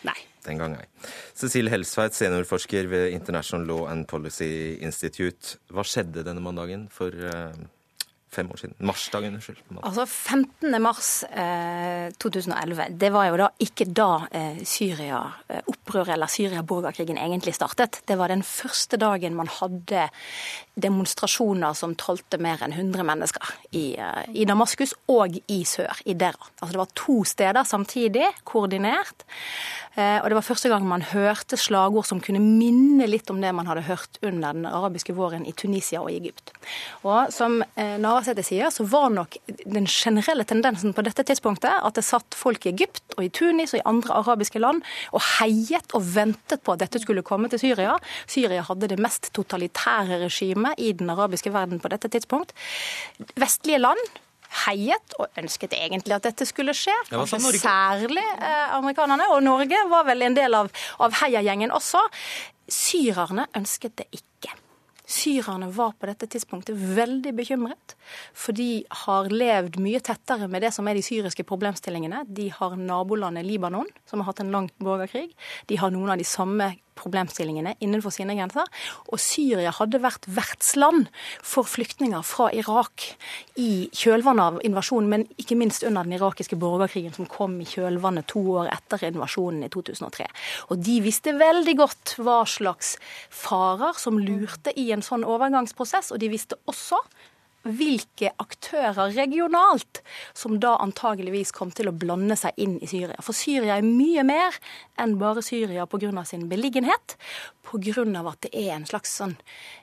Nei. 0.08 0.18
den 0.46 0.60
gang, 0.60 0.76
ei. 0.78 0.86
Cecilie 1.36 1.70
Helsveit, 1.70 2.14
seniorforsker 2.16 2.86
ved 2.88 3.12
International 3.12 3.66
Law 3.66 3.88
and 3.90 4.06
Policy 4.08 4.78
Institute. 4.80 5.58
Hva 5.70 5.84
skjedde 5.84 6.24
denne 6.24 6.40
mandagen 6.42 6.86
for 6.90 7.12
uh, 7.12 7.52
fem 8.30 8.50
år 8.50 8.60
siden. 8.60 8.74
Marsdagen, 8.78 9.34
unnskyld. 9.34 9.60
Altså 9.82 10.04
15. 10.06 10.82
mars 10.82 11.24
eh, 11.24 12.08
2011, 12.20 12.88
det 13.00 13.10
var 13.14 13.28
jo 13.30 13.38
da 13.40 13.48
ikke 13.64 13.86
da 13.88 14.08
eh, 14.30 14.60
Syria-opprøret 14.68 16.14
eller 16.16 16.30
Syria-borgerkrigen 16.32 17.20
egentlig 17.20 17.54
startet. 17.56 18.02
Det 18.08 18.18
var 18.20 18.32
den 18.32 18.44
første 18.46 19.00
dagen 19.00 19.36
man 19.38 19.50
hadde 19.58 20.08
demonstrasjoner 20.78 21.76
som 21.78 21.96
talte 21.98 22.40
mer 22.42 22.62
enn 22.64 22.76
100 22.76 23.06
mennesker 23.08 23.54
i, 23.72 23.86
eh, 23.96 24.24
i 24.34 24.46
Damaskus 24.48 24.94
og 25.08 25.40
i 25.48 25.62
sør, 25.68 26.04
i 26.04 26.16
Dera. 26.18 26.52
Altså 26.60 26.72
det 26.74 26.82
var 26.84 26.94
to 27.04 27.18
steder 27.28 27.64
samtidig, 27.68 28.28
koordinert. 28.44 29.24
Eh, 29.98 30.18
og 30.22 30.30
det 30.30 30.36
var 30.38 30.46
første 30.46 30.70
gang 30.70 30.84
man 30.86 31.02
hørte 31.10 31.58
slagord 31.58 32.06
som 32.06 32.20
kunne 32.22 32.42
minne 32.42 33.08
litt 33.10 33.30
om 33.32 33.40
det 33.42 33.50
man 33.56 33.66
hadde 33.66 33.86
hørt 33.88 34.20
under 34.22 34.54
den 34.54 34.66
arabiske 34.68 35.14
våren 35.16 35.46
i 35.48 35.54
Tunisia 35.58 36.02
og 36.04 36.12
Egypt. 36.12 36.52
Og 37.02 37.32
som 37.34 37.58
eh, 37.74 37.96
Navarsete 37.98 38.44
sier, 38.46 38.70
så 38.74 38.86
var 38.86 39.10
nok 39.14 39.40
den 39.64 39.88
generelle 39.90 40.46
tendensen 40.48 40.94
på 40.94 41.02
dette 41.06 41.26
tidspunktet 41.26 41.82
at 41.82 41.98
det 41.98 42.06
satt 42.06 42.38
folk 42.38 42.66
i 42.66 42.72
Egypt 42.76 43.16
og 43.16 43.26
i 43.26 43.32
Tunis 43.34 43.74
og 43.74 43.80
i 43.80 43.86
andre 43.90 44.20
arabiske 44.20 44.62
land 44.62 44.84
og 45.10 45.24
heiet 45.40 45.96
og 45.98 46.06
ventet 46.14 46.62
på 46.62 46.76
at 46.76 46.84
dette 46.84 47.02
skulle 47.02 47.26
komme 47.26 47.50
til 47.50 47.62
Syria. 47.62 47.98
Syria 48.30 48.62
hadde 48.68 48.92
det 48.92 49.00
mest 49.02 49.32
totalitære 49.34 50.22
regimet 50.22 50.78
i 50.78 50.92
den 50.94 51.10
arabiske 51.10 51.52
verden 51.54 51.82
på 51.82 51.90
dette 51.90 52.10
tidspunkt. 52.12 52.54
Vestlige 53.38 53.82
land 53.82 54.18
heiet 54.66 55.16
og 55.18 55.28
ønsket 55.40 55.76
egentlig 55.76 56.16
at 56.16 56.28
dette 56.28 56.46
skulle 56.48 56.74
skje. 56.76 56.94
Kanskje 57.10 57.40
særlig 57.60 58.24
eh, 58.24 58.76
amerikanerne. 58.76 59.28
Og 59.34 59.42
Norge 59.44 59.82
var 59.90 60.06
vel 60.08 60.28
en 60.28 60.38
del 60.38 60.56
av, 60.58 60.70
av 61.02 61.20
heiagjengen 61.22 61.74
også. 61.74 62.02
Syrerne 62.68 63.48
ønsket 63.56 64.00
det 64.00 64.08
ikke. 64.12 64.54
Syrerne 65.08 65.70
var 65.72 65.94
på 65.96 66.04
dette 66.10 66.26
tidspunktet 66.28 66.76
veldig 66.76 67.30
bekymret, 67.32 67.94
for 68.36 68.52
de 68.52 68.82
har 69.06 69.30
levd 69.32 69.78
mye 69.80 70.02
tettere 70.04 70.50
med 70.52 70.60
det 70.66 70.74
som 70.76 70.88
er 70.88 70.98
de 70.98 71.04
syriske 71.06 71.46
problemstillingene. 71.48 72.26
De 72.28 72.50
har 72.52 72.76
nabolandet 72.76 73.46
Libanon, 73.48 73.88
som 74.04 74.20
har 74.20 74.28
hatt 74.28 74.42
en 74.44 74.52
lang 74.52 74.68
borgerkrig. 74.76 75.30
De 75.72 75.80
har 75.80 75.94
noen 75.94 76.12
av 76.12 76.20
de 76.20 76.28
samme 76.28 76.74
problemstillingene 76.98 77.76
innenfor 77.84 78.14
sine 78.14 78.36
grenser. 78.38 78.68
Og 79.08 79.20
Syria 79.22 79.72
hadde 79.74 80.00
vært 80.02 80.28
vertsland 80.28 81.08
for 81.44 81.68
flyktninger 81.68 82.24
fra 82.26 82.50
Irak 82.56 83.06
i 83.60 83.88
kjølvannet 83.96 84.44
av 84.44 84.60
invasjonen, 84.66 85.10
men 85.12 85.26
ikke 85.40 85.58
minst 85.58 85.86
under 85.86 86.06
den 86.06 86.18
irakiske 86.18 86.58
borgerkrigen 86.60 87.14
som 87.16 87.28
kom 87.30 87.56
i 87.62 87.68
kjølvannet 87.68 88.28
to 88.30 88.42
år 88.58 88.70
etter 88.74 89.08
invasjonen 89.08 89.64
i 89.66 89.72
2003. 89.72 90.28
Og 90.72 90.84
de 90.84 90.98
visste 91.04 91.36
veldig 91.38 91.76
godt 91.78 92.16
hva 92.22 92.42
slags 92.48 92.96
farer 93.30 93.96
som 93.98 94.20
lurte 94.20 94.74
i 94.76 94.90
en 94.94 95.04
sånn 95.04 95.26
overgangsprosess, 95.26 96.12
og 96.14 96.22
de 96.22 96.32
visste 96.32 96.58
også 96.68 97.00
hvilke 97.66 98.30
aktører 98.40 99.12
regionalt 99.16 100.02
som 100.36 100.58
da 100.62 100.76
antageligvis 100.82 101.52
kom 101.56 101.72
til 101.74 101.90
å 101.90 101.96
blande 101.96 102.36
seg 102.38 102.56
inn 102.60 102.78
i 102.82 102.88
Syria. 102.90 103.18
For 103.24 103.36
Syria 103.36 103.78
er 103.78 103.86
mye 103.86 104.24
mer 104.26 104.56
enn 104.98 105.18
bare 105.18 105.42
Syria 105.42 105.86
pga. 105.86 106.24
sin 106.24 106.48
beliggenhet. 106.48 107.16
Pga. 107.68 108.28
at 108.28 108.40
det 108.40 108.54
er 108.54 108.76
en 108.76 108.86
slags 108.86 109.10
sånn, 109.18 109.36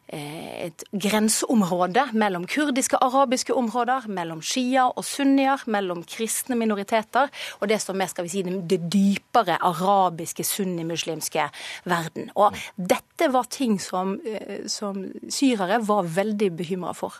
eh, 0.07 0.65
et 0.65 0.83
grenseområde 0.91 2.13
mellom 2.13 2.47
kurdiske 2.47 2.97
arabiske 2.97 3.53
områder, 3.53 4.07
mellom 4.07 4.41
shia 4.41 4.87
og 4.87 5.03
sunnier, 5.03 5.61
mellom 5.67 6.03
kristne 6.03 6.55
minoriteter 6.55 7.29
og 7.61 7.67
det 7.67 7.81
som 7.81 8.01
er 8.01 8.07
skal 8.07 8.23
vi 8.25 8.29
si, 8.29 8.43
det 8.43 8.89
dypere 8.89 9.59
arabiske 9.61 10.43
sunnimuslimske 10.43 11.49
verden. 11.85 12.31
Og 12.35 12.55
dette 12.75 13.31
var 13.31 13.43
ting 13.43 13.79
som, 13.79 14.19
eh, 14.25 14.67
som 14.67 15.11
syrere 15.29 15.79
var 15.85 16.03
veldig 16.03 16.51
bekymra 16.57 16.95
for. 16.95 17.13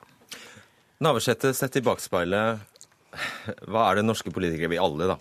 Navarsete, 1.03 1.53
sett 1.53 1.75
i 1.75 1.83
bakspeilet, 1.83 2.59
hva 3.67 3.87
er 3.89 3.99
det 3.99 4.05
norske 4.05 4.31
politikere, 4.31 4.71
vi 4.71 4.79
alle, 4.79 5.09
da, 5.11 5.17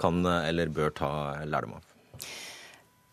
kan 0.00 0.20
eller 0.26 0.72
bør 0.72 0.92
ta 0.96 1.10
lærdom 1.48 1.78
av? 1.78 1.84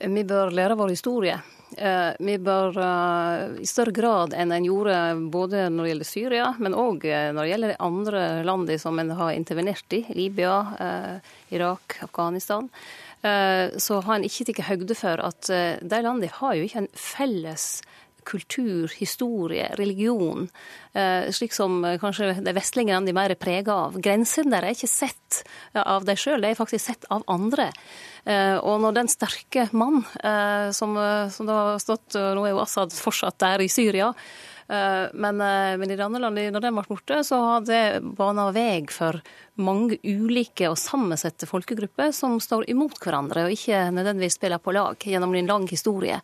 Vi 0.05 0.23
bør 0.27 0.51
lære 0.51 0.75
vår 0.75 0.91
historie. 0.91 1.37
Eh, 1.77 2.11
vi 2.19 2.37
bør 2.39 2.77
eh, 2.77 3.55
i 3.63 3.67
større 3.67 3.91
grad 3.95 4.35
enn 4.37 4.53
en 4.53 4.67
gjorde 4.67 4.95
både 5.33 5.65
når 5.73 5.83
det 5.83 5.89
gjelder 5.89 6.07
Syria, 6.07 6.45
men 6.61 6.77
òg 6.77 7.07
eh, 7.09 7.31
når 7.33 7.41
det 7.41 7.51
gjelder 7.51 7.73
de 7.73 7.81
andre 7.87 8.21
landene 8.47 8.77
som 8.79 9.01
en 9.01 9.11
har 9.17 9.33
intervenert 9.33 9.97
i, 9.97 10.03
Libya, 10.15 10.53
Irak, 11.49 11.97
Afghanistan, 12.05 12.69
så 13.25 13.97
har 14.05 14.19
en 14.19 14.25
ikke 14.27 14.45
tatt 14.45 14.67
høgde 14.67 14.95
for 14.97 15.21
at 15.23 15.47
de 15.49 15.99
landene 16.05 16.29
har 16.29 16.53
jo 16.59 16.67
ikke 16.67 16.83
en 16.83 16.89
felles 16.93 17.65
kultur, 18.25 18.91
historie, 18.97 19.67
religion, 19.77 20.47
eh, 20.93 21.29
slik 21.31 21.53
som 21.53 21.77
eh, 21.85 21.99
kanskje 22.01 22.33
de 22.43 22.53
vestlige 22.55 22.93
landene 22.93 23.13
er 23.13 23.19
mer 23.19 23.35
prega 23.39 23.77
av. 23.85 23.99
Grensene 24.01 24.53
der 24.53 24.65
er 24.65 24.75
ikke 24.75 24.91
sett 24.91 25.43
av 25.77 26.07
deg 26.07 26.19
sjøl, 26.19 26.41
de 26.41 26.51
er 26.53 26.57
faktisk 26.59 26.85
sett 26.87 27.07
av 27.13 27.23
andre. 27.31 27.69
Eh, 28.25 28.57
og 28.57 28.81
når 28.83 28.97
den 28.99 29.11
sterke 29.11 29.69
mann, 29.77 30.01
som, 30.75 30.97
som 31.31 31.47
da 31.47 31.55
har 31.59 31.79
stått 31.81 32.15
Nå 32.15 32.43
er 32.45 32.53
jo 32.53 32.61
Assad 32.63 32.93
fortsatt 32.93 33.37
der 33.41 33.61
i 33.63 33.69
Syria. 33.71 34.11
Men, 34.65 35.37
men, 35.37 35.83
i 35.85 35.93
det 35.93 36.01
andre 36.01 36.23
landet, 36.23 36.47
når 36.53 36.63
den 36.63 36.73
ble 36.73 36.83
borte, 36.89 37.19
så 37.27 37.37
har 37.43 37.65
det 37.67 37.81
bana 38.17 38.47
vei 38.55 38.79
for 38.89 39.19
mange 39.61 39.99
ulike 40.01 40.71
og 40.71 40.79
sammensette 40.79 41.45
folkegrupper 41.45 42.09
som 42.15 42.39
står 42.41 42.65
imot 42.73 42.97
hverandre 43.03 43.45
og 43.45 43.53
ikke 43.53 43.85
nødvendigvis 43.93 44.39
spiller 44.39 44.63
på 44.63 44.73
lag 44.75 44.97
gjennom 44.99 45.35
en 45.37 45.51
lang 45.51 45.67
historie. 45.69 46.17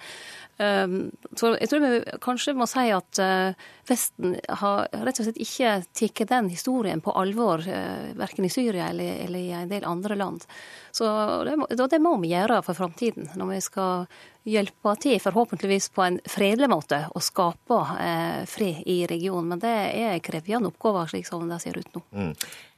Ehm, 0.61 1.11
så 1.35 1.55
jeg 1.55 1.69
tror 1.71 1.81
vi 1.81 2.17
kanskje 2.21 2.53
må 2.57 2.67
si 2.69 2.83
at 2.93 3.19
eh, 3.23 3.69
Vesten 3.89 4.35
har 4.61 4.91
rett 4.93 5.19
og 5.19 5.25
slett 5.25 5.39
ikke 5.41 5.71
tatt 5.97 6.29
den 6.29 6.49
historien 6.51 7.01
på 7.01 7.13
alvor, 7.17 7.63
eh, 7.65 8.11
verken 8.19 8.45
i 8.45 8.51
Syria 8.51 8.91
eller, 8.91 9.23
eller, 9.25 9.39
i 9.39 9.55
en 9.57 9.71
del 9.71 9.87
andre 9.87 10.17
land. 10.19 10.45
Så 10.93 11.07
det 11.47 11.57
må, 11.57 11.67
det 11.71 12.01
må 12.03 12.13
vi 12.21 12.33
gjøre 12.35 12.61
for 12.67 12.77
framtiden, 12.77 13.31
når 13.39 13.53
vi 13.55 13.61
skal 13.65 14.05
hjelpe 14.47 14.95
til, 15.01 15.19
forhåpentligvis 15.21 15.91
på 15.95 16.05
en 16.05 16.17
fredelig 16.29 16.69
måte, 16.71 17.03
å 17.09 17.21
skape 17.23 17.81
eh, 18.01 18.41
fred 18.49 18.83
i 18.89 19.01
regionen. 19.09 19.55
Men 19.55 19.63
det 19.63 19.75
er 19.97 20.23
krevende 20.23 20.71
oppgaver, 20.71 21.09
slik 21.09 21.29
som 21.29 21.47
det 21.49 21.61
ser 21.63 21.79
ut 21.79 21.95
nå. 21.97 22.03
Mm. 22.11 22.33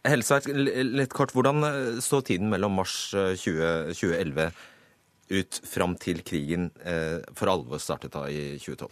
Helsveit, 0.08 0.50
litt 0.52 1.14
kort, 1.16 1.32
hvordan 1.36 1.64
står 2.04 2.28
tiden 2.28 2.52
mellom 2.52 2.76
mars 2.80 2.96
20, 3.14 3.94
2011 3.96 4.52
ut 5.34 5.60
fram 5.68 5.96
til 6.00 6.22
krigen 6.26 6.70
eh, 6.86 7.20
for 7.38 7.52
alvor 7.52 7.82
startet 7.82 8.14
da 8.16 8.28
i 8.30 8.56
2012? 8.62 8.92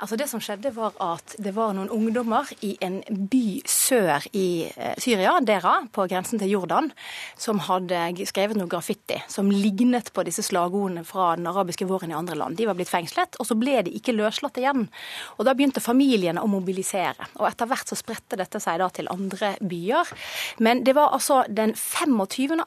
Altså 0.00 0.16
Det 0.16 0.26
som 0.30 0.40
skjedde, 0.40 0.72
var 0.72 0.94
at 1.04 1.34
det 1.42 1.52
var 1.52 1.74
noen 1.76 1.90
ungdommer 1.92 2.48
i 2.64 2.72
en 2.84 3.00
by 3.30 3.60
sør 3.68 4.24
i 4.36 4.64
eh, 4.70 4.94
Syria, 5.00 5.34
Dera, 5.44 5.74
på 5.92 6.06
grensen 6.08 6.40
til 6.40 6.54
Jordan, 6.54 6.88
som 7.36 7.60
hadde 7.66 7.98
skrevet 8.28 8.56
noe 8.56 8.70
graffiti 8.70 9.18
som 9.28 9.50
lignet 9.52 10.08
på 10.16 10.24
disse 10.24 10.44
slagordene 10.46 11.04
fra 11.04 11.34
den 11.36 11.50
arabiske 11.50 11.88
våren 11.88 12.14
i 12.14 12.16
andre 12.16 12.38
land. 12.40 12.56
De 12.56 12.68
var 12.68 12.78
blitt 12.78 12.92
fengslet, 12.92 13.36
og 13.36 13.48
så 13.48 13.58
ble 13.60 13.82
de 13.84 13.94
ikke 13.98 14.16
løslatt 14.16 14.62
igjen. 14.62 14.86
Og 15.36 15.44
Da 15.50 15.56
begynte 15.56 15.84
familiene 15.84 16.40
å 16.40 16.48
mobilisere. 16.48 17.28
Og 17.36 17.50
etter 17.50 17.68
hvert 17.68 17.92
så 17.92 17.98
spredte 17.98 18.38
dette 18.40 18.60
seg 18.62 18.80
da 18.80 18.88
til 18.94 19.10
andre 19.12 19.54
byer. 19.60 20.14
Men 20.64 20.84
det 20.86 20.96
var 20.96 21.12
altså 21.12 21.42
den 21.48 21.74
25. 21.76 22.62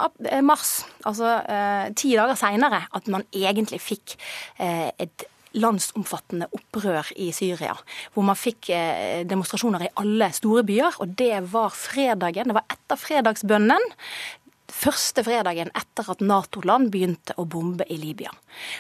mars, 0.46 0.84
altså 1.02 1.38
eh, 1.50 1.90
ti 1.98 2.14
dager 2.14 2.38
seinere, 2.38 2.86
at 2.94 3.10
man 3.10 3.26
egentlig 3.34 3.82
fikk 3.82 4.20
eh, 4.62 4.92
et 5.02 5.32
landsomfattende 5.54 6.50
opprør 6.56 7.12
i 7.20 7.32
Syria. 7.36 7.76
Hvor 8.14 8.26
man 8.28 8.40
fikk 8.40 8.72
eh, 8.74 9.22
demonstrasjoner 9.30 9.88
i 9.88 9.92
alle 10.02 10.32
store 10.36 10.64
byer. 10.68 11.02
Og 11.04 11.18
det 11.20 11.36
var 11.54 11.76
fredagen, 11.76 12.50
det 12.50 12.58
var 12.58 12.68
etter 12.74 13.00
fredagsbønnen. 13.00 13.92
Første 14.74 15.22
fredagen 15.26 15.70
etter 15.78 16.10
at 16.10 16.24
Nato-land 16.24 16.90
begynte 16.94 17.36
å 17.38 17.46
bombe 17.46 17.86
i 17.92 18.00
Libya. 18.02 18.32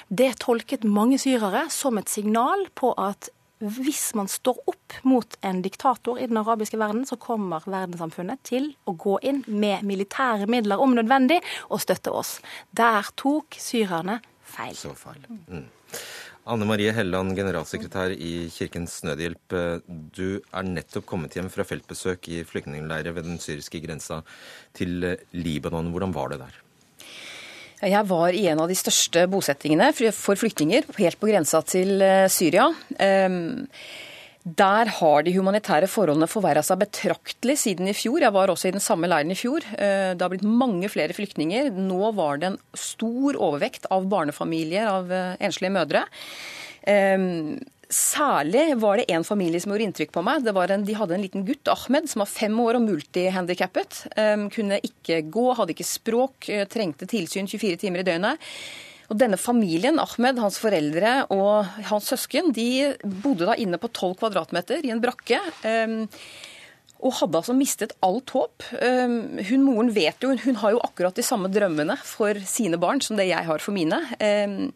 Det 0.09 0.34
tolket 0.41 0.88
mange 0.88 1.19
syrere 1.21 1.67
som 1.74 1.99
et 2.01 2.09
signal 2.09 2.65
på 2.74 2.95
at 2.97 3.30
hvis 3.63 4.11
man 4.17 4.28
står 4.28 4.57
opp 4.67 4.95
mot 5.07 5.38
en 5.45 5.61
diktator 5.63 6.19
i 6.19 6.28
den 6.28 6.39
arabiske 6.41 6.80
verden, 6.80 7.05
så 7.07 7.15
kommer 7.21 7.63
verdenssamfunnet 7.63 8.41
til 8.43 8.74
å 8.89 8.95
gå 8.99 9.19
inn 9.24 9.43
med 9.47 9.86
militære 9.88 10.49
midler 10.51 10.82
om 10.84 10.95
nødvendig 10.97 11.39
og 11.69 11.80
støtte 11.84 12.11
oss. 12.11 12.38
Der 12.76 13.07
tok 13.19 13.55
syrerne 13.59 14.19
feil. 14.43 14.76
Så 14.76 14.91
feil. 14.97 15.24
Mm. 15.47 15.69
Anne 16.44 16.66
Marie 16.68 16.91
Helland, 16.91 17.38
generalsekretær 17.38 18.12
i 18.12 18.50
Kirkens 18.52 18.98
Nødhjelp. 19.08 19.54
Du 20.12 20.41
er 20.44 20.66
nettopp 20.68 21.06
kommet 21.08 21.38
hjem 21.38 21.48
fra 21.54 21.64
feltbesøk 21.64 22.28
i 22.28 22.41
flyktningleirer 22.48 23.16
ved 23.16 23.30
den 23.30 23.39
syriske 23.39 23.80
grensa 23.86 24.20
til 24.76 25.06
Libanon. 25.32 25.94
Hvordan 25.96 26.12
var 26.16 26.34
det 26.34 26.41
der? 26.41 26.58
Jeg 27.84 28.08
var 28.10 28.36
i 28.36 28.44
en 28.52 28.60
av 28.64 28.68
de 28.72 28.76
største 28.76 29.24
bosettingene 29.32 29.89
for 29.96 30.39
flyktninger 30.39 30.88
helt 31.00 31.20
på 31.20 31.32
grensa 31.32 31.64
til 31.68 32.04
eh, 32.04 32.28
Syria. 32.32 32.68
Der 34.44 34.89
har 35.00 35.24
de 35.24 35.32
humanitære 35.32 35.88
forholdene 35.88 36.28
forverra 36.28 36.60
seg 36.68 36.82
betraktelig 36.82 37.56
siden 37.62 37.88
i 37.88 37.96
fjor. 37.96 38.20
Jeg 38.20 38.36
var 38.36 38.52
også 38.52 38.68
i 38.68 38.74
den 38.76 38.84
samme 38.84 39.08
leiren 39.08 39.32
i 39.32 39.38
fjor. 39.39 39.64
Eh, 39.78 40.12
det 40.12 40.20
har 40.20 40.34
blitt 40.34 40.44
mange 40.44 40.89
flere 40.91 41.16
flyktninger. 41.16 41.70
Nå 41.72 42.12
var 42.18 42.41
det 42.41 42.50
en 42.50 42.60
stor 42.76 43.39
overvekt 43.39 43.88
av 43.88 44.10
barnefamilier, 44.12 44.89
av 44.91 45.16
eh, 45.16 45.38
enslige 45.48 45.72
mødre. 45.72 46.04
Ehm, 46.91 47.62
særlig 47.88 48.74
var 48.82 49.00
det 49.00 49.08
en 49.16 49.24
familie 49.24 49.64
som 49.64 49.72
gjorde 49.72 49.88
inntrykk 49.88 50.12
på 50.12 50.26
meg. 50.28 50.52
En, 50.52 50.84
de 50.84 51.00
hadde 51.00 51.16
en 51.16 51.24
liten 51.24 51.48
gutt, 51.48 51.72
Ahmed, 51.72 52.12
som 52.12 52.26
var 52.26 52.36
fem 52.36 52.60
år 52.60 52.82
og 52.82 52.88
multihandikappet. 52.89 54.10
Ehm, 54.20 54.50
kunne 54.52 54.84
ikke 54.84 55.24
gå, 55.32 55.54
hadde 55.56 55.72
ikke 55.72 55.88
språk, 55.88 56.50
eh, 56.50 56.68
trengte 56.68 57.08
tilsyn 57.08 57.48
24 57.48 57.80
timer 57.86 58.04
i 58.04 58.10
døgnet. 58.12 58.52
Og 59.12 59.20
denne 59.20 59.39
familien, 59.39 59.99
Ahmed, 60.01 60.39
hans 60.41 60.60
foreldre 60.62 61.24
og 61.34 61.68
hans 61.89 62.08
søsken, 62.14 62.51
de 62.56 62.93
bodde 63.04 63.49
da 63.49 63.58
inne 63.60 63.80
på 63.82 63.91
12 63.91 64.18
kvadratmeter 64.22 64.86
i 64.86 64.93
en 64.93 65.01
brakke. 65.04 65.39
Um, 65.66 66.04
og 67.04 67.18
hadde 67.20 67.39
altså 67.41 67.56
mistet 67.58 67.95
alt 68.06 68.32
håp. 68.32 68.64
Um, 68.80 69.18
hun 69.49 69.66
moren 69.66 69.91
vet 69.95 70.24
jo, 70.24 70.32
hun 70.45 70.60
har 70.62 70.76
jo 70.76 70.84
akkurat 70.86 71.18
de 71.20 71.26
samme 71.26 71.51
drømmene 71.51 71.97
for 72.08 72.39
sine 72.47 72.80
barn 72.80 73.04
som 73.04 73.20
det 73.20 73.28
jeg 73.28 73.43
har 73.49 73.64
for 73.64 73.76
mine. 73.76 73.99
Um, 74.24 74.72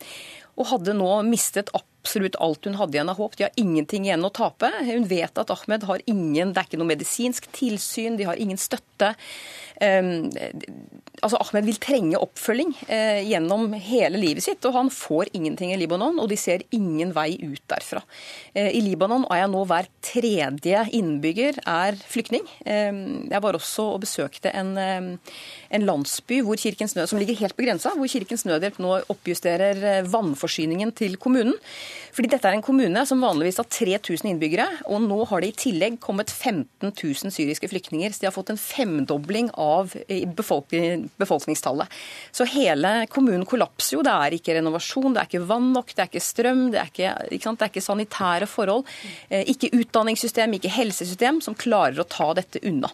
og 0.57 0.71
hadde 0.73 0.97
nå 0.97 1.11
mistet 1.27 1.71
absolutt 2.01 2.37
alt 2.39 2.65
hun 2.65 2.77
hadde 2.79 2.97
igjen 2.97 3.11
av 3.11 3.19
håp. 3.19 3.35
De 3.35 3.47
har 3.47 3.59
ingenting 3.59 4.07
igjen 4.07 4.25
å 4.25 4.33
tape. 4.33 4.69
Hun 4.87 5.07
vet 5.09 5.37
at 5.37 5.51
Ahmed 5.51 5.83
har 5.89 6.03
ingen 6.05 6.53
Det 6.53 6.61
er 6.61 6.69
ikke 6.69 6.79
noe 6.79 6.93
medisinsk 6.93 7.49
tilsyn, 7.55 8.17
de 8.17 8.27
har 8.29 8.39
ingen 8.39 8.59
støtte. 8.59 9.13
Um, 9.77 10.31
altså 11.21 11.37
Ahmed 11.37 11.67
vil 11.67 11.77
trenge 11.77 12.17
oppfølging 12.17 12.71
uh, 12.89 13.19
gjennom 13.21 13.75
hele 13.77 14.17
livet 14.17 14.45
sitt, 14.47 14.65
og 14.65 14.73
han 14.73 14.89
får 14.93 15.29
ingenting 15.37 15.69
i 15.73 15.77
Libanon, 15.77 16.17
og 16.17 16.31
de 16.31 16.37
ser 16.39 16.63
ingen 16.73 17.11
vei 17.13 17.35
ut 17.43 17.61
derfra. 17.69 18.01
Uh, 18.55 18.71
I 18.71 18.81
Libanon 18.81 19.27
er 19.29 19.43
jeg 19.43 19.51
nå 19.53 19.61
hver 19.69 19.91
tredje 20.01 20.81
innbygger 20.97 21.59
er 21.67 21.97
flyktning. 22.07 22.47
Eh, 22.65 23.01
jeg 23.29 23.43
var 23.43 23.57
også 23.57 23.85
og 23.93 24.01
besøkte 24.03 24.51
en, 24.55 24.73
eh, 24.77 25.35
en 25.77 25.85
landsby 25.85 26.41
Nød, 26.41 27.07
som 27.09 27.19
ligger 27.19 27.35
helt 27.35 27.55
på 27.57 27.65
grensa, 27.65 27.93
hvor 27.95 28.07
Kirkens 28.07 28.45
Nødhjelp 28.45 28.79
nå 28.79 29.03
oppjusterer 29.09 30.07
vannforsyningen 30.07 30.93
til 30.95 31.17
kommunen. 31.17 31.53
Fordi 32.15 32.31
dette 32.31 32.49
er 32.49 32.57
en 32.57 32.65
kommune 32.65 33.03
som 33.07 33.21
vanligvis 33.21 33.59
har 33.61 33.67
3000 33.69 34.31
innbyggere, 34.31 34.65
og 34.89 35.03
nå 35.05 35.19
har 35.29 35.43
det 35.43 35.51
i 35.51 35.57
tillegg 35.67 35.99
kommet 36.03 36.31
15 36.33 36.89
000 36.89 37.33
syriske 37.33 37.69
flyktninger. 37.69 38.13
Så 38.13 38.23
de 38.23 38.29
har 38.29 38.35
fått 38.35 38.51
en 38.53 38.61
femdobling 38.61 39.51
av 39.53 39.93
befolkningen 40.37 41.07
befolkningstallet. 41.17 41.93
Så 42.31 42.47
hele 42.51 43.05
kommunen 43.13 43.45
kollapser 43.47 43.97
jo. 43.97 44.03
Det 44.05 44.13
er 44.13 44.37
ikke 44.37 44.57
renovasjon, 44.57 45.13
det 45.15 45.23
er 45.23 45.31
ikke 45.31 45.47
vann 45.49 45.71
nok, 45.75 45.93
det 45.93 46.03
er 46.03 46.11
ikke 46.11 46.25
strøm, 46.25 46.67
det 46.73 46.81
er 46.81 46.91
ikke, 46.91 47.13
ikke, 47.37 47.55
det 47.57 47.67
er 47.67 47.73
ikke 47.73 47.87
sanitære 47.87 48.49
forhold. 48.49 48.85
Eh, 49.29 49.47
ikke 49.53 49.71
utdanningssystem, 49.77 50.57
ikke 50.57 50.73
helsesystem 50.73 51.41
som 51.43 51.57
klarer 51.57 52.01
å 52.01 52.07
ta 52.09 52.31
dette 52.37 52.61
unna. 52.67 52.91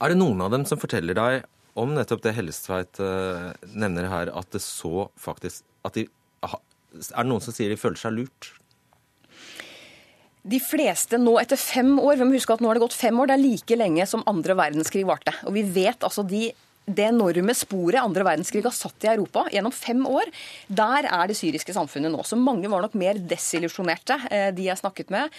Er 0.00 0.12
det 0.12 0.20
noen 0.20 0.40
av 0.40 0.52
dem 0.54 0.64
som 0.68 0.80
forteller 0.80 1.16
deg 1.16 1.42
om 1.78 1.92
nettopp 1.94 2.22
det 2.24 2.34
Hellestveit 2.34 2.98
uh, 3.02 3.52
nevner 3.62 4.08
her, 4.10 4.30
at 4.36 4.48
det 4.54 4.62
så 4.64 5.08
faktisk 5.20 5.64
at 5.86 5.96
de, 5.96 6.06
Er 6.94 7.22
det 7.22 7.30
noen 7.30 7.44
som 7.44 7.54
sier 7.54 7.70
de 7.72 7.78
føler 7.80 8.00
seg 8.00 8.16
lurt? 8.16 8.52
De 10.40 10.56
fleste 10.62 11.18
nå 11.20 11.34
etter 11.40 11.60
fem 11.60 11.92
år, 12.00 12.16
vi 12.16 12.26
må 12.26 12.38
huske 12.38 12.54
at 12.56 12.62
nå 12.64 12.70
har 12.70 12.78
det 12.78 12.86
gått 12.86 12.96
fem 12.96 13.18
år, 13.20 13.28
det 13.28 13.36
er 13.36 13.44
like 13.44 13.76
lenge 13.76 14.06
som 14.08 14.24
andre 14.30 14.56
verdenskrig 14.56 15.04
varte. 15.08 15.34
Og 15.44 15.52
vi 15.58 15.66
vet 15.68 16.06
altså 16.06 16.24
de 16.24 16.48
det 16.90 17.04
enorme 17.06 17.54
sporet 17.54 18.00
andre 18.00 18.24
verdenskrig 18.26 18.64
har 18.64 18.74
satt 18.74 19.04
i 19.04 19.10
Europa 19.12 19.44
gjennom 19.52 19.70
fem 19.74 20.00
år, 20.08 20.30
der 20.66 21.06
er 21.06 21.30
det 21.30 21.36
syriske 21.38 21.74
samfunnet 21.76 22.10
nå. 22.10 22.24
Så 22.26 22.38
mange 22.40 22.70
var 22.72 22.82
nok 22.82 22.96
mer 22.98 23.20
desillusjonerte, 23.30 24.16
eh, 24.30 24.48
de 24.56 24.66
jeg 24.66 24.80
snakket 24.80 25.12
med. 25.14 25.30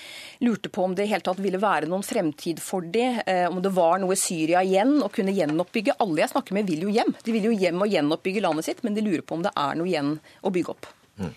Lurte 0.45 0.71
på 0.71 0.85
om 0.85 0.95
det 0.95 1.07
i 1.07 1.11
hele 1.11 1.25
tatt 1.25 1.41
ville 1.43 1.59
være 1.61 1.89
noen 1.91 2.05
fremtid 2.05 2.61
for 2.63 2.81
de, 2.81 3.03
eh, 3.25 3.49
om 3.49 3.61
det 3.61 3.73
var 3.75 3.99
noe 3.99 4.15
Syria 4.15 4.63
igjen 4.63 5.01
å 5.03 5.11
kunne 5.11 5.35
gjenoppbygge. 5.35 5.97
Alle 5.99 6.23
jeg 6.23 6.33
snakker 6.35 6.53
med 6.53 6.67
vil 6.67 6.87
jo 6.87 6.95
hjem. 6.95 7.15
De 7.23 7.35
vil 7.35 7.51
jo 7.51 7.57
hjem 7.57 7.81
og 7.81 7.91
gjenoppbygge 7.91 8.41
landet 8.41 8.65
sitt, 8.65 8.83
men 8.83 8.93
de 8.93 9.01
lurer 9.01 9.25
på 9.25 9.35
om 9.35 9.43
det 9.43 9.51
er 9.55 9.75
noe 9.75 9.87
igjen 9.87 10.19
å 10.43 10.51
bygge 10.53 10.77
opp. 10.77 10.87
Mm. 11.21 11.31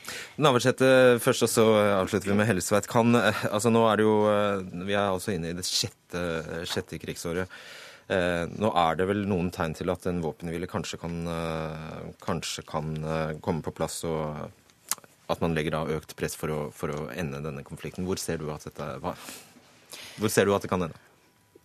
Navarsete 0.47 0.91
først, 1.23 1.47
og 1.47 1.53
så 1.53 1.65
avslutter 2.01 2.33
vi 2.33 2.39
med 2.41 2.49
Hellesveit. 2.49 2.89
Kan, 2.91 3.15
eh, 3.19 3.47
altså 3.51 3.73
nå 3.75 3.85
er 3.91 4.01
det 4.01 4.09
jo, 4.09 4.19
Vi 4.85 4.97
er 4.97 5.07
altså 5.07 5.35
inne 5.37 5.53
i 5.53 5.57
det 5.57 5.67
sjette, 5.69 6.23
sjette 6.69 7.01
krigsåret. 7.03 7.51
Eh, 8.05 8.45
nå 8.61 8.69
er 8.77 8.99
det 8.99 9.07
vel 9.09 9.23
noen 9.29 9.49
tegn 9.55 9.73
til 9.79 9.89
at 9.93 10.05
en 10.11 10.21
våpenhvile 10.21 10.69
kanskje 10.69 10.99
kan, 11.01 11.15
eh, 11.25 12.11
kanskje 12.21 12.65
kan 12.69 12.91
eh, 13.01 13.39
komme 13.41 13.65
på 13.65 13.73
plass, 13.73 14.03
og 14.05 14.51
at 15.33 15.41
man 15.41 15.57
legger 15.57 15.73
da 15.73 15.97
økt 15.97 16.13
press 16.19 16.37
for 16.37 16.53
å, 16.53 16.61
for 16.73 16.93
å 16.93 17.07
ende 17.17 17.41
denne 17.41 17.65
konflikten. 17.65 18.05
Hvor 18.05 18.21
ser 18.21 18.43
du 18.43 18.51
at 18.53 18.67
dette 18.69 18.91
Hvor 20.21 20.29
ser 20.29 20.45
du 20.45 20.55
at 20.55 20.63
det 20.63 20.69
kan 20.69 20.85
ende? 20.85 21.01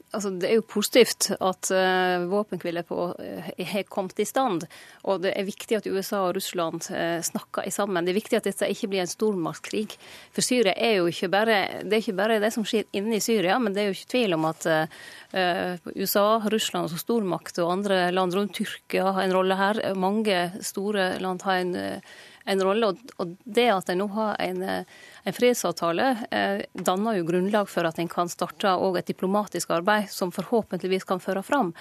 Altså, 0.09 0.31
det 0.41 0.47
er 0.49 0.57
jo 0.57 0.65
positivt 0.65 1.27
at 1.37 1.69
uh, 1.69 2.23
våpenhvile 2.31 2.81
uh, 2.89 3.49
har 3.71 3.83
kommet 3.93 4.17
i 4.17 4.25
stand. 4.25 4.63
Og 5.05 5.19
det 5.21 5.35
er 5.37 5.45
viktig 5.45 5.77
at 5.77 5.89
USA 5.89 6.23
og 6.25 6.33
Russland 6.39 6.87
uh, 6.89 7.19
snakker 7.21 7.69
sammen. 7.69 8.07
Det 8.07 8.15
er 8.15 8.17
viktig 8.17 8.39
at 8.39 8.47
dette 8.49 8.69
ikke 8.73 8.89
blir 8.89 9.03
en 9.03 9.11
stormaktskrig. 9.11 9.93
For 10.33 10.45
Syria 10.45 10.73
er 10.73 10.97
jo 10.97 11.11
ikke 11.11 11.29
bare 11.29 11.59
det, 11.83 12.01
ikke 12.01 12.17
bare 12.17 12.39
det 12.41 12.49
som 12.55 12.65
skjer 12.65 12.89
inne 12.97 13.19
i 13.19 13.21
Syria, 13.21 13.59
men 13.61 13.75
det 13.75 13.83
er 13.83 13.91
jo 13.91 13.99
ikke 13.99 14.13
tvil 14.15 14.33
om 14.39 14.49
at 14.49 14.65
uh, 14.71 15.91
USA, 15.93 16.25
Russland 16.49 16.89
som 16.89 17.03
stormakt 17.03 17.61
og 17.61 17.75
andre 17.77 18.01
land 18.15 18.33
rundt 18.33 18.57
Tyrkia 18.57 19.11
har 19.13 19.27
en 19.27 19.37
rolle 19.37 19.59
her. 19.61 19.83
Mange 19.93 20.41
store 20.65 21.11
land 21.21 21.45
har 21.45 21.61
en, 21.61 21.77
en 22.49 22.65
rolle. 22.65 22.89
Og, 22.89 23.13
og 23.21 23.37
det 23.45 23.69
at 23.75 23.93
de 23.93 23.99
nå 23.99 24.09
har 24.17 24.41
en 24.41 24.65
en 25.23 25.33
fredsavtale 25.33 26.07
eh, 26.31 26.61
danner 26.73 27.17
jo 27.19 27.25
grunnlag 27.27 27.69
for 27.69 27.87
at 27.87 27.99
en 27.99 28.09
kan 28.09 28.29
starte 28.31 28.71
et 28.99 29.09
diplomatisk 29.09 29.71
arbeid 29.75 30.09
som 30.11 30.31
forhåpentligvis 30.31 31.07
kan 31.07 31.19
føre 31.19 31.43
fram. 31.43 31.73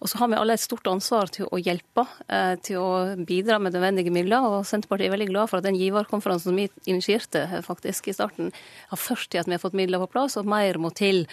Og 0.00 0.10
så 0.10 0.20
har 0.20 0.30
vi 0.30 0.38
alle 0.38 0.54
et 0.54 0.62
stort 0.62 0.86
ansvar 0.90 1.32
til 1.34 1.48
å 1.50 1.58
hjelpe, 1.58 2.06
eh, 2.28 2.54
til 2.62 2.80
å 2.82 2.90
bidra 3.26 3.58
med 3.58 3.74
nødvendige 3.74 4.14
midler. 4.14 4.46
Og 4.46 4.66
Senterpartiet 4.68 5.08
er 5.08 5.16
veldig 5.16 5.30
glad 5.32 5.50
for 5.50 5.58
at 5.58 5.66
den 5.66 5.78
giverkonferansen 5.78 6.52
som 6.52 6.60
vi 6.60 6.68
initierte 6.86 7.44
eh, 7.48 7.64
faktisk 7.64 8.08
i 8.08 8.16
starten, 8.16 8.52
har 8.90 9.00
ført 9.00 9.28
til 9.30 9.42
at 9.42 9.50
vi 9.50 9.56
har 9.56 9.62
fått 9.62 9.76
midler 9.78 10.02
på 10.04 10.10
plass, 10.14 10.38
og 10.38 10.48
mer 10.48 10.78
må 10.78 10.90
til 10.94 11.24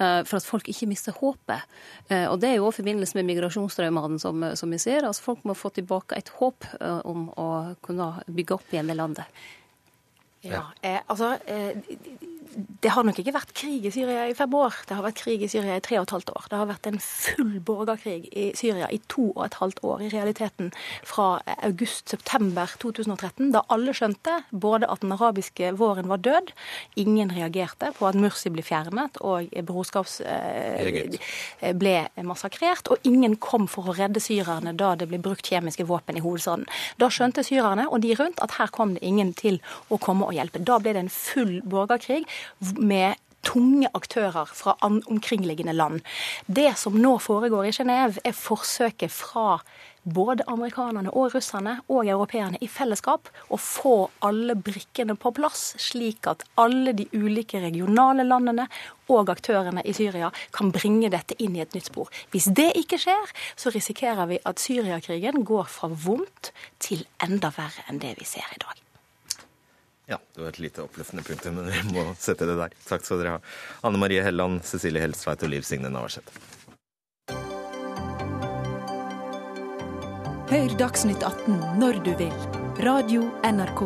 for 0.00 0.38
at 0.38 0.46
folk 0.46 0.68
ikke 0.70 0.86
mister 0.88 1.12
håpet. 1.12 1.66
Og 2.30 2.38
det 2.40 2.48
er 2.48 2.54
jo 2.56 2.68
òg 2.68 2.76
forbindelse 2.78 3.18
med 3.18 3.26
migrasjonsstrømmene 3.28 4.20
som, 4.22 4.44
som, 4.56 4.72
vi 4.72 4.78
ser. 4.80 5.04
Altså 5.04 5.26
folk 5.26 5.44
må 5.48 5.56
få 5.58 5.72
tilbake 5.76 6.16
et 6.16 6.30
håp 6.38 6.64
om 6.80 7.28
å 7.36 7.48
kunne 7.84 8.08
bygge 8.30 8.56
opp 8.56 8.72
igjen 8.72 8.88
det 8.88 8.96
landet. 8.96 9.42
Ja, 10.44 10.60
eh, 10.82 10.98
altså 11.08 11.38
eh, 11.46 11.76
det 12.56 12.90
har 12.94 13.04
nok 13.06 13.18
ikke 13.20 13.34
vært 13.34 13.52
krig 13.56 13.84
i 13.86 13.92
Syria 13.94 14.24
i 14.30 14.34
fem 14.34 14.54
år. 14.56 14.74
Det 14.88 14.96
har 14.96 15.04
vært 15.04 15.20
krig 15.20 15.42
i 15.44 15.48
Syria 15.50 15.76
i 15.78 15.82
tre 15.84 15.98
og 16.00 16.08
et 16.08 16.14
halvt 16.16 16.32
år. 16.34 16.46
Det 16.50 16.58
har 16.58 16.68
vært 16.70 16.88
en 16.90 16.98
full 17.02 17.52
borgerkrig 17.66 18.28
i 18.30 18.46
Syria 18.58 18.88
i 18.90 18.98
to 19.12 19.28
og 19.30 19.44
et 19.46 19.58
halvt 19.60 19.82
år, 19.86 20.02
i 20.06 20.10
realiteten 20.12 20.70
fra 21.06 21.28
august-september 21.66 22.74
2013, 22.82 23.52
da 23.54 23.62
alle 23.72 23.94
skjønte 23.96 24.40
både 24.50 24.88
at 24.90 25.04
den 25.04 25.14
arabiske 25.14 25.72
våren 25.78 26.10
var 26.10 26.22
død, 26.24 26.52
ingen 27.00 27.30
reagerte 27.34 27.92
på 27.96 28.08
at 28.08 28.18
Mursi 28.18 28.52
ble 28.52 28.64
fjernet 28.66 29.20
og 29.20 29.52
brorskaps 29.68 30.20
eh, 30.26 31.70
ble 31.76 31.94
massakrert, 32.26 32.90
og 32.90 33.06
ingen 33.08 33.36
kom 33.40 33.68
for 33.70 33.90
å 33.90 33.96
redde 33.98 34.22
syrerne 34.22 34.74
da 34.78 34.94
det 34.98 35.10
ble 35.10 35.20
brukt 35.22 35.46
kjemiske 35.46 35.86
våpen 35.88 36.18
i 36.18 36.24
hovedstaden. 36.24 36.66
Da 37.00 37.10
skjønte 37.12 37.44
syrerne 37.46 37.86
og 37.90 38.02
de 38.04 38.14
rundt 38.18 38.42
at 38.42 38.56
her 38.58 38.72
kom 38.74 38.96
det 38.96 39.04
ingen 39.06 39.32
til 39.38 39.60
å 39.88 40.00
komme 40.02 40.26
og 40.26 40.36
hjelpe. 40.36 40.62
Da 40.66 40.80
ble 40.82 40.94
det 40.96 41.04
en 41.04 41.12
full 41.12 41.60
borgerkrig 41.70 42.24
med 42.78 43.18
tunge 43.46 43.88
aktører 43.96 44.48
fra 44.52 44.76
omkringliggende 44.84 45.72
land. 45.72 46.00
Det 46.46 46.72
som 46.78 46.98
nå 47.00 47.16
foregår 47.18 47.70
i 47.70 47.76
Genéve, 47.76 48.20
er 48.24 48.36
forsøket 48.36 49.12
fra 49.12 49.60
både 50.04 50.46
amerikanerne 50.48 51.12
og 51.12 51.34
russerne 51.34 51.74
og 51.92 52.08
europeerne 52.08 52.58
i 52.64 52.68
fellesskap 52.72 53.28
å 53.52 53.58
få 53.60 53.94
alle 54.24 54.56
brikkene 54.56 55.16
på 55.20 55.32
plass, 55.36 55.74
slik 55.80 56.28
at 56.30 56.44
alle 56.60 56.94
de 56.96 57.04
ulike 57.12 57.60
regionale 57.60 58.24
landene 58.24 58.66
og 59.12 59.32
aktørene 59.32 59.84
i 59.84 59.94
Syria 59.96 60.30
kan 60.56 60.72
bringe 60.72 61.12
dette 61.12 61.36
inn 61.38 61.56
i 61.56 61.64
et 61.64 61.76
nytt 61.76 61.90
spor. 61.92 62.08
Hvis 62.32 62.48
det 62.56 62.70
ikke 62.80 63.00
skjer, 63.00 63.34
så 63.60 63.72
risikerer 63.74 64.30
vi 64.30 64.40
at 64.44 64.62
Syriakrigen 64.62 65.44
går 65.44 65.68
fra 65.68 65.92
vondt 65.92 66.54
til 66.80 67.04
enda 67.20 67.52
verre 67.56 67.84
enn 67.88 68.00
det 68.00 68.16
vi 68.20 68.28
ser 68.28 68.48
i 68.56 68.62
dag. 68.62 68.89
Ja, 70.10 70.18
det 70.34 70.42
var 70.42 70.48
et 70.48 70.58
lite 70.58 70.82
oppløftende 70.82 71.22
punktum, 71.22 71.60
men 71.60 71.70
vi 71.70 71.94
må 71.94 72.08
sette 72.18 72.48
det 72.48 72.56
der. 72.58 72.74
Takk 72.88 73.06
skal 73.06 73.22
dere 73.22 73.36
ha. 73.36 73.42
Anne 73.86 74.00
Marie 74.02 74.24
Helland, 74.26 74.64
Cecilie 74.66 75.04
Helstveit 75.04 75.44
og 75.46 75.52
Liv 75.54 75.62
Signe 75.66 75.92
Navarsete. 75.92 76.34
Hør 80.50 80.72
Dagsnytt 80.80 81.22
18 81.22 81.78
når 81.78 82.02
du 82.02 82.10
vil. 82.18 82.34
Radio 82.82 83.28
NRK 83.46 83.84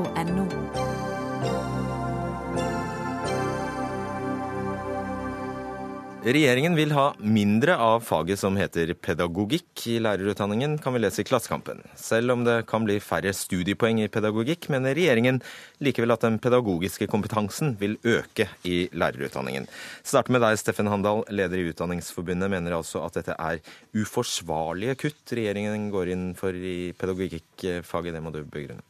Regjeringen 6.24 6.72
vil 6.72 6.92
ha 6.96 7.10
mindre 7.20 7.74
av 7.76 7.98
faget 8.00 8.40
som 8.40 8.54
heter 8.56 8.94
pedagogikk 8.96 9.82
i 9.92 9.98
lærerutdanningen, 10.00 10.78
kan 10.80 10.94
vi 10.96 11.02
lese 11.02 11.20
i 11.20 11.26
Klassekampen. 11.28 11.82
Selv 12.00 12.32
om 12.32 12.46
det 12.46 12.62
kan 12.70 12.86
bli 12.86 12.96
færre 13.04 13.34
studiepoeng 13.36 14.00
i 14.00 14.08
pedagogikk, 14.08 14.70
mener 14.72 14.96
regjeringen 14.96 15.42
likevel 15.84 16.14
at 16.14 16.24
den 16.24 16.38
pedagogiske 16.40 17.10
kompetansen 17.12 17.74
vil 17.76 17.98
øke 18.08 18.48
i 18.64 18.86
lærerutdanningen. 18.96 19.68
Starter 20.00 20.32
med 20.32 20.46
deg, 20.46 20.56
Steffen 20.62 20.88
Handal, 20.88 21.26
leder 21.28 21.60
i 21.60 21.68
Utdanningsforbundet, 21.74 22.48
mener 22.56 22.78
altså 22.78 23.04
at 23.04 23.20
dette 23.20 23.36
er 23.36 23.60
uforsvarlige 23.92 24.96
kutt 25.04 25.36
regjeringen 25.36 25.90
går 25.92 26.16
inn 26.16 26.26
for 26.40 26.56
i 26.56 26.94
pedagogikkfaget. 26.96 28.16
Det 28.16 28.24
må 28.24 28.32
du 28.32 28.40
begrunne. 28.48 28.80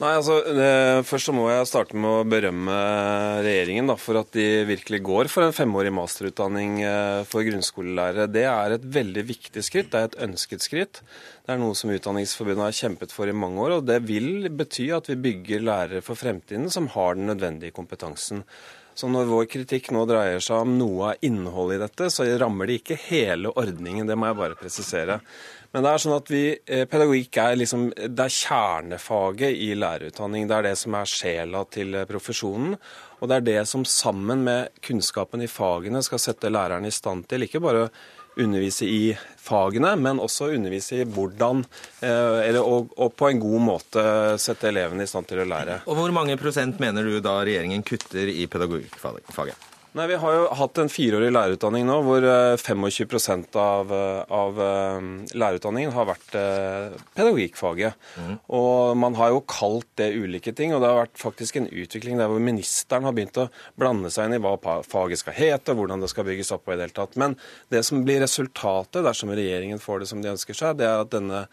Nei, 0.00 0.14
altså, 0.16 0.38
Først 1.04 1.28
så 1.28 1.32
må 1.36 1.42
jeg 1.50 1.66
starte 1.68 1.98
med 2.00 2.08
å 2.08 2.24
berømme 2.24 2.76
regjeringen 3.44 3.90
da, 3.90 3.98
for 4.00 4.16
at 4.22 4.30
de 4.32 4.46
virkelig 4.64 5.02
går 5.04 5.28
for 5.28 5.44
en 5.44 5.52
femårig 5.52 5.92
masterutdanning 5.92 6.78
eh, 6.88 7.20
for 7.28 7.44
grunnskolelærere. 7.44 8.30
Det 8.32 8.46
er 8.48 8.76
et 8.78 8.86
veldig 8.96 9.26
viktig 9.28 9.64
skritt. 9.66 9.90
Det 9.92 10.00
er 10.00 10.08
et 10.08 10.18
ønsket 10.24 10.64
skritt. 10.64 11.02
Det 11.44 11.52
er 11.52 11.60
noe 11.60 11.76
som 11.76 11.92
Utdanningsforbundet 11.92 12.64
har 12.70 12.78
kjempet 12.80 13.12
for 13.12 13.28
i 13.28 13.36
mange 13.36 13.60
år. 13.60 13.76
og 13.76 13.88
Det 13.92 14.00
vil 14.08 14.48
bety 14.48 14.88
at 14.96 15.12
vi 15.12 15.20
bygger 15.28 15.68
lærere 15.68 16.04
for 16.06 16.16
fremtiden 16.16 16.72
som 16.72 16.88
har 16.96 17.20
den 17.20 17.28
nødvendige 17.28 17.76
kompetansen. 17.76 18.46
Så 18.96 19.08
når 19.08 19.28
vår 19.28 19.46
kritikk 19.52 19.92
nå 19.94 20.02
dreier 20.08 20.40
seg 20.44 20.64
om 20.64 20.74
noe 20.80 21.12
av 21.12 21.24
innholdet 21.24 21.76
i 21.76 21.84
dette, 21.84 22.08
så 22.12 22.24
rammer 22.40 22.68
det 22.68 22.80
ikke 22.80 22.98
hele 23.04 23.52
ordningen. 23.52 24.08
Det 24.08 24.16
må 24.18 24.28
jeg 24.28 24.40
bare 24.40 24.58
presisere. 24.58 25.20
Men 25.70 25.86
det 25.86 25.90
er 25.90 26.02
sånn 26.02 26.16
at 26.16 26.30
vi, 26.32 26.44
eh, 26.66 26.86
pedagogikk 26.90 27.36
er, 27.38 27.58
liksom, 27.60 27.90
det 27.94 28.24
er 28.24 28.36
kjernefaget 28.36 29.54
i 29.54 29.70
lærerutdanning. 29.78 30.48
Det 30.50 30.56
er 30.56 30.68
det 30.70 30.78
som 30.80 30.96
er 30.98 31.10
sjela 31.10 31.64
til 31.70 31.94
eh, 31.94 32.08
profesjonen. 32.10 32.74
Og 33.20 33.30
det 33.30 33.36
er 33.36 33.46
det 33.46 33.60
som 33.70 33.84
sammen 33.86 34.42
med 34.46 34.80
kunnskapen 34.82 35.44
i 35.44 35.50
fagene 35.50 36.02
skal 36.02 36.22
sette 36.22 36.50
læreren 36.50 36.88
i 36.88 36.94
stand 36.94 37.28
til 37.30 37.46
ikke 37.46 37.62
bare 37.62 37.86
undervise 38.40 38.86
i 38.86 39.16
fagene, 39.38 39.94
men 39.98 40.20
også 40.22 40.50
undervise 40.54 41.00
i 41.00 41.06
hvordan, 41.06 41.64
eh, 42.00 42.48
eller, 42.48 42.62
og, 42.62 42.90
og, 42.96 43.14
på 43.18 43.30
en 43.30 43.42
god 43.42 43.66
måte 43.66 44.04
sette 44.42 44.70
elevene 44.70 45.06
i 45.06 45.10
stand 45.10 45.28
til 45.30 45.42
å 45.42 45.48
lære. 45.50 45.82
Og 45.86 45.98
Hvor 45.98 46.14
mange 46.14 46.38
prosent 46.40 46.80
mener 46.82 47.06
du 47.06 47.20
da 47.22 47.40
regjeringen 47.44 47.84
kutter 47.86 48.30
i 48.30 48.46
pedagogikkfaget? 48.50 49.70
Nei, 49.92 50.06
Vi 50.06 50.18
har 50.22 50.34
jo 50.36 50.42
hatt 50.54 50.78
en 50.78 50.90
fireårig 50.90 51.32
lærerutdanning 51.34 51.82
nå 51.88 51.96
hvor 52.06 52.22
25 52.62 53.16
eh, 53.18 53.56
av, 53.58 53.88
eh, 53.90 54.20
av 54.30 54.60
eh, 54.62 55.08
lærerutdanningen 55.34 55.94
har 55.96 56.06
vært 56.06 56.36
pedagogikkfaget. 57.16 57.98
Mm. 58.22 58.36
Og 58.54 58.94
man 59.02 59.18
har 59.18 59.32
jo 59.34 59.42
kalt 59.50 59.88
det 59.98 60.12
ulike 60.14 60.54
ting, 60.54 60.74
og 60.74 60.84
det 60.84 60.92
har 60.92 61.00
vært 61.00 61.18
faktisk 61.18 61.58
en 61.58 61.66
utvikling 61.66 62.20
der 62.20 62.30
hvor 62.30 62.38
ministeren 62.42 63.08
har 63.08 63.16
begynt 63.16 63.42
å 63.42 63.48
blande 63.80 64.12
seg 64.14 64.30
inn 64.30 64.38
i 64.38 64.42
hva 64.44 64.54
faget 64.86 65.24
skal 65.24 65.34
hete, 65.34 65.74
og 65.74 65.82
hvordan 65.82 66.06
det 66.06 66.12
skal 66.14 66.28
bygges 66.28 66.54
opp. 66.54 66.64
på 66.68 66.74
i 66.74 66.78
det 66.78 66.86
hele 66.86 66.98
tatt. 67.00 67.18
Men 67.18 67.34
det 67.72 67.82
som 67.88 68.04
blir 68.06 68.22
resultatet 68.22 69.02
dersom 69.02 69.34
regjeringen 69.34 69.82
får 69.82 70.04
det 70.04 70.10
som 70.12 70.22
de 70.22 70.30
ønsker 70.30 70.54
seg, 70.54 70.78
det 70.78 70.86
er 70.86 71.02
at 71.02 71.14
denne 71.14 71.46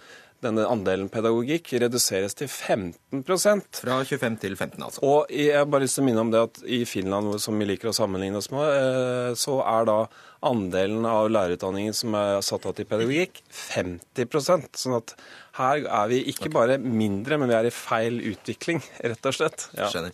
denne 0.44 0.68
andelen 0.70 1.10
pedagogikk 1.12 1.74
reduseres 1.82 2.38
til 2.38 2.50
15% 2.50 3.82
Fra 3.82 3.98
25 4.06 4.38
til 4.44 4.56
15, 4.56 4.84
altså. 4.84 5.02
Og 5.06 5.34
jeg 5.34 5.56
har 5.58 5.68
bare 5.70 5.86
lyst 5.86 5.98
til 5.98 6.06
å 6.06 6.08
minne 6.10 6.24
om 6.24 6.32
det 6.34 6.44
at 6.50 6.62
i 6.64 6.84
Finland, 6.90 7.40
som 7.42 7.58
vi 7.58 7.70
liker 7.70 7.92
å 7.92 7.96
sammenligne 7.96 8.40
oss 8.40 8.52
med, 8.54 8.66
eh, 8.68 9.34
så 9.40 9.60
er 9.66 9.90
da 9.90 10.00
andelen 10.48 11.06
av 11.10 11.32
lærerutdanningen 11.34 11.96
som 11.98 12.14
er 12.18 12.42
satt 12.46 12.68
av 12.70 12.76
til 12.78 12.86
pedagogikk, 12.90 13.42
50% 13.50 14.78
Sånn 14.78 14.98
at 15.00 15.16
her 15.58 15.88
er 15.88 16.10
vi 16.12 16.20
ikke 16.30 16.52
bare 16.54 16.78
mindre, 16.78 17.40
men 17.42 17.50
vi 17.50 17.58
er 17.58 17.70
i 17.70 17.74
feil 17.74 18.20
utvikling, 18.34 18.84
rett 19.02 19.26
og 19.26 19.34
slett. 19.34 19.70
Ja. 19.78 19.90
Skjønner. 19.90 20.14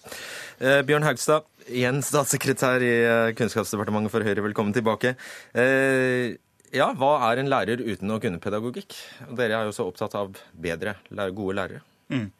Eh, 0.63 0.79
Bjørn 0.87 1.03
Haugstad, 1.03 1.49
igjen 1.67 1.99
statssekretær 2.05 2.83
i 2.83 2.93
eh, 3.03 3.33
Kunnskapsdepartementet 3.37 4.13
for 4.13 4.23
Høyre, 4.23 4.45
velkommen 4.45 4.75
tilbake. 4.75 5.15
Eh, 5.51 6.35
ja, 6.73 6.91
hva 6.97 7.15
er 7.29 7.41
en 7.41 7.51
lærer 7.51 7.83
uten 7.83 8.13
å 8.13 8.19
kunne 8.23 8.41
pedagogikk? 8.43 8.95
Dere 9.37 9.59
er 9.59 9.69
jo 9.69 9.75
så 9.75 9.87
opptatt 9.89 10.15
av 10.19 10.33
bedre, 10.53 10.97
gode 11.35 11.57
lærere. 11.59 11.83
Mm. 12.13 12.31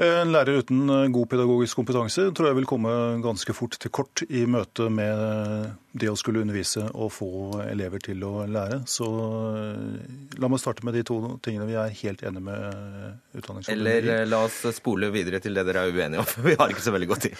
En 0.00 0.30
lærer 0.32 0.62
uten 0.62 0.88
eh, 0.88 1.08
god 1.12 1.28
pedagogisk 1.28 1.76
kompetanse 1.76 2.24
tror 2.32 2.48
jeg 2.48 2.56
vil 2.62 2.68
komme 2.70 2.92
ganske 3.20 3.52
fort 3.52 3.76
til 3.76 3.92
kort 3.92 4.22
i 4.24 4.46
møte 4.48 4.86
med 4.88 5.74
det 5.92 6.08
å 6.08 6.16
skulle 6.16 6.40
undervise 6.40 6.86
og 6.94 7.10
få 7.12 7.28
elever 7.66 8.00
til 8.00 8.24
å 8.24 8.46
lære. 8.48 8.80
Så 8.88 9.08
eh, 9.52 10.38
la 10.40 10.48
meg 10.48 10.62
starte 10.62 10.86
med 10.88 10.96
de 10.96 11.04
to 11.06 11.18
tingene 11.44 11.68
vi 11.68 11.76
er 11.76 11.92
helt 12.00 12.24
enige 12.24 12.46
med 12.48 13.36
utdanningsforbundet 13.36 13.76
Eller 13.76 14.08
eh, 14.16 14.24
la 14.30 14.40
oss 14.46 14.62
spole 14.78 15.12
videre 15.12 15.42
til 15.44 15.60
det 15.60 15.66
dere 15.68 15.84
er 15.84 15.92
uenige 15.92 16.24
om, 16.24 16.30
for 16.34 16.48
vi 16.48 16.56
har 16.56 16.72
ikke 16.72 16.86
så 16.88 16.96
veldig 16.96 17.10
god 17.12 17.26
tid. 17.28 17.36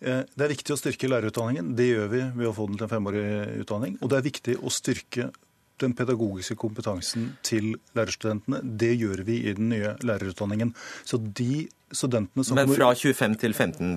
Eh, 0.00 0.22
det 0.30 0.44
er 0.46 0.54
viktig 0.54 0.74
å 0.74 0.78
styrke 0.78 1.10
lærerutdanningen. 1.10 1.74
Det 1.78 1.88
gjør 1.90 2.10
vi 2.12 2.22
ved 2.38 2.50
å 2.50 2.54
få 2.56 2.68
den 2.70 2.78
til 2.78 2.86
en 2.88 2.94
femårig 2.94 3.26
utdanning. 3.64 3.98
Og 4.02 4.12
det 4.12 4.18
er 4.18 4.28
viktig 4.28 4.56
å 4.62 4.72
styrke 4.72 5.30
den 5.78 5.94
pedagogiske 5.94 6.56
kompetansen 6.58 7.32
til 7.46 7.76
lærerstudentene. 7.98 8.62
Det 8.78 8.92
gjør 8.98 9.22
vi 9.26 9.40
i 9.46 9.54
den 9.58 9.70
nye 9.72 9.94
lærerutdanningen. 10.02 10.74
Så 11.06 11.20
de 11.22 11.68
studentene 11.94 12.44
som 12.44 12.58
Men 12.58 12.70
fra 12.72 12.90
25 12.94 13.36
til 13.40 13.54
15 13.54 13.96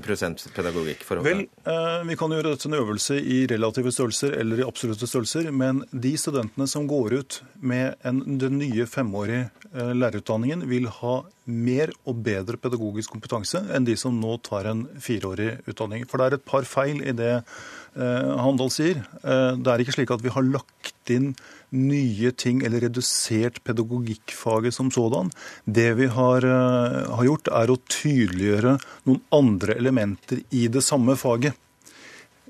pedagogikk? 0.56 1.04
Vel, 1.26 1.44
eh, 1.66 2.04
vi 2.08 2.16
kan 2.20 2.32
gjøre 2.32 2.54
dette 2.54 2.70
en 2.70 2.78
øvelse 2.80 3.18
i 3.20 3.44
relative 3.52 3.92
størrelser 3.92 4.38
eller 4.40 4.62
i 4.62 4.68
absolutte 4.68 5.10
størrelser. 5.10 5.52
Men 5.52 5.84
de 5.92 6.14
studentene 6.18 6.68
som 6.68 6.88
går 6.88 7.18
ut 7.20 7.42
med 7.60 7.96
en, 8.04 8.24
den 8.40 8.58
nye 8.62 8.88
femårige 8.88 9.50
eh, 9.74 9.94
lærerutdanningen, 9.94 10.68
vil 10.70 10.88
ha 11.02 11.22
mer 11.52 11.92
og 12.08 12.22
bedre 12.24 12.56
pedagogisk 12.62 13.12
kompetanse 13.12 13.60
enn 13.74 13.86
de 13.88 13.98
som 13.98 14.16
nå 14.22 14.38
tar 14.46 14.70
en 14.70 14.86
fireårig 15.02 15.60
utdanning. 15.68 16.06
For 16.08 16.22
det 16.22 16.28
er 16.28 16.38
et 16.38 16.48
par 16.48 16.68
feil 16.70 17.02
i 17.04 17.16
det 17.18 17.34
eh, 17.42 18.36
Handal 18.40 18.72
sier. 18.72 19.02
Det 19.22 19.68
er 19.68 19.84
ikke 19.84 19.98
slik 19.98 20.14
at 20.16 20.24
vi 20.24 20.32
har 20.32 20.48
lagt 20.48 21.12
inn 21.12 21.34
nye 21.76 22.32
ting 22.36 22.62
eller 22.68 22.86
redusert 22.86 23.60
pedagogikkfaget 23.68 24.76
som 24.76 24.92
sådan. 24.92 25.32
Det 25.66 25.90
vi 26.00 26.08
har, 26.12 26.46
har, 26.46 27.26
gjort, 27.26 27.52
er 27.52 27.72
å 27.72 27.81
tydeliggjøre 27.90 28.76
noen 29.10 29.22
andre 29.36 29.78
elementer 29.80 30.44
i 30.56 30.68
det 30.72 30.84
samme 30.86 31.18
faget. 31.20 31.58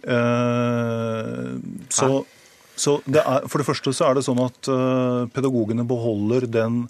Uh, 0.01 1.59
så, 1.93 2.23
så 2.73 2.95
det 3.05 3.21
er, 3.21 3.45
For 3.45 3.61
det 3.61 3.67
første 3.67 3.93
så 3.93 4.07
er 4.07 4.17
det 4.17 4.25
sånn 4.25 4.41
at 4.41 4.69
uh, 4.73 5.29
pedagogene 5.33 5.87
beholder 5.87 6.49
den 6.49 6.85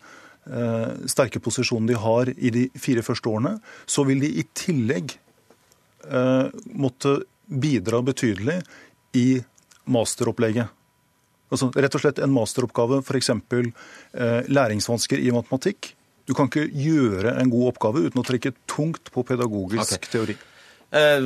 sterke 1.05 1.37
posisjonen 1.37 1.85
de 1.85 1.93
har 2.01 2.31
i 2.33 2.49
de 2.49 2.63
fire 2.81 3.03
første 3.05 3.29
årene. 3.29 3.51
Så 3.85 4.01
vil 4.07 4.23
de 4.23 4.31
i 4.41 4.43
tillegg 4.57 5.13
måtte 6.81 7.11
bidra 7.45 7.99
betydelig 8.01 8.55
i 9.21 9.43
masteropplegget. 9.85 10.71
Altså, 11.51 11.67
rett 11.75 11.95
og 11.97 12.03
slett 12.03 12.21
en 12.23 12.31
masteroppgave, 12.31 13.01
f.eks. 13.03 13.31
Eh, 13.35 14.37
læringsvansker 14.47 15.19
i 15.19 15.33
matematikk. 15.35 15.91
Du 16.31 16.37
kan 16.37 16.47
ikke 16.47 16.69
gjøre 16.71 17.35
en 17.41 17.51
god 17.51 17.73
oppgave 17.73 18.05
uten 18.07 18.21
å 18.21 18.23
trekke 18.23 18.53
tungt 18.71 19.11
på 19.11 19.25
pedagogisk 19.27 19.97
okay. 19.99 20.11
teori. 20.13 20.37
Eh, 20.91 21.25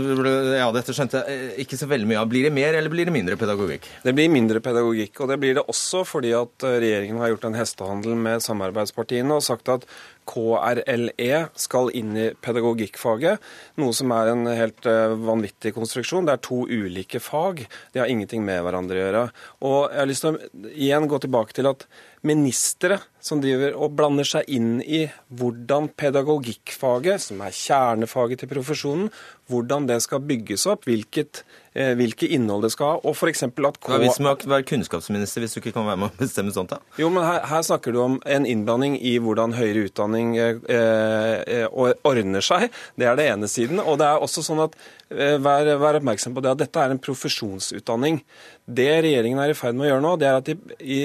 ja, 0.59 0.65
dette 0.73 0.93
skjønte 0.93 1.23
jeg 1.25 1.37
eh, 1.41 1.59
ikke 1.63 1.77
så 1.77 1.87
veldig 1.89 2.09
mye 2.09 2.19
av. 2.21 2.29
Blir 2.29 2.45
det 2.45 2.51
mer 2.53 2.77
eller 2.77 2.89
blir 2.93 3.05
det 3.09 3.13
mindre 3.13 3.37
pedagogikk? 3.37 3.87
Det 4.01 4.13
blir 4.17 4.29
mindre 4.33 4.61
pedagogikk, 4.65 5.21
og 5.21 5.29
det 5.29 5.37
blir 5.41 5.55
det 5.57 5.63
også 5.69 6.03
fordi 6.05 6.35
at 6.37 6.65
eh, 6.65 6.77
regjeringen 6.83 7.21
har 7.21 7.31
gjort 7.31 7.47
en 7.49 7.57
hestehandel 7.57 8.17
med 8.27 8.45
samarbeidspartiene 8.45 9.37
og 9.37 9.45
sagt 9.45 9.69
at 9.73 9.87
KRLE 10.25 11.41
skal 11.59 11.91
inn 11.97 12.15
i 12.17 12.27
pedagogikkfaget, 12.45 13.43
noe 13.81 13.95
som 13.95 14.13
er 14.15 14.31
en 14.31 14.45
helt 14.49 14.89
vanvittig 15.25 15.75
konstruksjon. 15.75 16.27
Det 16.27 16.35
er 16.35 16.43
to 16.45 16.63
ulike 16.65 17.21
fag. 17.23 17.65
De 17.93 18.01
har 18.01 18.11
ingenting 18.11 18.45
med 18.45 18.63
hverandre 18.65 18.97
å 18.97 19.03
gjøre. 19.03 19.23
Og 19.65 19.79
jeg 19.91 20.01
har 20.01 20.11
lyst 20.11 20.25
til 20.25 20.35
å 20.35 20.73
igjen 20.73 21.09
gå 21.11 21.21
tilbake 21.23 21.57
til 21.57 21.69
at 21.71 21.87
ministre 22.25 22.99
som 23.21 23.41
driver 23.41 23.75
og 23.77 23.93
blander 23.97 24.25
seg 24.25 24.49
inn 24.49 24.79
i 24.81 25.03
hvordan 25.37 25.91
pedagogikkfaget, 25.97 27.21
som 27.27 27.43
er 27.45 27.53
kjernefaget 27.53 28.41
til 28.41 28.51
profesjonen, 28.53 29.11
hvordan 29.49 29.85
det 29.89 29.99
skal 30.05 30.25
bygges 30.25 30.65
opp, 30.71 30.89
hvilket 30.89 31.43
Eh, 31.45 31.64
hvilke 31.75 32.29
innhold 32.31 32.63
det 32.63 32.71
skal 32.71 32.93
ha. 32.93 32.99
og 33.03 33.15
for 33.19 33.27
at 33.27 33.77
K... 33.83 33.91
Ja, 33.91 33.99
hvis 33.99 34.19
man 34.23 34.31
være 34.51 34.63
kunnskapsminister 34.69 35.43
hvis 35.43 35.55
du 35.55 35.59
ikke 35.59 35.73
kan 35.75 35.87
være 35.89 35.99
med 35.99 36.13
å 36.13 36.19
bestemme 36.21 36.53
sånt? 36.55 36.71
da? 36.71 36.79
Jo, 36.99 37.09
men 37.11 37.25
her, 37.27 37.41
her 37.49 37.65
snakker 37.67 37.91
du 37.91 37.99
om 38.03 38.17
en 38.25 38.47
innblanding 38.47 38.95
i 38.97 39.17
hvordan 39.19 39.55
høyere 39.57 39.89
utdanning 39.89 40.35
eh, 40.39 40.61
eh, 40.71 41.65
ordner 42.07 42.45
seg. 42.45 42.69
Det 42.95 43.09
er 43.09 43.19
det 43.19 43.27
ene 43.33 43.49
siden. 43.51 43.81
Og 43.83 43.99
det 43.99 44.07
er 44.07 44.23
også 44.23 44.43
sånn 44.45 44.63
at 44.65 44.77
eh, 44.77 45.04
vær, 45.09 45.67
vær, 45.77 45.99
oppmerksom 45.99 46.33
på 46.35 46.41
det 46.41 46.53
at 46.55 46.61
dette 46.63 46.81
er 46.81 46.93
en 46.93 47.01
profesjonsutdanning. 47.01 48.21
Det 48.65 48.87
regjeringen 49.05 49.41
er 49.41 49.53
i 49.53 49.57
ferd 49.57 49.77
med 49.77 49.85
å 49.85 49.89
gjøre 49.91 50.05
nå, 50.05 50.13
det 50.21 50.29
er 50.29 50.39
at 50.39 50.49
de, 50.49 50.55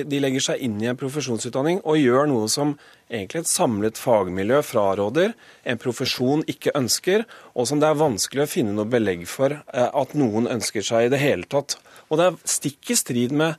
de 0.08 0.22
legger 0.22 0.46
seg 0.50 0.64
inn 0.64 0.78
i 0.80 0.88
en 0.90 0.98
profesjonsutdanning 1.00 1.82
og 1.84 2.00
gjør 2.00 2.30
noe 2.30 2.48
som 2.52 2.76
egentlig 3.10 3.42
et 3.42 3.50
samlet 3.50 3.98
fagmiljø 4.00 4.62
fraråder, 4.64 5.34
en 5.66 5.82
profesjon 5.82 6.44
ikke 6.50 6.74
ønsker, 6.78 7.26
og 7.52 7.68
som 7.68 7.82
det 7.82 7.90
er 7.90 8.00
vanskelig 8.00 8.46
å 8.46 8.50
finne 8.50 8.76
noe 8.76 8.88
belegg 8.88 9.26
for 9.28 9.58
eh, 9.58 9.90
at 9.90 10.16
noen 10.18 10.48
ønsker 10.50 10.86
seg 10.86 11.08
i 11.08 11.12
det 11.12 11.20
hele 11.22 11.48
tatt. 11.50 11.76
Og 12.08 12.20
det 12.20 12.30
er 12.30 12.40
stikk 12.48 12.94
i 12.94 12.98
strid 12.98 13.34
med 13.36 13.58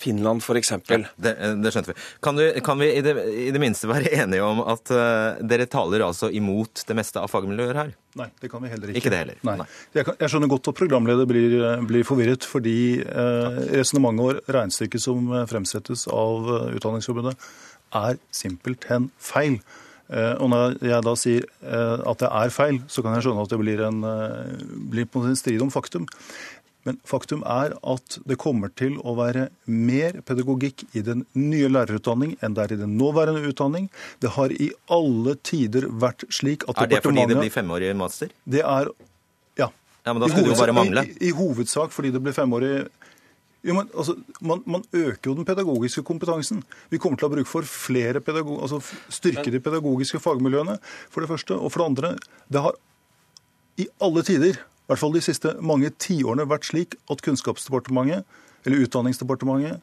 Finland 0.00 0.40
f.eks. 0.42 0.72
Ja, 0.88 0.98
det, 1.20 1.32
det 1.60 1.72
skjønte 1.74 1.92
vi. 1.92 1.96
Kan, 2.24 2.38
du, 2.38 2.44
kan 2.64 2.80
vi 2.80 2.88
i 2.96 3.02
det, 3.04 3.14
i 3.28 3.48
det, 3.52 3.60
minste 3.60 3.90
være 3.90 4.12
enige 4.22 4.44
om 4.46 4.62
at 4.64 4.92
uh, 4.94 5.40
dere 5.44 5.68
taler 5.70 6.06
altså 6.06 6.30
imot 6.32 6.84
det 6.88 6.96
meste 6.96 7.20
av 7.20 7.28
fagmiljøer 7.32 7.76
her? 7.76 7.92
Nei, 8.18 8.30
det 8.42 8.50
kan 8.50 8.64
vi 8.64 8.70
heller 8.72 8.90
ikke. 8.90 9.02
Ikke 9.02 9.12
det 9.12 9.20
heller? 9.22 9.42
Nei. 9.46 9.58
Nei. 9.60 9.68
Jeg, 9.98 10.08
kan, 10.08 10.16
jeg, 10.16 10.32
skjønner 10.32 10.50
godt 10.50 10.72
at 10.72 10.78
programleder 10.80 11.28
blir, 11.28 11.58
blir 11.90 12.06
forvirret, 12.08 12.46
fordi 12.48 12.78
uh, 13.04 13.60
resonnementet 13.74 14.24
og 14.24 14.56
regnestykket 14.56 15.04
som 15.04 15.30
fremsettes 15.50 16.06
av 16.08 16.48
uh, 16.48 16.72
Utdanningsforbundet, 16.78 17.52
er 18.00 18.18
simpelthen 18.34 19.10
feil. 19.20 19.60
Og 20.10 20.48
når 20.50 20.72
jeg 20.82 21.02
da 21.06 21.12
sier 21.18 21.44
at 21.62 22.18
det 22.18 22.30
er 22.34 22.50
feil, 22.50 22.80
så 22.90 23.02
kan 23.02 23.14
jeg 23.14 23.28
skjønne 23.28 23.44
at 23.46 23.52
det 23.52 23.58
blir 23.60 23.82
en, 23.86 24.00
blir 24.90 25.06
en 25.20 25.36
strid 25.38 25.62
om 25.62 25.70
faktum. 25.70 26.08
Men 26.88 26.96
faktum 27.04 27.42
er 27.44 27.74
at 27.76 28.16
det 28.28 28.38
kommer 28.40 28.72
til 28.72 28.96
å 29.04 29.12
være 29.18 29.48
mer 29.68 30.20
pedagogikk 30.26 30.86
i 30.96 31.02
den 31.04 31.26
nye 31.36 31.68
lærerutdanning 31.68 32.38
enn 32.40 32.56
det 32.56 32.64
er 32.64 32.74
i 32.76 32.80
den 32.80 32.96
nåværende 33.00 33.42
utdanning. 33.50 33.90
Det 34.24 34.32
har 34.38 34.54
i 34.54 34.70
alle 34.92 35.36
tider 35.44 35.90
vært 35.90 36.24
slik 36.32 36.64
at 36.70 36.80
Er 36.80 36.94
det 36.94 37.02
fordi 37.04 37.26
det 37.28 37.36
blir 37.40 37.52
femårig 37.52 37.92
master? 37.96 38.32
Det 38.44 38.64
er 38.64 38.88
ja. 39.60 39.68
ja 39.68 40.14
men 40.14 40.24
da 40.24 40.30
skulle 40.30 40.48
det 40.48 40.54
jo 40.54 40.62
bare 40.62 40.76
mangle. 40.76 41.04
I, 41.04 41.28
I, 41.28 41.34
hovedsak 41.36 41.92
fordi 41.92 42.14
det 42.16 42.24
blir 42.24 42.36
femårig 42.36 42.74
jo, 43.60 43.74
men, 43.76 43.90
altså, 43.92 44.14
man, 44.40 44.62
man, 44.64 44.84
øker 44.96 45.28
jo 45.28 45.34
den 45.36 45.44
pedagogiske 45.44 46.00
kompetansen. 46.08 46.62
Vi 46.88 46.96
kommer 46.96 47.20
til 47.20 47.26
å 47.26 47.28
ha 47.28 47.34
bruk 47.34 47.48
for 47.50 47.66
flere 47.68 48.22
pedagog, 48.24 48.62
altså 48.64 48.80
styrke 49.12 49.52
de 49.52 49.60
pedagogiske 49.60 50.16
fagmiljøene, 50.24 50.78
for 51.12 51.20
det 51.20 51.28
første. 51.28 51.58
Og 51.58 51.68
for 51.68 51.82
det 51.82 51.88
andre, 51.90 52.14
det 52.48 52.62
har 52.64 52.78
i 53.76 53.84
alle 54.00 54.24
tider 54.24 54.62
hvert 54.90 55.02
fall 55.04 55.14
de 55.14 55.22
siste 55.24 55.54
mange 55.62 55.92
tiårene 56.02 56.48
vært 56.50 56.68
slik 56.70 56.98
at 57.12 57.22
Kunnskapsdepartementet, 57.24 58.26
eller 58.66 58.84
Utdanningsdepartementet, 58.84 59.80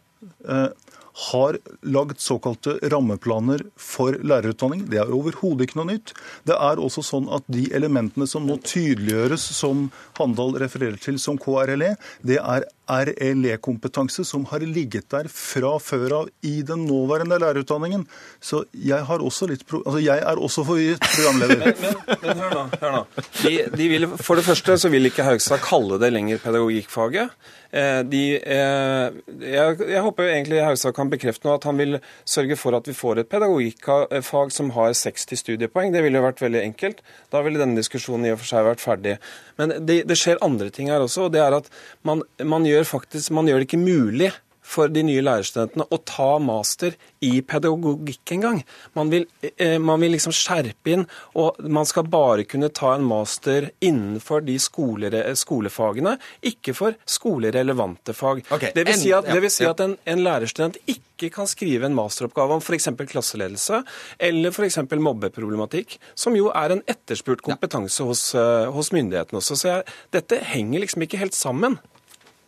eh, 0.47 0.69
har 1.17 1.57
lagd 1.81 2.19
såkalte 2.21 2.75
rammeplaner 2.91 3.63
for 3.81 4.13
lærerutdanning. 4.21 4.83
Det 4.91 4.99
er 5.01 5.13
overhodet 5.13 5.65
ikke 5.65 5.79
noe 5.79 5.89
nytt. 5.89 6.13
Det 6.45 6.53
er 6.53 6.81
også 6.81 7.01
sånn 7.05 7.29
at 7.33 7.47
de 7.49 7.65
elementene 7.73 8.27
som 8.29 8.45
nå 8.45 8.59
tydeliggjøres, 8.61 9.47
som 9.57 9.87
Handal 10.19 10.59
refererer 10.61 10.99
til 11.01 11.17
som 11.21 11.39
KRLE, 11.41 11.95
det 12.21 12.37
er 12.37 12.67
RLE-kompetanse 12.87 14.25
som 14.27 14.45
har 14.51 14.63
ligget 14.65 15.09
der 15.11 15.29
fra 15.31 15.75
før 15.83 16.15
av 16.21 16.31
i 16.47 16.61
den 16.65 16.85
nåværende 16.87 17.39
lærerutdanningen. 17.41 18.05
Så 18.39 18.63
jeg, 18.73 19.03
også 19.03 19.49
litt 19.51 19.65
altså 19.73 20.01
jeg 20.03 20.23
er 20.23 20.41
også 20.41 20.65
forvirret 20.67 21.03
programleder. 21.03 21.75
men, 21.83 22.01
men, 22.07 22.17
men, 22.23 22.43
hør 22.43 22.55
nå. 22.55 22.65
hør 22.81 22.97
nå. 22.97 23.03
De, 23.43 23.53
de 23.77 23.91
vil, 23.93 24.09
for 24.17 24.39
det 24.39 24.47
første 24.47 24.77
så 24.79 24.91
vil 24.93 25.09
ikke 25.11 25.27
Haugstad 25.27 25.63
kalle 25.65 25.99
det 26.01 26.11
lenger 26.13 26.43
pedagogikkfaget. 26.43 27.35
Eh, 27.71 28.01
de, 28.07 28.21
eh, 28.39 29.17
jeg, 29.43 29.79
jeg, 29.81 30.01
håper 30.05 30.29
egentlig 30.29 30.61
Haugstad 30.63 30.95
kan 30.95 31.11
bekrefte 31.11 31.47
nå 31.47 31.57
at 31.57 31.67
han 31.67 31.79
vil 31.79 31.97
sørge 32.23 32.55
for 32.59 32.77
at 32.77 32.87
vi 32.87 32.95
får 32.95 33.21
et 33.21 33.31
pedagogikkfag 33.31 34.53
som 34.55 34.71
har 34.77 34.95
60 34.95 35.43
studiepoeng. 35.43 35.91
Det 35.93 36.03
ville 36.05 36.23
vært 36.23 36.41
veldig 36.43 36.63
enkelt. 36.63 37.03
Da 37.33 37.43
ville 37.45 37.59
denne 37.59 37.79
diskusjonen 37.79 38.29
i 38.29 38.33
og 38.35 38.41
for 38.41 38.51
seg 38.53 38.67
vært 38.69 38.83
ferdig. 38.83 39.17
Men 39.57 39.73
det, 39.87 40.03
det 40.09 40.17
skjer 40.19 40.41
andre 40.45 40.69
ting 40.73 40.91
her 40.91 41.03
også. 41.03 41.27
og 41.27 41.33
det 41.33 41.41
er 41.43 41.57
at 41.57 41.69
man, 42.07 42.21
man 42.43 42.65
gjør 42.67 42.87
faktisk, 42.87 43.31
man 43.35 43.49
gjør 43.49 43.61
det 43.61 43.69
ikke 43.69 43.81
mulig 43.81 44.31
for 44.67 44.91
de 44.91 45.03
nye 45.07 45.23
lærerstudentene 45.23 45.87
å 45.87 45.99
ta 46.07 46.35
master 46.43 46.97
i 47.23 47.39
pedagogikk 47.45 48.33
engang. 48.35 48.61
Man, 48.97 49.11
vil, 49.13 49.25
eh, 49.55 49.77
man 49.79 50.01
vil 50.03 50.13
liksom 50.15 50.35
skjerpe 50.35 50.93
inn, 50.93 51.05
og 51.39 51.61
man 51.63 51.87
skal 51.87 52.07
bare 52.11 52.45
kunne 52.49 52.69
ta 52.75 52.93
en 52.95 53.07
master 53.07 53.71
innenfor 53.79 54.43
de 54.45 54.57
skole, 54.61 55.11
skolefagene, 55.39 56.17
ikke 56.51 56.75
for 56.77 56.97
skolerelevante 57.07 58.15
fag. 58.17 58.43
Okay, 58.51 58.73
det 58.75 58.87
vil 58.89 58.99
si 58.99 59.13
at, 59.15 59.29
vil 59.31 59.53
si 59.53 59.67
at 59.67 59.83
en, 59.83 59.95
en, 60.05 60.23
lærerstudent 60.27 60.79
ikke 60.91 61.31
kan 61.33 61.49
skrive 61.49 61.87
en 61.87 61.95
masteroppgave 61.97 62.57
om 62.57 62.63
f.eks. 62.63 62.89
klasseledelse 63.07 63.81
eller 64.29 64.53
f.eks. 64.53 64.81
mobbeproblematikk, 64.91 65.97
som 66.17 66.35
jo 66.37 66.51
er 66.53 66.75
en 66.75 66.83
etterspurt 66.89 67.41
kompetanse 67.45 68.05
hos, 68.05 68.29
uh, 68.37 68.67
hos 68.73 68.91
myndighetene 68.95 69.39
også. 69.41 69.57
Så 69.57 69.71
jeg, 69.71 69.99
dette 70.13 70.41
henger 70.53 70.83
liksom 70.83 71.07
ikke 71.07 71.21
helt 71.21 71.37
sammen 71.37 71.79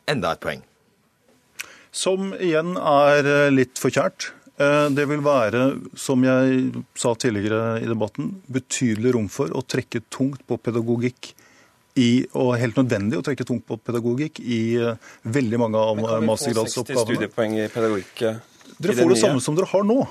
enda 0.09 0.33
et 0.33 0.43
poeng. 0.43 0.65
Som 1.95 2.33
igjen 2.37 2.75
er 2.77 3.27
eh, 3.27 3.49
litt 3.53 3.81
for 3.81 3.93
kjært. 3.93 4.31
Eh, 4.59 4.87
det 4.93 5.05
vil 5.09 5.23
være, 5.25 5.63
som 5.97 6.23
jeg 6.25 6.71
sa 6.99 7.15
tidligere 7.15 7.79
i 7.81 7.89
debatten, 7.89 8.33
betydelig 8.51 9.15
rom 9.15 9.29
for 9.31 9.53
å 9.55 9.63
trekke 9.65 10.03
tungt 10.11 10.43
på 10.47 10.59
pedagogikk 10.61 11.33
i, 11.99 12.25
og 12.37 12.53
helt 12.61 12.77
nødvendig 12.79 13.19
å 13.19 13.25
trekke 13.25 13.47
tungt 13.47 13.65
på 13.67 13.79
pedagogikk 13.81 14.41
i 14.43 14.61
eh, 14.77 15.11
veldig 15.23 15.61
mange 15.63 15.81
av 15.81 15.99
mastergradsoppgavene. 16.27 16.49
Kan 16.59 16.65
vi 16.65 16.73
få 16.75 16.95
60 16.95 17.05
studiepoeng 17.07 17.59
i 17.59 17.69
pedagogikk? 17.73 18.25
Dere 18.79 18.97
får 18.99 19.15
det 19.15 19.21
samme 19.23 19.43
som 19.43 19.57
dere 19.57 19.71
har 19.71 19.87
nå. 19.87 20.03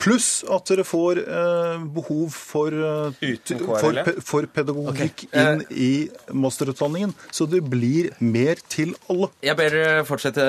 Pluss 0.00 0.28
at 0.48 0.70
dere 0.70 0.84
får 0.86 1.20
eh, 1.20 1.82
behov 1.92 2.32
for, 2.32 2.72
eh, 2.72 3.36
for, 3.52 4.00
for, 4.24 4.48
pedagogikk 4.48 5.26
okay. 5.26 5.42
inn 5.42 5.64
eh. 5.66 5.76
i 5.76 6.32
masterutdanningen. 6.32 7.12
Så 7.36 7.44
det 7.50 7.60
blir 7.68 8.10
mer 8.24 8.62
til 8.72 8.94
alle. 9.12 9.28
Jeg 9.44 9.58
ber 9.60 9.78
fortsette, 10.08 10.46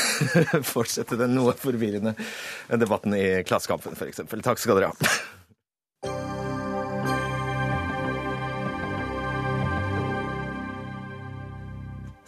fortsette 0.74 1.20
den 1.20 1.36
noe 1.36 1.56
forvirrende 1.60 2.16
debatten 2.80 3.16
i 3.18 3.26
Klassekampen, 3.46 3.98
f.eks. 3.98 4.24
Takk 4.40 4.62
skal 4.62 4.80
dere 4.80 4.94
ha. 4.94 5.16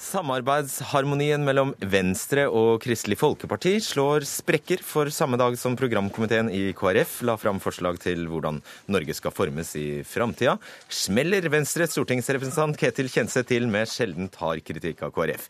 Samarbeidsharmonien 0.08 1.42
mellom 1.44 1.74
Venstre 1.84 2.46
og 2.48 2.78
Kristelig 2.80 3.18
Folkeparti 3.20 3.74
slår 3.84 4.24
sprekker 4.28 4.80
for 4.84 5.10
samme 5.12 5.36
dag 5.40 5.56
som 5.60 5.76
programkomiteen 5.76 6.48
i 6.54 6.70
KrF 6.76 7.18
la 7.28 7.34
fram 7.40 7.60
forslag 7.60 7.98
til 8.00 8.24
hvordan 8.30 8.62
Norge 8.88 9.16
skal 9.18 9.34
formes 9.36 9.74
i 9.76 10.00
framtida, 10.08 10.56
smeller 10.88 11.50
Venstres 11.52 11.92
stortingsrepresentant 11.92 12.80
Ketil 12.80 13.12
Kjenseth 13.12 13.50
til 13.52 13.68
med 13.68 13.90
sjeldent 13.92 14.40
hard 14.40 14.64
kritikk 14.64 15.04
av 15.04 15.12
KrF. 15.12 15.44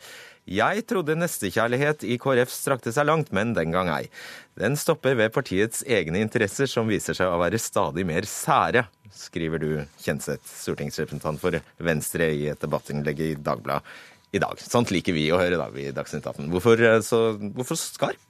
Jeg 0.49 0.83
trodde 0.89 1.15
nestekjærlighet 1.19 2.03
i 2.09 2.19
KrF 2.19 2.51
strakte 2.51 2.91
seg 2.91 3.07
langt, 3.07 3.31
men 3.31 3.55
den 3.55 3.71
gang 3.71 3.91
ei. 3.93 4.05
Den 4.59 4.75
stopper 4.79 5.15
ved 5.15 5.31
partiets 5.35 5.85
egne 5.87 6.19
interesser, 6.25 6.67
som 6.67 6.89
viser 6.89 7.15
seg 7.15 7.31
å 7.31 7.39
være 7.39 7.61
stadig 7.61 8.07
mer 8.09 8.27
sære, 8.27 8.89
skriver 9.15 9.61
du, 9.61 9.71
Kjenseth, 10.03 10.47
stortingsrepresentant 10.65 11.39
for 11.39 11.61
Venstre, 11.79 12.33
i 12.33 12.49
et 12.51 12.59
debattinnlegg 12.59 13.23
i 13.23 13.35
Dagbladet 13.39 14.17
i 14.31 14.41
dag. 14.41 14.59
Sånt 14.61 14.91
liker 14.93 15.15
vi 15.15 15.29
å 15.33 15.39
høre 15.41 15.59
da, 15.59 15.69
i 15.73 15.89
Dagsnytt 15.95 16.27
18. 16.27 16.49
Hvorfor, 16.53 16.81
eh, 16.81 16.99
så, 17.05 17.21
hvorfor 17.37 17.79
skarp? 17.79 18.29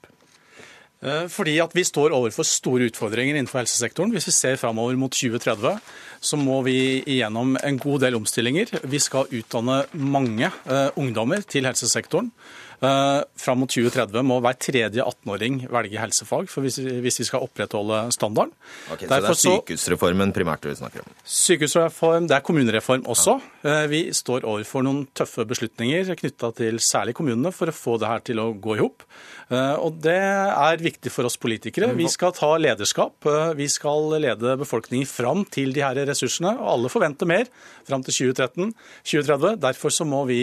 Eh, 0.99 1.27
fordi 1.31 1.55
at 1.63 1.71
vi 1.71 1.85
står 1.87 2.11
overfor 2.11 2.43
store 2.43 2.89
utfordringer 2.89 3.37
innenfor 3.37 3.61
helsesektoren. 3.61 4.11
Hvis 4.11 4.27
vi 4.27 4.35
ser 4.35 4.59
framover 4.59 4.97
mot 4.99 5.13
2030, 5.15 5.79
så 6.19 6.39
må 6.39 6.59
vi 6.65 6.99
igjennom 7.07 7.55
en 7.63 7.79
god 7.79 8.03
del 8.03 8.17
omstillinger. 8.19 8.81
Vi 8.83 8.99
skal 8.99 9.31
utdanne 9.31 9.85
mange 9.95 10.51
uh, 10.67 10.89
ungdommer 10.99 11.45
til 11.47 11.69
helsesektoren. 11.69 12.33
Uh, 12.79 13.25
fram 13.35 13.59
mot 13.59 13.71
2030 13.71 14.23
må 14.23 14.37
hver 14.39 14.55
tredje 14.55 15.03
18-åring 15.03 15.65
velge 15.67 15.99
helsefag 15.99 16.47
for 16.47 16.63
hvis, 16.63 16.77
hvis, 16.79 17.17
vi 17.19 17.25
skal 17.27 17.43
opprettholde 17.43 18.05
standarden. 18.15 18.53
Okay, 18.93 19.03
så 19.03 19.19
det 19.19 19.31
er 19.33 19.39
sykehusreformen 19.41 20.31
primært 20.35 20.63
du 20.63 20.71
snakker 20.79 21.03
om? 21.03 21.17
Sykehusreform, 21.27 22.29
det 22.31 22.37
er 22.37 22.45
kommunereform 22.47 23.03
også. 23.11 23.35
Ja. 23.65 23.81
Uh, 23.83 23.89
vi 23.91 24.01
står 24.15 24.47
overfor 24.47 24.87
noen 24.87 25.03
tøffe 25.11 25.43
beslutninger 25.49 26.13
knytta 26.21 26.53
til 26.61 26.79
særlig 26.83 27.17
kommunene 27.19 27.51
for 27.55 27.71
å 27.71 27.75
få 27.75 27.97
det 27.99 28.13
her 28.13 28.23
til 28.31 28.39
å 28.39 28.53
gå 28.55 28.77
i 28.77 28.83
hop. 28.85 29.03
Uh, 29.49 29.75
og 29.81 29.97
det 30.03 30.15
er 30.15 30.81
viktig 30.83 31.11
for 31.13 31.25
oss 31.25 31.37
politikere. 31.41 31.89
Vi 31.97 32.05
skal 32.11 32.33
ta 32.37 32.51
lederskap. 32.61 33.25
Vi 33.57 33.67
skal 33.71 34.13
lede 34.21 34.55
befolkningen 34.61 35.09
fram 35.09 35.43
til 35.49 35.73
de 35.75 35.83
her 35.85 35.97
ressursene. 36.09 36.53
og 36.59 36.73
Alle 36.75 36.91
forventer 36.93 37.29
mer 37.29 37.49
fram 37.87 38.05
til 38.05 38.31
2013, 38.31 38.73
2030. 39.01 39.55
Derfor 39.65 39.93
så 39.93 40.07
må 40.07 40.21
vi 40.29 40.41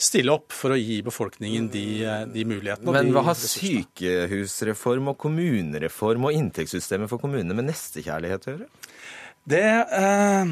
stille 0.00 0.34
opp 0.34 0.50
for 0.56 0.74
å 0.74 0.80
gi 0.80 1.00
befolkningen 1.06 1.70
de, 1.72 1.86
de 2.34 2.46
mulighetene. 2.48 2.96
Men 2.98 3.14
hva 3.14 3.26
har 3.30 3.38
sykehusreform 3.38 5.12
og 5.14 5.20
kommunereform 5.22 6.28
og 6.28 6.40
inntektssystemet 6.40 7.10
for 7.12 7.22
kommunene 7.22 7.56
med 7.56 7.70
nestekjærlighet 7.70 8.48
å 8.48 8.56
gjøre? 8.56 8.70
Det, 9.42 9.62
eh, 9.98 10.46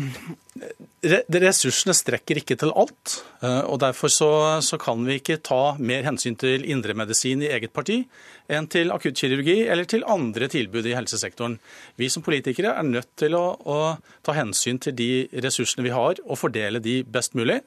ressursene 1.41 1.95
strekker 1.95 2.41
ikke 2.41 2.57
til 2.59 2.73
alt. 2.75 3.21
Eh, 3.43 3.63
og 3.71 3.79
Derfor 3.85 4.11
så, 4.11 4.31
så, 4.67 4.79
kan 4.83 5.05
vi 5.07 5.21
ikke 5.21 5.39
ta 5.47 5.77
mer 5.79 6.03
hensyn 6.09 6.37
til 6.37 6.67
indremedisin 6.67 7.45
i 7.47 7.53
eget 7.55 7.73
parti 7.73 8.03
enn 8.51 8.67
til 8.67 8.91
akuttkirurgi 8.91 9.69
eller 9.71 9.87
til 9.87 10.03
andre 10.11 10.49
tilbud 10.51 10.89
i 10.91 10.97
helsesektoren. 10.99 11.61
Vi 11.97 12.11
som 12.11 12.25
politikere 12.27 12.75
er 12.75 12.83
nødt 12.83 13.13
til 13.21 13.39
å, 13.39 13.55
å 13.63 13.79
ta 14.27 14.35
hensyn 14.35 14.83
til 14.83 14.97
de 14.99 15.11
ressursene 15.39 15.87
vi 15.87 15.95
har, 15.95 16.19
og 16.27 16.41
fordele 16.41 16.83
de 16.83 17.01
best 17.07 17.39
mulig. 17.39 17.61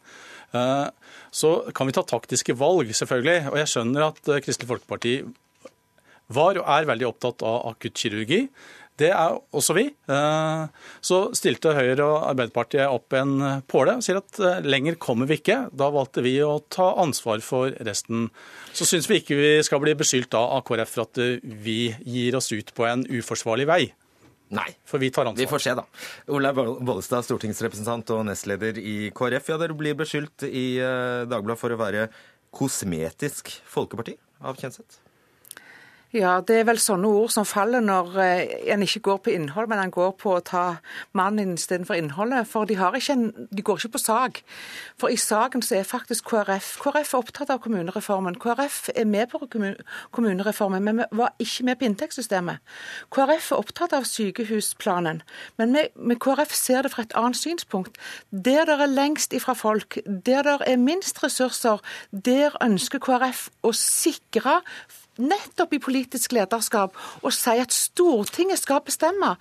Eh, 0.53 0.88
så 1.32 1.53
kan 1.74 1.88
vi 1.88 1.95
ta 1.95 2.03
taktiske 2.03 2.55
valg, 2.59 2.91
selvfølgelig. 2.93 3.47
Og 3.53 3.57
jeg 3.61 3.71
skjønner 3.71 4.09
at 4.11 4.21
eh, 4.28 4.43
Kristelig 4.43 4.69
Folkeparti 4.76 5.15
var 6.34 6.59
og 6.59 6.69
er 6.76 6.88
veldig 6.89 7.09
opptatt 7.09 7.43
av 7.47 7.74
akuttkirurgi. 7.74 8.45
Det 8.99 9.09
er 9.09 9.37
også 9.55 9.73
vi. 9.73 9.87
Eh, 9.89 10.65
Så 11.01 11.17
stilte 11.37 11.73
Høyre 11.73 12.05
og 12.05 12.27
Arbeiderpartiet 12.29 12.85
opp 12.85 13.15
en 13.17 13.63
påle 13.69 13.95
og 13.97 14.05
sier 14.05 14.19
at 14.19 14.37
eh, 14.39 14.59
lenger 14.65 14.99
kommer 15.01 15.29
vi 15.29 15.39
ikke. 15.39 15.57
Da 15.73 15.89
valgte 15.93 16.21
vi 16.25 16.35
å 16.45 16.59
ta 16.69 16.91
ansvar 17.01 17.41
for 17.41 17.73
resten. 17.87 18.27
Så 18.73 18.85
syns 18.85 19.09
vi 19.09 19.17
ikke 19.21 19.39
vi 19.39 19.51
skal 19.65 19.81
bli 19.81 19.95
beskyldt 19.97 20.37
av 20.37 20.61
KrF 20.67 20.93
for 20.93 21.07
at 21.07 21.21
eh, 21.23 21.41
vi 21.41 21.89
gir 22.05 22.37
oss 22.37 22.51
ut 22.53 22.69
på 22.77 22.85
en 22.89 23.05
uforsvarlig 23.09 23.67
vei. 23.69 23.81
Nei. 24.53 24.67
For 24.85 25.01
vi 25.01 25.09
tar 25.09 25.25
ansvar. 25.25 25.41
Vi 25.41 25.49
får 25.49 25.63
se, 25.65 25.73
da. 25.79 25.87
Olaug 26.29 26.61
Bollestad, 26.85 27.25
stortingsrepresentant 27.25 28.13
og 28.13 28.27
nestleder 28.29 28.77
i 28.77 29.09
KrF. 29.15 29.49
Ja, 29.49 29.57
dere 29.57 29.73
blir 29.79 29.97
beskyldt 29.97 30.45
i 30.45 30.67
Dagbladet 30.77 31.57
for 31.63 31.73
å 31.73 31.79
være 31.81 32.11
kosmetisk 32.53 33.49
folkeparti 33.73 34.13
av 34.45 34.59
Kjenseth. 34.61 35.03
Ja, 36.14 36.36
det 36.45 36.59
er 36.59 36.66
vel 36.68 36.78
sånne 36.78 37.09
ord 37.09 37.32
som 37.34 37.45
faller 37.49 37.82
når 37.82 38.18
eh, 38.22 38.51
en 38.70 38.84
ikke 38.86 38.99
går 39.07 39.22
på 39.26 39.32
innhold, 39.34 39.66
men 39.72 39.80
en 39.82 39.93
går 39.93 40.11
på 40.22 40.36
å 40.36 40.43
ta 40.45 40.76
mannen 41.18 41.55
istedenfor 41.55 41.97
innholdet. 41.97 42.45
For 42.51 42.70
de, 42.70 42.78
en, 42.78 43.24
de 43.49 43.66
går 43.66 43.82
ikke 43.82 43.95
på 43.95 44.01
sak. 44.03 44.43
For 45.01 45.09
i 45.09 45.18
saken 45.18 45.66
så 45.66 45.80
er 45.80 45.89
faktisk 45.89 46.30
KrF 46.30 46.76
KrF 46.84 47.16
er 47.16 47.24
opptatt 47.24 47.55
av 47.55 47.64
kommunereformen. 47.66 48.38
KrF 48.38 48.91
er 48.93 49.09
med 49.09 49.34
på 49.34 49.41
kommunereformen, 50.14 50.86
men 50.86 51.01
vi 51.01 51.09
var 51.18 51.34
ikke 51.41 51.66
med 51.72 51.82
på 51.82 51.89
inntektssystemet. 51.89 52.61
KrF 53.09 53.49
er 53.49 53.66
opptatt 53.66 53.97
av 53.97 54.05
sykehusplanen, 54.05 55.26
men 55.57 55.74
vi, 55.74 55.88
med 55.97 56.22
KrF 56.22 56.53
ser 56.53 56.86
det 56.86 56.93
fra 56.93 57.07
et 57.07 57.18
annet 57.18 57.41
synspunkt. 57.41 57.97
Der 58.30 58.70
det 58.70 58.78
er 58.78 58.93
lengst 58.93 59.34
ifra 59.34 59.57
folk, 59.57 59.97
der 60.05 60.45
det 60.45 60.59
er 60.61 60.78
minst 60.78 61.26
ressurser, 61.26 61.82
der 62.14 62.53
ønsker 62.61 63.01
KrF 63.01 63.47
å 63.66 63.74
sikre 63.74 64.61
nettopp 65.22 65.76
i 65.76 65.82
politisk 65.84 66.34
lederskap 66.34 66.95
å 67.22 67.32
si 67.34 67.57
at 67.61 67.76
Stortinget 67.76 68.61
skal 68.61 68.84
bestemme 68.86 69.36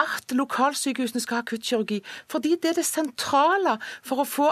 at 0.00 0.32
lokalsykehusene 0.36 1.20
skal 1.22 1.40
ha 1.40 1.44
akuttkirurgi. 1.44 2.00
Fordi 2.30 2.56
det 2.62 2.72
er 2.72 2.78
det 2.80 2.86
sentrale 2.88 3.76
for 4.06 4.22
å 4.22 4.26
få 4.28 4.48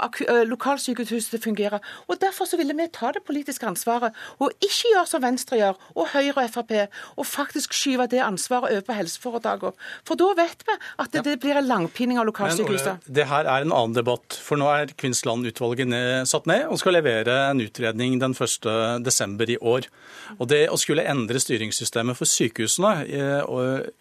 lokalsykehuset 0.48 1.32
til 1.32 1.40
å 1.40 1.44
fungere. 1.48 1.80
Og 2.08 2.20
Derfor 2.20 2.48
så 2.50 2.58
ville 2.60 2.74
vi 2.76 2.88
ta 2.92 3.12
det 3.14 3.22
politiske 3.26 3.66
ansvaret, 3.66 4.16
og 4.42 4.52
ikke 4.64 4.92
gjøre 4.92 5.06
som 5.08 5.22
Venstre 5.22 5.60
gjør, 5.60 5.78
og 5.94 6.10
Høyre 6.12 6.44
og 6.44 6.50
Frp, 6.52 6.74
og 7.16 7.26
faktisk 7.26 7.76
skyve 7.76 8.08
det 8.10 8.20
ansvaret 8.24 8.74
over 8.74 8.84
på 8.84 8.96
helseforetakene. 8.98 9.88
For 10.06 10.18
da 10.20 10.32
vet 10.36 10.64
vi 10.66 10.76
at 10.98 11.14
det, 11.14 11.24
det 11.24 11.36
blir 11.42 11.60
en 11.60 11.68
langpining 11.68 12.20
av 12.20 12.28
lokalsykehuset. 12.28 13.06
Men, 13.06 13.16
det 13.20 13.28
her 13.30 13.48
er 13.48 13.64
en 13.64 13.72
annen 13.72 13.96
debatt. 13.96 14.36
For 14.44 14.60
nå 14.60 14.68
er 14.72 14.92
Kvinnsland-utvalget 14.98 15.94
satt 16.28 16.48
ned 16.50 16.66
og 16.68 16.80
skal 16.82 16.98
levere 16.98 17.38
en 17.52 17.62
utredning 17.64 18.18
den 18.20 18.34
1. 18.36 18.68
desember 19.06 19.48
i 19.48 19.58
år. 19.62 19.88
Og 20.36 20.48
det 20.50 20.66
å 20.72 20.76
skulle 20.80 21.06
endre 21.08 21.40
styringssystemet 21.40 22.18
for 22.18 22.28
sykehusene 22.28 23.06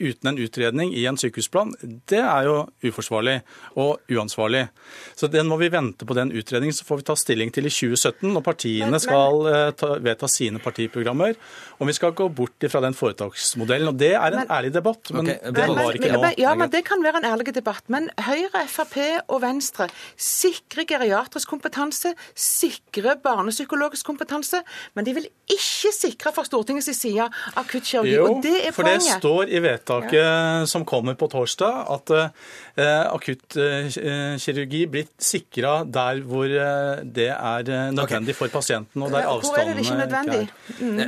uten 0.02 0.32
en 0.32 0.42
utredning 0.42 0.92
i 0.98 1.06
en 1.08 1.20
sykehus 1.20 1.37
sykehusplan, 1.38 1.74
det 2.10 2.22
er 2.22 2.48
jo 2.48 2.58
uforsvarlig 2.88 3.42
og 3.78 4.02
uansvarlig. 4.10 4.68
Så 5.16 5.28
den 5.28 5.48
må 5.48 5.58
vi 5.58 5.70
vente 5.70 6.06
på 6.06 6.16
den 6.18 6.32
utredningen, 6.32 6.74
så 6.74 6.86
får 6.86 7.02
vi 7.02 7.08
ta 7.08 7.16
stilling 7.16 7.52
til 7.54 7.68
i 7.68 7.72
2017 7.72 8.34
når 8.34 8.44
partiene 8.46 9.00
skal 9.02 9.48
eh, 9.52 9.72
ta, 9.78 9.96
vedta 10.02 10.28
sine 10.28 10.60
partiprogrammer. 10.60 11.36
Om 11.78 11.88
vi 11.88 11.94
skal 11.94 12.16
gå 12.18 12.28
bort 12.30 12.66
fra 12.72 12.82
den 12.82 12.96
foretaksmodellen. 12.98 13.92
Og 13.92 14.00
det 14.00 14.14
er 14.16 14.32
en 14.32 14.42
men... 14.42 14.52
ærlig 14.52 14.74
debatt, 14.74 15.12
men 15.14 15.30
okay, 15.30 15.54
det 15.54 15.68
var 15.70 15.98
ikke 15.98 16.14
nå. 16.16 16.32
Ja, 16.42 16.56
men 16.58 16.72
det 16.74 16.84
kan 16.88 17.04
være 17.06 17.22
en 17.22 17.30
ærlig 17.30 17.54
debatt. 17.56 17.84
Men 17.94 18.10
Høyre, 18.28 18.64
Frp 18.72 18.98
og 19.28 19.42
Venstre 19.44 19.90
sikrer 20.18 20.88
geriatrisk 20.90 21.50
kompetanse, 21.50 22.14
sikrer 22.34 23.20
barnepsykologisk 23.24 24.08
kompetanse, 24.08 24.64
men 24.98 25.06
de 25.06 25.16
vil 25.20 25.30
ikke 25.48 25.94
sikre 25.94 26.34
fra 26.36 26.46
Stortingets 26.48 26.90
side 26.98 27.28
akuttkirurgi. 27.60 28.16
Jo, 28.16 28.26
og 28.32 28.44
det 28.44 28.56
er 28.56 28.74
poenget. 28.74 28.78
for 28.78 28.90
det 28.90 29.20
står 29.20 29.54
i 29.54 29.62
vedtaket 29.64 30.18
ja. 30.18 30.66
som 30.70 30.86
kommer 30.88 31.18
på 31.20 31.27
torsdag 31.32 31.88
at 31.94 32.14
eh, 32.16 33.04
akuttkirurgi 33.12 34.82
eh, 34.86 34.92
blir 34.92 35.08
sikra 35.22 35.82
der 35.84 36.22
hvor 36.28 36.48
eh, 36.48 37.04
det 37.04 37.30
er 37.34 37.72
eh, 37.72 37.90
nødvendig 37.96 38.34
okay. 38.36 38.40
for 38.42 38.54
pasienten, 38.54 39.04
og 39.04 39.14
der 39.14 39.28
avstandene 39.30 39.84
ikke 39.84 40.00
nødvendig? 40.02 40.44
Mm. 40.80 41.02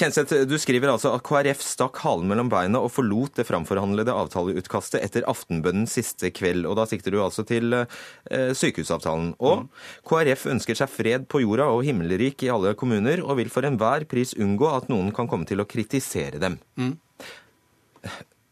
Kjenseth, 0.00 0.42
du 0.48 0.56
skriver 0.60 0.92
altså 0.92 1.14
at 1.16 1.24
KrF 1.26 1.62
stakk 1.64 2.00
halen 2.04 2.30
mellom 2.30 2.50
beina 2.52 2.82
og 2.82 2.92
forlot 2.94 3.40
det 3.40 3.46
framforhandlede 3.48 4.14
avtaleutkastet 4.14 5.00
etter 5.04 5.26
aftenbønnen 5.30 5.88
siste 5.90 6.32
kveld. 6.34 6.66
og 6.68 6.78
Da 6.80 6.86
sikter 6.90 7.14
du 7.14 7.20
altså 7.24 7.44
til 7.48 7.74
eh, 7.76 8.50
sykehusavtalen. 8.56 9.34
Og 9.38 9.64
mm. 9.64 9.68
KrF 10.10 10.46
ønsker 10.54 10.78
seg 10.78 10.92
fred 10.92 11.28
på 11.30 11.42
jorda 11.44 11.70
og 11.74 11.84
himmelrik 11.86 12.44
i 12.46 12.52
alle 12.52 12.74
kommuner, 12.78 13.24
og 13.24 13.38
vil 13.40 13.52
for 13.52 13.66
enhver 13.68 14.06
pris 14.10 14.34
unngå 14.38 14.70
at 14.72 14.90
noen 14.92 15.12
kan 15.16 15.30
komme 15.30 15.48
til 15.48 15.62
å 15.62 15.68
kritisere 15.68 16.42
dem. 16.42 16.58
Mm. 16.80 16.94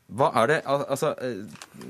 Hva 0.09 0.31
er 0.41 0.49
det 0.49 0.59
Altså, 0.65 1.13
eh, 1.21 1.45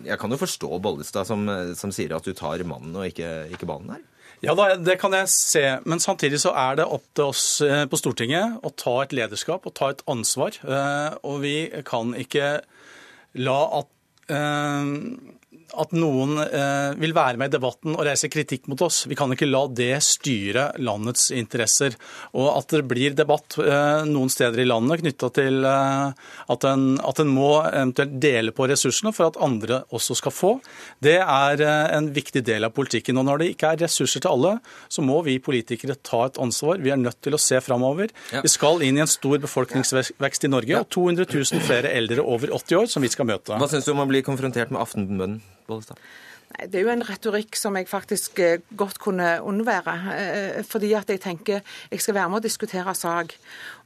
jeg 0.07 0.19
kan 0.19 0.33
jo 0.33 0.41
forstå 0.41 0.71
Bollestad 0.83 1.29
som, 1.29 1.49
eh, 1.49 1.75
som 1.79 1.93
sier 1.95 2.17
at 2.17 2.27
du 2.27 2.35
tar 2.35 2.65
mannen 2.67 2.97
og 2.97 3.07
ikke, 3.07 3.51
ikke 3.55 3.69
ballen 3.69 3.95
her. 3.95 4.07
Ja, 4.43 4.55
det 4.55 5.01
kan 5.01 5.15
jeg 5.15 5.31
se. 5.31 5.63
Men 5.85 5.99
samtidig 5.99 6.39
så 6.39 6.53
er 6.55 6.79
det 6.79 6.87
opp 6.87 7.07
til 7.15 7.31
oss 7.31 7.61
eh, 7.61 7.87
på 7.91 7.99
Stortinget 7.99 8.59
å 8.63 8.71
ta 8.71 9.01
et 9.03 9.15
lederskap 9.15 9.67
og 9.67 9.75
ta 9.75 9.91
et 9.91 10.03
ansvar. 10.07 10.59
Og 11.27 11.41
vi 11.43 11.57
kan 11.87 12.15
ikke 12.15 12.61
la 13.39 13.61
at 13.81 13.95
at 15.77 15.93
noen 15.97 16.39
eh, 16.43 16.95
vil 16.99 17.15
være 17.17 17.39
med 17.41 17.51
i 17.51 17.55
debatten 17.57 17.97
og 17.97 18.05
reise 18.07 18.31
kritikk 18.33 18.69
mot 18.71 18.81
oss. 18.87 19.03
Vi 19.09 19.17
kan 19.19 19.33
ikke 19.35 19.49
la 19.49 19.65
det 19.69 19.99
styre 20.05 20.71
landets 20.81 21.29
interesser. 21.35 21.97
Og 22.39 22.49
at 22.55 22.73
det 22.73 22.85
blir 22.89 23.17
debatt 23.19 23.59
eh, 23.61 24.07
noen 24.09 24.33
steder 24.33 24.63
i 24.63 24.69
landet 24.69 25.03
knytta 25.03 25.31
til 25.37 25.67
eh, 25.69 26.31
at, 26.55 26.69
en, 26.71 26.87
at, 27.05 27.23
en, 27.23 27.35
må 27.39 27.51
eventuelt 27.67 28.17
dele 28.23 28.55
på 28.57 28.69
ressursene 28.71 29.13
for 29.15 29.29
at 29.29 29.41
andre 29.45 29.83
også 29.95 30.17
skal 30.19 30.35
få, 30.35 30.53
det 31.05 31.19
er 31.21 31.61
en 31.65 32.09
viktig 32.15 32.43
del 32.47 32.67
av 32.67 32.73
politikken. 32.77 33.21
Og 33.21 33.27
når 33.29 33.43
det 33.43 33.51
ikke 33.53 33.75
er 33.75 33.83
ressurser 33.85 34.25
til 34.25 34.33
alle, 34.33 34.55
så 34.89 35.05
må 35.05 35.21
vi 35.27 35.37
politikere 35.43 35.99
ta 36.01 36.25
et 36.27 36.41
ansvar. 36.41 36.81
Vi 36.83 36.93
er 36.95 37.01
nødt 37.01 37.21
til 37.25 37.37
å 37.37 37.43
se 37.43 37.61
framover. 37.65 38.13
Ja. 38.33 38.43
Vi 38.45 38.53
skal 38.53 38.83
inn 38.87 38.99
i 38.99 39.05
en 39.05 39.11
stor 39.11 39.39
befolkningsvekst 39.45 40.49
i 40.49 40.53
Norge, 40.53 40.81
og 40.81 40.91
200 40.95 41.29
000 41.29 41.69
flere 41.69 41.93
eldre 41.93 42.25
over 42.25 42.55
80 42.57 42.83
år 42.83 42.91
som 42.91 43.05
vi 43.05 43.13
skal 43.13 43.29
møte. 43.29 43.59
Hva 43.61 43.71
syns 43.71 43.87
du 43.87 43.95
om 43.95 44.05
å 44.05 44.09
bli 44.11 44.25
konfrontert 44.27 44.73
med 44.75 44.83
aftenbønnen? 44.83 45.41
Bollestad? 45.69 45.99
Det 46.49 46.81
er 46.81 46.87
jo 46.87 46.91
en 46.91 47.05
retorikk 47.05 47.57
som 47.61 47.77
jeg 47.77 47.87
faktisk 47.91 48.39
eh, 48.41 48.63
godt 48.77 48.99
kunne 49.03 49.27
unnvære. 49.45 49.95
Eh, 50.15 50.65
fordi 50.67 50.95
at 50.97 51.11
jeg 51.13 51.21
tenker 51.21 51.61
jeg 51.91 52.01
skal 52.01 52.17
være 52.17 52.33
med 52.33 52.41
å 52.41 52.47
diskutere 52.47 52.95
sak. 52.97 53.35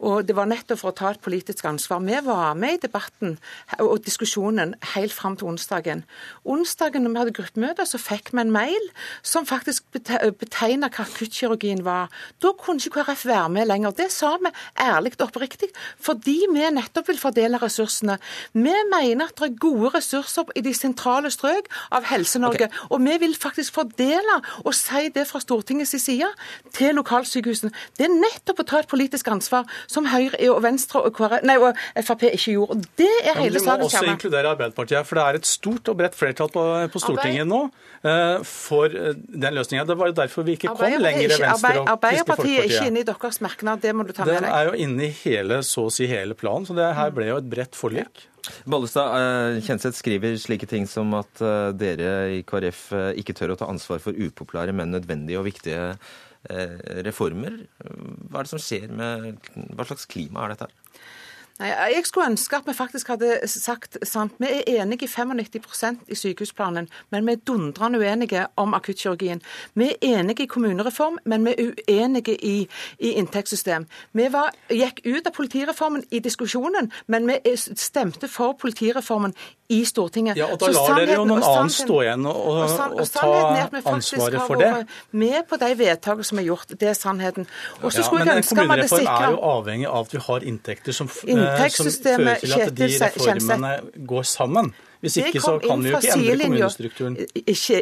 Og 0.03 0.23
det 0.27 0.37
var 0.39 0.49
nettopp 0.51 0.81
for 0.81 0.93
å 0.93 0.97
ta 0.97 1.11
et 1.13 1.23
politisk 1.23 1.67
ansvar. 1.69 2.01
Vi 2.07 2.21
var 2.25 2.55
med 2.59 2.79
i 2.79 2.81
debatten 2.87 3.37
og 3.83 4.05
diskusjonen 4.07 4.75
helt 4.95 5.15
fram 5.15 5.37
til 5.39 5.51
onsdagen. 5.53 6.05
Onsdagen 6.49 7.05
når 7.05 7.13
vi 7.13 7.21
hadde 7.23 7.35
gruppemøte, 7.37 7.87
så 7.87 8.01
fikk 8.01 8.33
vi 8.33 8.43
en 8.43 8.55
mail 8.55 8.89
som 9.27 9.47
faktisk 9.47 9.91
betegna 9.93 10.91
hva 10.91 11.07
akuttkirurgien 11.07 11.85
var. 11.87 12.11
Da 12.43 12.55
kunne 12.59 12.83
ikke 12.83 13.03
KrF 13.03 13.27
være 13.27 13.53
med 13.59 13.69
lenger. 13.71 13.95
Det 13.99 14.09
sa 14.15 14.37
vi 14.43 14.55
ærlig 14.81 15.15
og 15.19 15.29
oppriktig, 15.29 15.71
fordi 16.01 16.39
vi 16.53 16.67
nettopp 16.75 17.11
vil 17.11 17.21
fordele 17.21 17.61
ressursene. 17.63 18.19
Vi 18.55 18.75
mener 18.91 19.29
at 19.29 19.37
det 19.39 19.51
er 19.51 19.61
gode 19.61 19.93
ressurser 19.97 20.51
i 20.57 20.65
de 20.65 20.75
sentrale 20.77 21.31
strøk 21.33 21.71
av 21.95 22.07
Helse-Norge. 22.11 22.52
Norge. 22.53 22.69
Okay. 22.69 22.87
Og 22.91 23.03
vi 23.05 23.19
vil 23.25 23.37
faktisk 23.39 23.75
fordele 23.75 24.39
og 24.63 24.73
si 24.77 25.09
det 25.15 25.27
fra 25.29 25.41
Stortingets 25.43 25.95
side 26.03 26.29
til 26.77 26.97
lokalsykehusene. 26.99 27.73
Det 27.99 28.09
er 28.09 28.15
nettopp 28.15 28.63
å 28.63 28.69
ta 28.69 28.83
et 28.83 28.91
politisk 28.91 29.29
ansvar, 29.33 29.69
som 29.91 30.09
Høyre 30.13 30.39
og 30.53 30.63
Venstre 30.65 31.03
og, 31.03 31.23
nei, 31.47 31.59
og 31.61 31.79
Frp 32.03 32.27
ikke 32.33 32.57
gjorde. 32.57 32.77
Og 32.77 32.87
Det 32.99 33.11
er 33.23 33.41
hele 33.41 33.63
saken. 33.63 33.83
Du 33.83 33.87
må 33.87 33.91
også 33.91 34.05
inkludere 34.11 34.53
Arbeiderpartiet, 34.55 35.09
for 35.09 35.21
det 35.21 35.27
er 35.27 35.41
et 35.41 35.49
stort 35.49 35.93
og 35.93 35.99
bredt 36.01 36.19
flertall 36.19 36.53
på, 36.53 36.67
på 36.93 37.03
Stortinget 37.03 37.49
nå 37.49 37.65
uh, 37.67 38.43
for 38.47 38.93
eh, 38.93 39.15
den 39.17 39.59
løsninga. 39.59 39.87
Det 39.89 39.99
var 39.99 40.13
jo 40.13 40.17
derfor 40.19 40.47
vi 40.47 40.57
ikke 40.59 40.73
kom 40.73 40.83
lenger 41.03 41.27
i 41.27 41.31
Venstre 41.31 41.53
og 41.53 41.63
Kristelig 41.63 41.95
Arbeiderpartiet 41.97 42.59
er 42.59 42.69
ikke 42.71 42.91
inne 42.91 43.03
i 43.03 43.07
deres 43.09 43.41
merknad, 43.45 43.83
det 43.83 43.95
må 43.97 44.07
du 44.07 44.13
ta 44.17 44.27
med 44.27 44.37
deg. 44.37 44.45
Den 44.47 44.59
er 44.59 44.71
jo 44.71 44.77
inne 44.87 45.09
i 45.09 45.15
hele, 45.23 45.63
så 45.67 45.89
å 45.89 45.95
si 45.95 46.09
hele 46.11 46.37
planen, 46.39 46.69
så 46.69 46.77
det 46.77 46.93
her 46.99 47.15
ble 47.15 47.31
jo 47.31 47.41
et 47.43 47.51
bredt 47.53 47.79
forlik. 47.79 48.27
Bollestad, 48.67 49.15
eh, 49.19 49.61
Kjenseth 49.63 49.99
skriver 49.99 50.35
slike 50.41 50.67
ting 50.67 50.87
som 50.91 51.13
at 51.15 51.43
eh, 51.45 51.71
dere 51.79 52.11
i 52.39 52.43
KrF 52.47 52.83
eh, 52.99 53.09
ikke 53.23 53.37
tør 53.39 53.55
å 53.55 53.59
ta 53.61 53.69
ansvar 53.71 54.03
for 54.03 54.19
upopulære, 54.19 54.75
men 54.75 54.95
nødvendige 54.95 55.41
og 55.41 55.49
viktige 55.51 55.95
reformer. 57.07 57.61
Hva 57.79 58.41
er 58.41 58.49
det 58.49 58.51
som 58.51 58.59
skjer 58.59 58.89
med 58.99 59.37
Hva 59.79 59.85
slags 59.87 60.09
klima 60.11 60.43
er 60.43 60.57
dette 60.57 60.67
her? 60.67 60.97
Nei, 61.61 61.69
Jeg 61.69 62.03
skulle 62.05 62.31
ønske 62.31 62.57
at 62.57 62.67
vi 62.67 62.73
faktisk 62.73 63.09
hadde 63.09 63.41
sagt 63.47 63.99
sant. 64.09 64.33
Vi 64.39 64.47
er 64.47 64.83
enige 64.83 65.05
i 65.05 65.09
95% 65.09 66.09
i 66.09 66.15
sykehusplanen, 66.15 66.89
men 67.11 67.27
vi 67.27 67.33
er 67.33 67.37
dundrende 67.47 67.99
uenige 67.99 68.47
om 68.57 68.75
akuttkirurgien. 68.75 69.43
Vi 69.75 69.85
er 69.85 69.97
enige 70.03 70.43
i 70.43 70.47
kommunereform, 70.47 71.19
men 71.25 71.45
vi 71.45 71.55
er 71.59 71.73
uenige 71.73 72.45
i, 72.45 72.69
i 72.99 73.13
inntektssystem. 73.21 73.87
Vi 74.13 74.29
var, 74.33 74.55
gikk 74.71 75.05
ut 75.07 75.27
av 75.27 75.33
politireformen 75.37 76.05
i 76.11 76.19
diskusjonen, 76.19 76.93
men 77.07 77.29
vi 77.29 77.57
stemte 77.57 78.29
for 78.29 78.57
politireformen 78.61 79.35
i 79.73 79.81
Stortinget. 79.89 80.39
Ja, 80.41 80.51
og 80.53 80.61
Da 80.63 80.71
lar 80.75 80.99
dere 81.01 81.19
jo 81.19 81.27
noen 81.29 81.45
annen 81.47 81.73
stå 81.73 82.01
igjen 82.05 82.29
og, 82.29 82.39
og, 82.53 82.61
og, 82.65 83.01
og 83.03 83.11
ta 83.13 83.93
ansvaret 83.95 84.47
for 84.47 84.61
det. 84.61 84.73
Med 85.25 85.49
på 85.49 85.59
de 85.63 85.73
vedtakene 85.79 86.29
som 86.29 86.41
er 86.43 86.49
gjort. 86.49 86.77
Det 86.81 86.93
er 86.93 86.99
sannheten. 86.99 87.49
Og 87.83 87.93
så 87.93 88.05
ja, 88.05 88.25
jeg 88.25 88.43
ønske 88.43 88.57
man 88.61 88.75
hadde 88.75 88.89
sikra 88.89 89.03
Men 89.03 89.03
en 89.03 89.03
kommunereform 89.03 89.13
er 89.13 89.37
jo 89.37 89.43
avhengig 89.53 89.91
av 89.91 90.07
at 90.07 90.17
vi 90.17 90.25
har 90.29 90.49
inntekter 90.53 90.97
som 90.97 91.03
som 91.03 91.27
fører 91.27 92.41
til 92.41 92.57
at 92.61 92.75
de 92.77 92.89
reformene 93.01 94.07
går 94.07 94.23
sammen. 94.23 94.75
Hvis 95.03 95.17
ikke 95.19 95.41
så 95.43 95.59
kan 95.59 95.83
vi 95.83 95.91
jo 95.91 95.99
ikke 95.99 96.13
endre 96.15 96.45
kommunestrukturen. 96.45 97.17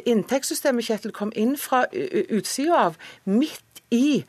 Inntektssystemet 0.07 0.87
Kjetil, 0.87 1.13
kom 1.13 1.33
inn 1.37 1.59
fra 1.61 1.85
utsida 2.33 2.87
av, 2.87 2.97
midt 3.29 3.83
i 3.93 4.23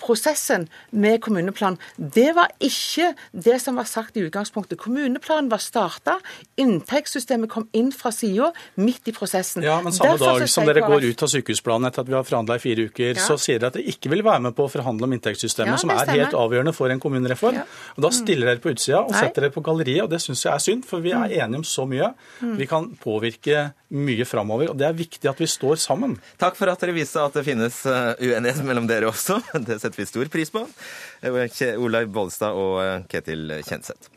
prosessen 0.00 0.66
med 0.90 1.20
kommuneplan. 1.24 1.78
Det 1.96 2.30
var 2.36 2.52
ikke 2.64 3.12
det 3.32 3.58
som 3.62 3.78
var 3.78 3.88
sagt 3.88 4.16
i 4.16 4.24
utgangspunktet. 4.26 4.78
Kommuneplanen 4.80 5.50
var 5.52 5.62
starta, 5.62 6.18
inntektssystemet 6.60 7.50
kom 7.50 7.68
inn 7.76 7.90
fra 7.94 8.12
sida 8.14 8.50
midt 8.80 9.08
i 9.10 9.14
prosessen. 9.16 9.64
Ja, 9.66 9.80
men 9.82 9.92
Samme 9.92 10.16
Derfor 10.16 10.40
dag 10.40 10.50
som 10.50 10.68
dere 10.68 10.84
går 10.86 11.08
ut 11.10 11.24
av 11.24 11.32
sykehusplanen 11.32 11.88
etter 11.90 12.04
at 12.04 12.10
vi 12.10 12.16
har 12.16 12.26
forhandla 12.26 12.58
i 12.58 12.62
fire 12.62 12.88
uker, 12.88 13.14
ja. 13.14 13.24
så 13.24 13.38
sier 13.40 13.60
dere 13.60 13.72
at 13.72 13.78
dere 13.78 13.94
ikke 13.94 14.12
vil 14.12 14.24
være 14.26 14.44
med 14.48 14.56
på 14.58 14.66
å 14.68 14.72
forhandle 14.72 15.08
om 15.08 15.16
inntektssystemet, 15.16 15.74
ja, 15.76 15.80
som 15.82 15.92
er 15.94 16.14
helt 16.14 16.36
avgjørende 16.38 16.74
for 16.76 16.92
en 16.92 17.02
kommunereform. 17.02 17.60
Ja. 17.60 17.66
Og 17.96 18.06
Da 18.06 18.12
stiller 18.14 18.52
dere 18.52 18.62
på 18.62 18.72
utsida 18.74 19.02
og 19.04 19.14
setter 19.16 19.46
dere 19.46 19.54
på 19.54 19.64
galleriet, 19.64 20.04
og 20.06 20.12
det 20.12 20.22
syns 20.24 20.44
jeg 20.44 20.52
er 20.54 20.64
synd, 20.64 20.86
for 20.88 21.04
vi 21.04 21.14
er 21.16 21.36
enige 21.42 21.62
om 21.62 21.66
så 21.66 21.86
mye. 21.88 22.12
Mm. 22.40 22.56
Vi 22.60 22.70
kan 22.70 22.90
påvirke 23.02 23.68
mye 23.88 24.24
framover, 24.28 24.72
og 24.72 24.76
det 24.78 24.88
er 24.88 24.96
viktig 24.96 25.30
at 25.30 25.38
vi 25.40 25.48
står 25.48 25.78
sammen. 25.80 26.16
Takk 26.40 26.58
for 26.58 26.68
at 26.70 26.82
dere 26.82 26.96
viste 26.96 27.22
at 27.22 27.36
det 27.38 27.44
finnes 27.46 27.80
eh, 27.88 28.10
uenighet 28.20 28.60
mellom 28.66 28.88
dere 28.88 29.08
også. 29.08 29.40
Det 29.68 29.78
setter 29.88 30.02
vi 30.02 30.06
stor 30.06 30.30
pris 30.32 30.50
på. 30.50 30.66
Eh, 31.22 31.80
Olaug 31.80 32.12
Bollestad 32.12 32.56
og 32.56 32.78
eh, 32.82 33.02
Ketil 33.08 33.58
Kjenseth. 33.64 34.10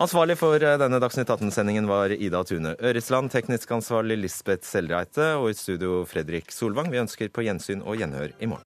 Ansvarlig 0.00 0.38
for 0.40 0.56
eh, 0.56 0.78
denne 0.80 1.00
Dagsnytt 1.02 1.30
18-sendingen 1.30 1.88
var 1.90 2.12
Ida 2.14 2.42
Tune 2.44 2.74
Øresland, 2.80 3.30
teknisk 3.32 3.70
ansvarlig 3.76 4.18
Lisbeth 4.22 4.66
Selreite 4.66 5.34
og 5.36 5.50
i 5.52 5.58
studio 5.58 6.04
Fredrik 6.08 6.52
Solvang. 6.54 6.90
Vi 6.92 7.02
ønsker 7.02 7.32
på 7.32 7.44
gjensyn 7.44 7.84
og 7.84 8.00
gjenhør 8.00 8.32
i 8.40 8.50
morgen. 8.50 8.64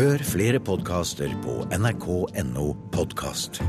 Hør 0.00 0.22
flere 0.24 0.60
podkaster 0.64 1.32
på 1.44 1.60
nrk.no 1.76 2.70
podkast. 2.94 3.60